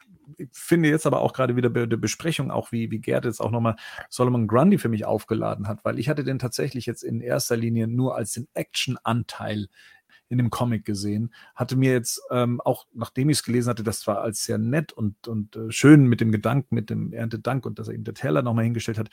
finde 0.53 0.89
jetzt 0.89 1.07
aber 1.07 1.21
auch 1.21 1.33
gerade 1.33 1.57
wieder 1.57 1.71
bei 1.71 1.87
der 1.87 1.97
Besprechung, 1.97 2.51
auch 2.51 2.73
wie, 2.73 2.91
wie 2.91 3.01
Gerd 3.01 3.25
jetzt 3.25 3.41
auch 3.41 3.51
nochmal 3.51 3.77
Solomon 4.09 4.47
Grundy 4.47 4.79
für 4.79 4.89
mich 4.89 5.05
aufgeladen 5.05 5.69
hat, 5.69 5.85
weil 5.85 5.99
ich 5.99 6.09
hatte 6.09 6.25
den 6.25 6.39
tatsächlich 6.39 6.87
jetzt 6.87 7.03
in 7.03 7.21
erster 7.21 7.57
Linie 7.57 7.89
nur 7.89 8.17
als 8.17 8.33
den 8.33 8.49
Action-Anteil 8.55 9.69
in 10.29 10.39
dem 10.39 10.51
Comic 10.51 10.87
gesehen. 10.87 11.33
Hatte 11.55 11.77
mir 11.77 11.93
jetzt 11.93 12.23
ähm, 12.31 12.61
auch, 12.63 12.87
nachdem 12.95 13.29
ich 13.29 13.39
es 13.39 13.45
gelesen 13.45 13.69
hatte, 13.69 13.83
das 13.83 14.07
war 14.07 14.23
als 14.23 14.45
sehr 14.45 14.57
nett 14.57 14.93
und, 14.93 15.29
und 15.29 15.57
äh, 15.57 15.71
schön 15.71 16.07
mit 16.07 16.23
dem 16.23 16.33
Gedanken, 16.33 16.75
mit 16.75 16.89
dem 16.89 17.13
Erntedank 17.13 17.67
und 17.67 17.79
dass 17.79 17.89
er 17.89 17.95
ihm 17.95 18.05
der 18.05 18.15
Teller 18.15 18.43
nochmal 18.43 18.65
hingestellt 18.65 18.99
hat, 18.99 19.11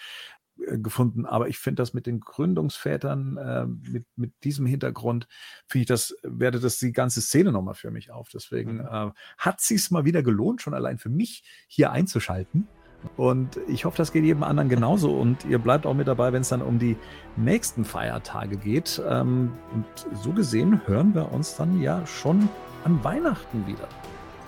gefunden. 0.68 1.26
Aber 1.26 1.48
ich 1.48 1.60
finde 1.60 1.82
das 1.82 1.94
mit 1.94 2.06
den 2.06 2.20
Gründungsvätern, 2.20 3.38
äh, 3.38 3.66
mit, 3.66 4.06
mit 4.16 4.34
diesem 4.44 4.66
Hintergrund, 4.66 5.28
finde 5.68 5.84
ich 5.84 5.88
das, 5.88 6.16
wertet 6.24 6.64
das 6.64 6.80
die 6.80 6.92
ganze 6.92 7.22
Szene 7.22 7.52
nochmal 7.52 7.76
für 7.76 7.92
mich 7.92 8.12
auf. 8.12 8.30
Deswegen 8.34 8.76
mhm. 8.76 8.88
äh, 8.92 9.12
hat 9.38 9.62
sich 9.62 9.90
mal 9.92 10.06
wieder 10.06 10.24
gelohnt, 10.24 10.62
schon 10.62 10.74
allein 10.74 10.98
für 10.98 11.10
mich 11.10 11.44
hier 11.68 11.92
einzuschalten. 11.92 12.68
Und 13.16 13.60
ich 13.68 13.86
hoffe, 13.86 13.98
das 13.98 14.12
geht 14.12 14.26
jedem 14.26 14.44
anderen 14.44 14.70
genauso. 14.70 15.12
Und 15.20 15.46
ihr 15.46 15.60
bleibt 15.60 15.86
auch 15.86 15.94
mit 15.94 16.08
dabei, 16.08 16.34
wenn 16.34 16.42
es 16.42 16.50
dann 16.50 16.62
um 16.62 16.80
die 16.80 16.98
nächsten 17.38 17.86
Feiertage 17.86 18.58
geht. 18.58 19.02
Ähm, 19.08 19.54
und 19.74 19.86
so 20.14 20.34
gesehen 20.34 20.82
hören 20.88 21.16
wir 21.16 21.32
uns 21.32 21.56
dann 21.56 21.82
ja 21.82 22.06
schon 22.06 22.50
an 22.84 23.04
Weihnachten 23.04 23.66
wieder. 23.68 23.88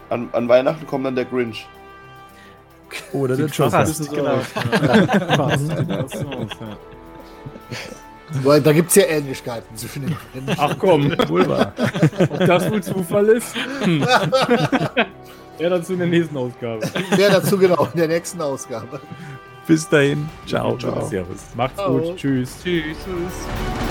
An, 0.09 0.29
an 0.33 0.49
Weihnachten 0.49 0.85
kommt 0.85 1.05
dann 1.05 1.15
der 1.15 1.25
Grinch. 1.25 1.67
Oder 3.13 3.35
der 3.35 3.47
Joker. 3.47 3.85
Genau. 4.13 4.39
Weil 8.43 8.61
da 8.61 8.71
gibt 8.71 8.89
es 8.89 8.95
ja 8.95 9.03
Ähnlichkeiten 9.03 9.75
zwischen 9.75 10.05
den 10.05 10.15
Ach 10.57 10.75
komm, 10.79 11.11
wohl 11.27 11.47
wahr. 11.47 11.73
Ob 12.29 12.39
das 12.39 12.71
wohl 12.71 12.81
Zufall 12.81 13.27
ist? 13.27 13.53
Hm. 13.81 13.99
Mehr 15.59 15.69
dazu 15.69 15.93
in 15.93 15.99
der 15.99 16.07
nächsten 16.07 16.37
Ausgabe. 16.37 16.81
Mehr 17.15 17.29
dazu 17.29 17.57
genau 17.57 17.87
in 17.93 17.99
der 17.99 18.07
nächsten 18.07 18.41
Ausgabe. 18.41 18.99
Bis 19.67 19.87
dahin. 19.87 20.27
Ciao. 20.47 20.77
Ciao. 20.77 21.07
Servus. 21.07 21.41
Macht's 21.55 21.77
Ciao. 21.77 21.99
gut. 21.99 22.17
Tschüss. 22.17 22.57
Tschüss. 22.63 22.97
Tschüss. 23.05 23.90